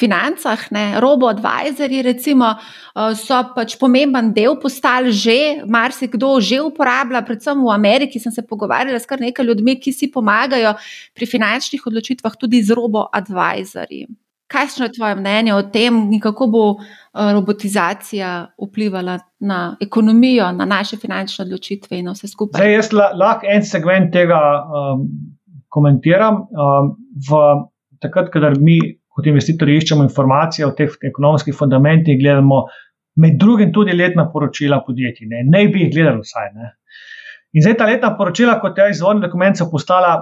financah, 0.01 0.59
robo-advisorji, 0.99 2.03
recimo, 2.03 2.47
eh, 2.51 3.15
so 3.15 3.39
pač 3.55 3.77
pomemben 3.79 4.33
del 4.35 4.57
postali 4.59 5.13
že, 5.13 5.63
marsikdo 5.67 6.41
že 6.41 6.59
uporablja, 6.61 7.23
predvsem 7.23 7.63
v 7.63 7.71
Ameriki. 7.71 8.19
Sem 8.19 8.33
se 8.33 8.43
pogovarjala 8.43 8.99
s 8.99 9.07
kar 9.07 9.21
nekaj 9.21 9.47
ljudmi, 9.47 9.79
ki 9.79 9.93
si 9.93 10.11
pomagajo 10.11 10.75
pri 11.15 11.27
finančnih 11.27 11.87
odločitvah 11.87 12.35
tudi 12.37 12.63
z 12.63 12.75
robo-advisorji. 12.75 14.09
Kaj 14.51 14.67
je 14.83 14.93
tvoje 14.93 15.15
mnenje 15.15 15.55
o 15.55 15.63
tem, 15.63 16.21
kako 16.21 16.47
bo 16.47 16.65
eh, 16.83 17.33
robotizacija 17.33 18.55
vplivala 18.59 19.21
na 19.39 19.77
ekonomijo, 19.81 20.51
na 20.53 20.65
naše 20.65 20.97
finančne 20.97 21.45
odločitve 21.45 21.99
in 21.99 22.11
vse 22.11 22.27
skupaj? 22.27 22.59
Zdaj, 22.59 22.75
jaz 22.75 22.93
lahko 22.93 23.47
en 23.47 23.63
segment 23.63 24.13
tega. 24.13 24.67
Um 24.67 25.37
komentiram. 25.69 26.49
Um, 26.51 26.97
v, 27.29 27.43
takrat, 28.03 28.31
ko 28.33 28.53
mi 28.63 28.79
kot 29.19 29.27
investitorji 29.27 29.81
iščemo 29.81 30.07
informacije 30.07 30.67
o 30.67 30.75
teh 30.79 30.95
ekonomskih 31.11 31.57
fundamentih, 31.59 32.19
gledamo 32.21 32.65
med 33.19 33.39
drugim 33.41 33.73
tudi 33.75 33.97
letna 33.99 34.29
poročila 34.31 34.79
podjetij. 34.87 35.27
Ne, 35.27 35.43
ne 35.43 35.67
bi 35.73 35.83
jih 35.83 35.95
gledali 35.95 36.23
vsaj. 36.23 36.53
Ne. 36.55 36.73
In 37.57 37.65
zdaj 37.65 37.79
ta 37.81 37.89
letna 37.89 38.13
poročila, 38.17 38.61
kot 38.63 38.79
je 38.79 38.93
izvorni 38.93 39.25
dokument, 39.25 39.59
so 39.59 39.67
postala 39.73 40.13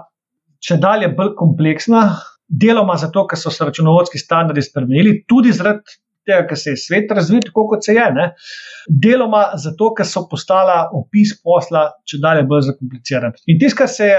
če 0.65 0.79
dalje 0.81 1.11
bolj 1.19 1.35
kompleksna, 1.37 2.03
deloma 2.47 2.97
zato, 3.01 3.27
ker 3.29 3.39
so 3.39 3.53
se 3.53 3.67
računovodski 3.69 4.21
standardi 4.23 4.65
spremenili, 4.65 5.21
tudi 5.29 5.55
zaradi. 5.57 6.01
Tega, 6.27 6.43
ker 6.49 6.59
se 6.59 6.73
je 6.73 6.79
svet 6.83 7.13
razvil 7.15 7.39
tako, 7.45 7.69
kot 7.71 7.87
se 7.87 7.93
je, 7.95 8.05
ne? 8.11 8.25
deloma 8.91 9.45
zato, 9.63 9.93
ker 9.95 10.09
so 10.11 10.25
postala 10.27 10.89
opis 10.99 11.37
posla, 11.39 11.85
če 12.03 12.19
dalje 12.19 12.43
bolj 12.51 12.65
zakompliciran. 12.73 13.37
In 13.53 13.61
tisto, 13.61 13.79
kar 13.79 13.93
se 13.93 14.09
je 14.09 14.17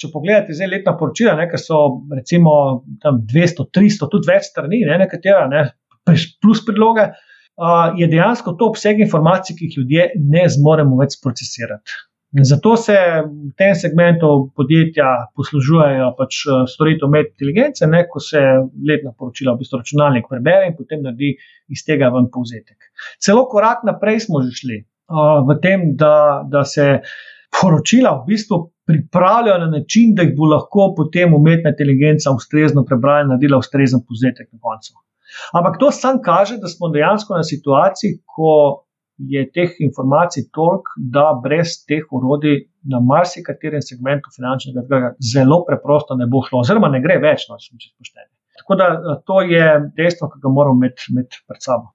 če 0.00 0.10
pogledate 0.12 0.56
zdaj 0.56 0.72
letna 0.72 0.96
poročila, 0.98 1.36
ne, 1.38 1.46
ki 1.50 1.60
so 1.60 1.82
recimo 2.12 2.56
200, 3.04 3.68
300, 3.72 4.10
tudi 4.12 4.30
več 4.30 4.50
strani, 4.50 4.82
ne, 4.88 4.98
nekatera, 5.04 5.46
ne, 5.52 5.62
plus 6.42 6.62
predloge, 6.66 7.08
uh, 7.10 7.94
je 7.98 8.08
dejansko 8.10 8.56
to 8.60 8.70
obseg 8.72 9.00
informacij, 9.04 9.56
ki 9.56 9.70
jih 9.70 9.80
ljudje 9.80 10.10
ne 10.34 10.44
zmoremo 10.52 11.00
več 11.00 11.18
procesirati. 11.22 12.04
Zato 12.44 12.74
se 12.76 12.92
v 13.24 13.52
tem 13.56 13.72
segmentu 13.78 14.50
podjetja 14.58 15.06
poslužujejo 15.38 16.08
pač 16.18 16.42
storitev 16.68 17.08
umetne 17.08 17.32
inteligence, 17.32 17.86
ne, 17.88 18.02
ko 18.10 18.20
se 18.20 18.42
letna 18.88 19.14
poročila 19.16 19.54
v 19.54 19.62
bistvu 19.62 19.80
računalnik 19.80 20.26
prebere 20.28 20.68
in 20.68 20.76
potem 20.76 21.04
naredi 21.06 21.32
iz 21.72 21.84
tega 21.86 22.10
ven 22.12 22.28
povzetek. 22.32 22.90
Celo 23.22 23.46
korak 23.48 23.86
naprej 23.88 24.26
smo 24.26 24.42
že 24.44 24.52
šli 24.58 24.78
uh, 24.82 25.46
v 25.48 25.56
tem, 25.62 25.94
da, 25.96 26.42
da 26.44 26.66
se 26.68 26.98
poročila 27.56 28.18
v 28.20 28.34
bistvu 28.34 28.60
pripravljajo 28.86 29.58
na 29.58 29.66
način, 29.66 30.14
da 30.14 30.22
jih 30.22 30.34
bo 30.36 30.46
lahko 30.52 30.92
potem 30.96 31.34
umetna 31.34 31.72
inteligenca 31.74 32.30
ustrezno 32.30 32.84
prebrala 32.84 33.24
in 33.24 33.32
naredila 33.32 33.58
ustrezen 33.58 34.00
povzetek 34.08 34.52
na 34.52 34.58
koncu. 34.62 34.94
Ampak 35.52 35.78
to 35.80 35.90
samo 35.90 36.22
kaže, 36.24 36.58
da 36.62 36.68
smo 36.68 36.88
dejansko 36.88 37.34
na 37.34 37.42
situaciji, 37.42 38.20
ko 38.34 38.82
je 39.18 39.42
teh 39.52 39.70
informacij 39.80 40.44
toliko, 40.52 40.92
da 40.96 41.26
brez 41.42 41.68
teh 41.88 42.04
urodij 42.12 42.66
na 42.92 43.00
marsikaterem 43.00 43.82
segmentu 43.82 44.30
finančnega 44.36 44.84
trga 44.88 45.12
zelo 45.32 45.64
preprosto 45.68 46.14
ne 46.14 46.26
bo 46.26 46.42
šlo, 46.46 46.60
oziroma 46.60 46.88
ne 46.92 47.00
gre 47.04 47.18
več, 47.22 47.48
no, 47.50 47.58
če 47.58 47.72
smo 47.72 48.04
pošteni. 48.04 48.30
Tako 48.60 48.76
da 48.80 48.86
to 49.26 49.40
je 49.42 49.66
dejstvo, 49.96 50.28
ki 50.32 50.40
ga 50.42 50.52
moramo 50.52 50.78
imeti, 50.80 51.10
imeti 51.12 51.42
pred 51.48 51.64
sabo. 51.64 51.92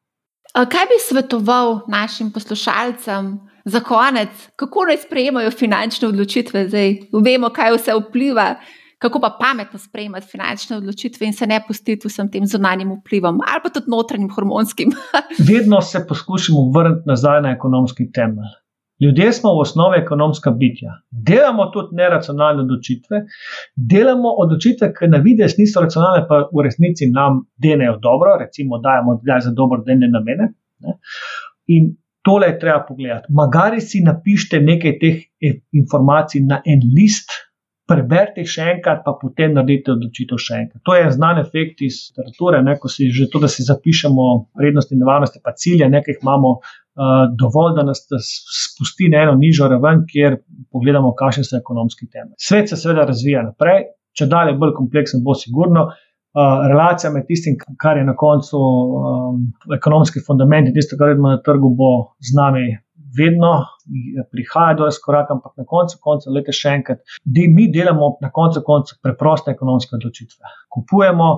Kaj 0.52 0.86
bi 0.90 0.98
svetoval 1.00 1.80
našim 1.88 2.32
poslušalcem, 2.36 3.32
za 3.66 3.80
konec, 3.80 4.30
kako 4.56 4.86
naj 4.86 4.98
sprejemajo 4.98 5.52
finančne 5.52 6.08
odločitve 6.08 6.68
zdaj? 6.68 6.96
Vemo, 7.24 7.50
kaj 7.50 7.76
vse 7.76 7.98
vpliva, 8.00 8.56
kako 9.02 9.20
pa 9.20 9.38
pametno 9.40 9.80
sprejemati 9.80 10.28
finančne 10.28 10.78
odločitve 10.78 11.28
in 11.28 11.34
se 11.34 11.48
ne 11.48 11.62
pustiti 11.68 12.08
vsem 12.08 12.32
tem 12.32 12.46
zunanjim 12.46 12.92
vplivom 13.00 13.40
ali 13.48 13.62
pa 13.64 13.70
tudi 13.70 13.90
notranjim 13.90 14.30
hormonskim. 14.30 14.92
Vedno 15.52 15.82
se 15.82 16.06
poskušamo 16.08 16.72
vrniti 16.76 17.10
nazaj 17.10 17.42
na 17.42 17.52
ekonomski 17.52 18.12
temelj. 18.12 18.52
Ljudje 19.04 19.32
smo 19.34 19.54
v 19.54 19.62
osnovi 19.62 19.98
ekonomska 19.98 20.52
bitja. 20.52 20.92
Delamo 21.12 21.66
tudi 21.74 21.96
neracionalne 21.96 22.62
odločitve, 22.62 23.24
delamo 23.76 24.34
odločitve, 24.44 24.92
ki 24.94 25.10
na 25.10 25.18
vides 25.18 25.58
niso 25.58 25.82
racionalne, 25.82 26.28
pa 26.30 26.44
v 26.54 26.66
resnici 26.68 27.10
nam 27.10 27.40
denejo 27.58 27.98
dobro, 27.98 28.36
recimo, 28.40 28.78
dajemo 28.78 29.16
odgaj 29.18 29.42
za 29.48 29.54
dobro 29.58 29.82
denne 29.88 30.12
namene. 30.14 30.52
Ne? 30.86 30.94
In 31.74 31.90
tole 32.22 32.48
je 32.48 32.60
treba 32.60 32.86
pogledati. 32.88 33.34
Magari 33.34 33.82
si 33.82 34.02
napišite 34.06 34.60
nekaj 34.60 34.98
teh 35.00 35.24
informacij 35.72 36.44
na 36.46 36.62
en 36.66 36.84
list, 36.96 37.32
preberite 37.92 38.46
še 38.48 38.68
enkrat, 38.76 39.02
pa 39.06 39.16
potem 39.20 39.56
naredite 39.58 39.92
odločitev 39.92 40.40
še 40.40 40.60
enkrat. 40.62 40.82
To 40.88 40.96
je 40.96 41.10
znan 41.12 41.42
efekt 41.42 41.82
iz 41.84 41.98
literature, 42.12 42.62
ne, 42.64 42.78
ko 42.80 42.92
si 42.92 43.10
že 43.12 43.28
to, 43.32 43.42
da 43.44 43.50
si 43.52 43.66
zapišemo 43.68 44.28
prednosti 44.58 44.96
in 44.96 45.02
nevarnosti, 45.04 45.42
pa 45.44 45.52
cilje, 45.58 45.90
nekaj 45.92 46.22
imamo 46.22 46.54
uh, 46.62 47.26
dovolj, 47.42 47.74
da 47.80 47.88
nas 47.90 48.06
spusti 48.08 49.10
na 49.12 49.26
eno 49.26 49.36
nižjo 49.40 49.68
raven, 49.74 50.06
kjer 50.08 50.40
pogledamo, 50.72 51.12
kakšne 51.20 51.44
so 51.48 51.58
ekonomski 51.60 52.08
teme. 52.08 52.32
Svet 52.40 52.72
se 52.72 52.80
seveda 52.80 53.10
razvija 53.10 53.44
naprej, 53.50 53.90
če 54.16 54.30
dalje 54.32 54.56
bolj 54.62 54.78
kompleksen, 54.78 55.26
bo 55.26 55.36
sigurno. 55.36 55.90
Uh, 55.90 56.08
relacija 56.70 57.12
med 57.12 57.26
tistim, 57.28 57.58
kar 57.80 57.98
je 57.98 58.06
na 58.08 58.16
koncu 58.16 58.58
um, 58.58 59.42
ekonomski 59.76 60.24
fundament 60.28 60.68
in 60.68 60.74
tisto, 60.74 60.96
kar 61.00 61.12
vidimo 61.12 61.30
na 61.30 61.42
trgu, 61.44 61.74
bo 61.76 61.92
z 62.20 62.36
nami 62.38 62.66
vedno 63.18 63.66
prihaja 64.32 64.74
do 64.80 64.86
razkoraka, 64.88 65.34
ampak 65.34 65.58
na 65.58 65.66
koncu 65.68 65.98
konca, 66.02 66.32
lete 66.32 66.56
še 66.56 66.76
enkrat, 66.80 67.02
da 67.26 67.48
mi 67.52 67.68
delamo 67.72 68.16
na 68.22 68.32
koncu 68.32 68.64
konca 68.66 68.96
preproste 69.04 69.52
ekonomske 69.52 69.98
odločitve. 70.00 70.54
Kupujemo, 70.72 71.32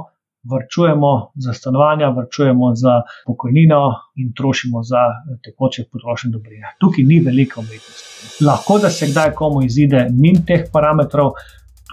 vrčujemo 0.43 1.31
za 1.35 1.53
stanovanja, 1.53 2.09
vrčujemo 2.09 2.75
za 2.75 3.01
pokojnino 3.25 3.81
in 4.15 4.33
trošimo 4.37 4.83
za 4.83 5.01
tekoče 5.43 5.85
potrošnje 5.91 6.31
dobrine. 6.31 6.75
Tukaj 6.79 7.03
ni 7.03 7.19
velika 7.19 7.59
umetnost. 7.59 8.41
Lahko 8.45 8.79
da 8.79 8.89
se 8.89 9.07
kdaj 9.11 9.33
komu 9.39 9.63
izide 9.63 10.07
mimo 10.11 10.43
teh 10.47 10.67
parametrov. 10.73 11.31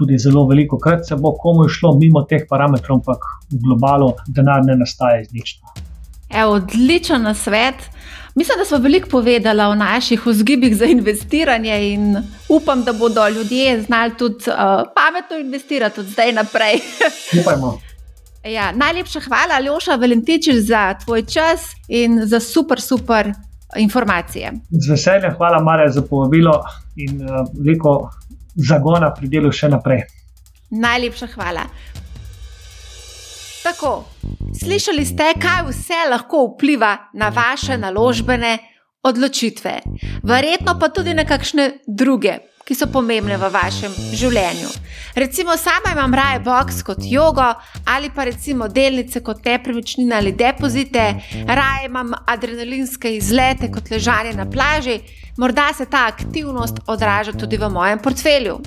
Tudi 0.00 0.16
zelo 0.18 0.46
veliko 0.48 0.78
krat 0.80 1.04
se 1.08 1.16
bo 1.16 1.34
komu 1.36 1.66
išlo 1.68 1.92
mimo 2.00 2.22
teh 2.24 2.46
parametrov, 2.48 3.02
ampak 3.02 3.26
v 3.52 3.60
globalu 3.66 4.14
denar 4.26 4.64
ne 4.64 4.78
nastaja 4.80 5.20
iz 5.20 5.28
ničega. 5.32 5.74
Odličen 6.46 7.34
svet. 7.34 7.90
Mislim, 8.34 8.58
da 8.58 8.64
smo 8.64 8.78
veliko 8.78 9.08
povedali 9.08 9.62
o 9.62 9.74
naših 9.74 10.26
vzgibih 10.26 10.76
za 10.76 10.84
investiranje 10.84 11.92
in 11.92 12.16
upam, 12.48 12.84
da 12.84 12.92
bodo 12.92 13.28
ljudje 13.28 13.82
znali 13.82 14.16
tudi 14.18 14.34
uh, 14.34 14.54
pametno 14.96 15.36
investirati 15.40 16.00
od 16.00 16.06
zdaj 16.06 16.32
naprej. 16.32 16.80
Upajmo. 17.40 17.78
Ja, 18.44 18.72
najlepša 18.72 19.20
hvala, 19.20 19.54
Aljoša 19.54 19.94
Valentičič, 19.94 20.56
za 20.56 20.94
tvoj 21.04 21.26
čas 21.26 21.60
in 21.88 22.20
za 22.24 22.40
super, 22.40 22.80
super 22.80 23.32
informacije. 23.76 24.52
Z 24.70 24.90
veseljem, 24.90 25.34
hvala, 25.36 25.62
Marja, 25.62 25.88
za 25.88 26.02
povabilo 26.02 26.62
in 26.96 27.20
uh, 27.22 27.46
veliko 27.58 28.10
zagona 28.56 29.12
pri 29.14 29.28
delu 29.28 29.52
še 29.52 29.68
naprej. 29.68 30.04
Najlepša 30.70 31.26
hvala. 31.34 31.66
Tako, 33.60 34.04
slišali 34.56 35.04
ste, 35.04 35.34
kaj 35.36 35.66
vse 35.68 35.98
lahko 36.10 36.46
vpliva 36.54 37.10
na 37.14 37.28
vaše 37.28 37.76
naložbene 37.76 38.58
odločitve, 39.04 39.74
verjetno 40.24 40.78
pa 40.80 40.88
tudi 40.88 41.14
na 41.14 41.24
kakšne 41.28 41.84
druge, 41.86 42.38
ki 42.70 42.76
so 42.78 42.86
pomembne 42.86 43.34
v 43.34 43.48
vašem 43.50 43.94
življenju. 44.14 44.68
Recimo, 45.18 45.56
sama 45.58 45.90
imam 45.90 46.12
raje 46.14 46.38
box 46.46 46.84
kot 46.86 47.02
jogo 47.02 47.48
ali 47.90 48.12
pa 48.14 48.28
recimo 48.28 48.68
delnice 48.70 49.24
kot 49.26 49.42
nepremičnine 49.44 50.14
ali 50.14 50.30
depozite, 50.38 51.06
raje 51.50 51.88
imam 51.88 52.14
adrenalinske 52.30 53.10
izlete 53.16 53.72
kot 53.74 53.90
ležanje 53.90 54.36
na 54.38 54.46
plaži, 54.46 55.00
morda 55.36 55.72
se 55.74 55.88
ta 55.90 56.06
aktivnost 56.12 56.78
odraža 56.86 57.34
tudi 57.34 57.58
v 57.58 57.72
mojem 57.74 57.98
portfelju. 57.98 58.60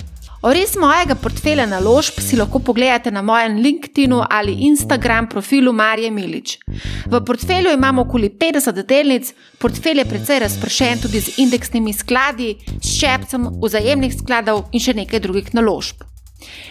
Oris 0.44 0.74
mojega 0.76 1.14
portfelja 1.16 1.64
naložb 1.64 2.18
si 2.20 2.36
lahko 2.36 2.58
pogledate 2.60 3.10
na 3.10 3.22
mojem 3.22 3.56
LinkedIn 3.64 4.12
ali 4.30 4.52
Instagram 4.66 5.28
profilu 5.28 5.72
Marije 5.72 6.10
Milič. 6.10 6.58
V 7.06 7.20
portfelju 7.24 7.72
imamo 7.72 8.02
okoli 8.02 8.28
50 8.28 8.82
delnic, 8.86 9.32
portfelj 9.58 9.98
je 9.98 10.04
precej 10.04 10.38
razpršen 10.44 11.00
tudi 11.02 11.20
z 11.20 11.38
indeksnimi 11.38 11.92
skladi, 11.92 12.56
s 12.82 12.92
ščepcem 12.92 13.48
vzajemnih 13.62 14.18
skladov 14.18 14.66
in 14.72 14.84
še 14.84 14.92
nekaj 15.00 15.24
drugih 15.24 15.54
naložb. 15.56 16.04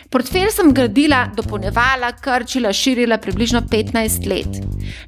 Portfelj 0.10 0.52
sem 0.54 0.74
gradila, 0.74 1.24
dopolnjevala, 1.36 2.12
krčila, 2.22 2.74
širila 2.74 3.18
približno 3.18 3.62
15 3.62 4.28
let. 4.30 4.60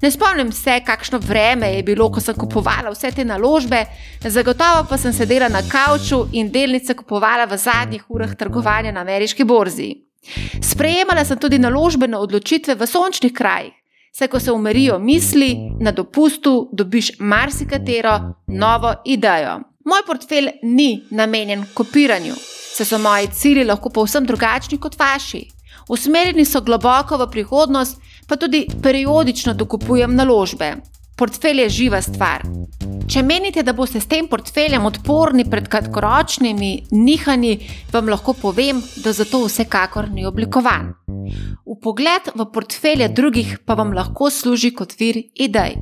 Ne 0.01 0.11
spomnim 0.11 0.51
se, 0.51 0.79
kakšno 0.85 1.19
vreme 1.19 1.67
je 1.75 1.83
bilo, 1.83 2.09
ko 2.11 2.21
sem 2.21 2.35
kupovala 2.35 2.89
vse 2.93 3.11
te 3.11 3.25
naložbe, 3.25 3.83
zagotovo 4.23 4.87
pa 4.89 4.97
sem 4.97 5.13
sedela 5.13 5.49
na 5.49 5.61
kavču 5.69 6.23
in 6.33 6.49
delnice 6.51 6.95
kupovala 6.97 7.45
v 7.45 7.57
zadnjih 7.57 8.09
urah 8.09 8.35
trgovanja 8.35 8.91
na 8.91 9.05
ameriški 9.05 9.43
borzi. 9.43 9.91
Sprejemala 10.61 11.25
sem 11.25 11.37
tudi 11.37 11.59
naložbene 11.61 12.17
odločitve 12.17 12.75
v 12.75 12.87
sončnih 12.87 13.33
krajih, 13.33 13.73
saj 14.11 14.27
ko 14.27 14.39
se 14.39 14.51
umirijo 14.51 14.99
misli, 14.99 15.53
na 15.79 15.91
dopustu 15.91 16.69
dobiš 16.73 17.19
marsikatero 17.19 18.19
novo 18.47 18.95
idejo. 19.05 19.59
Moj 19.85 20.01
portfelj 20.07 20.49
ni 20.63 21.03
namenjen 21.11 21.65
kopiranju 21.73 22.33
se 22.75 22.85
so 22.85 22.97
moji 22.99 23.27
cilji 23.27 23.63
lahko 23.63 23.89
povsem 23.89 24.25
drugačni 24.25 24.77
kot 24.77 24.99
vaši. 24.99 25.45
Usmerjeni 25.89 26.45
so 26.45 26.61
globoko 26.61 27.17
v 27.17 27.29
prihodnost, 27.31 28.01
pa 28.27 28.35
tudi 28.35 28.65
periodično 28.83 29.53
dokupujem 29.53 30.15
naložbe. 30.15 30.73
Portfelj 31.15 31.61
je 31.61 31.69
živa 31.69 32.01
stvar. 32.03 32.43
Če 33.07 33.21
menite, 33.23 33.61
da 33.63 33.71
boste 33.77 34.01
s 34.01 34.09
tem 34.11 34.25
portfeljem 34.27 34.83
odporni 34.83 35.45
pred 35.47 35.69
kratkoročnimi 35.71 36.71
nihanji, 36.91 37.53
vam 37.93 38.09
lahko 38.11 38.33
povem, 38.35 38.81
da 39.03 39.13
za 39.15 39.23
to 39.29 39.45
vsekakor 39.45 40.09
ni 40.11 40.25
oblikovan. 40.27 40.89
V 41.63 41.77
pogled 41.81 42.27
v 42.35 42.47
portfelje 42.51 43.07
drugih 43.15 43.53
pa 43.65 43.77
vam 43.79 43.93
lahko 43.95 44.27
služi 44.29 44.73
kot 44.75 44.97
vir 44.99 45.21
idej. 45.47 45.77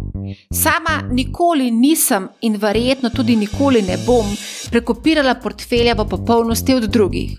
Sama 0.53 0.99
nikoli 1.09 1.71
nisem 1.71 2.29
in 2.41 2.59
verjetno 2.61 3.09
tudi 3.09 3.35
nikoli 3.39 3.81
ne 3.81 3.97
bom 4.05 4.29
prekopirala 4.69 5.39
portfelja 5.41 5.97
v 5.97 6.07
popolnosti 6.13 6.77
od 6.77 6.85
drugih. 6.93 7.33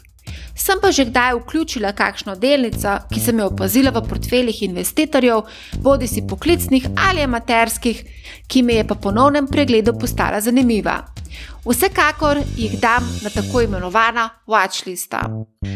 Sem 0.56 0.78
pa 0.80 0.92
že 0.92 1.04
kdaj 1.04 1.34
vključila 1.34 1.92
kakšno 1.92 2.36
delnico, 2.38 2.98
ki 3.10 3.20
sem 3.20 3.38
jo 3.38 3.46
opazila 3.50 3.90
v 3.90 4.02
portfeljih 4.08 4.62
investitorjev, 4.62 5.42
bodi 5.82 6.06
si 6.06 6.22
poklicnih 6.26 6.86
ali 7.08 7.24
amaterskih, 7.26 8.04
ki 8.46 8.62
mi 8.62 8.74
je 8.78 8.86
po 8.86 8.94
ponovnem 8.94 9.46
pregledu 9.50 9.98
postala 9.98 10.40
zanimiva. 10.40 11.00
Vsekakor 11.64 12.38
jih 12.56 12.78
dam 12.80 13.02
na 13.22 13.30
tako 13.30 13.60
imenovana 13.60 14.28
watchlista. 14.46 15.24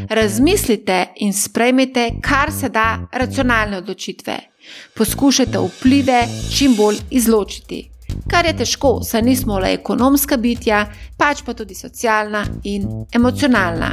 Razmislite 0.09 1.07
in 1.17 1.33
sprejmite, 1.33 2.11
kar 2.23 2.53
se 2.53 2.69
da 2.69 3.09
racionalne 3.13 3.77
odločitve. 3.77 4.39
Poskušajte 4.95 5.59
vplive 5.59 6.27
čim 6.55 6.77
bolj 6.77 7.01
izločiti. 7.11 7.91
Kar 8.31 8.47
je 8.47 8.57
težko, 8.57 9.01
saj 9.03 9.23
nismo 9.23 9.59
le 9.59 9.73
ekonomska 9.75 10.37
bitja, 10.37 10.85
pač 11.17 11.43
pa 11.45 11.55
tudi 11.55 11.75
socialna 11.75 12.45
in 12.65 12.87
emocionalna. 13.15 13.93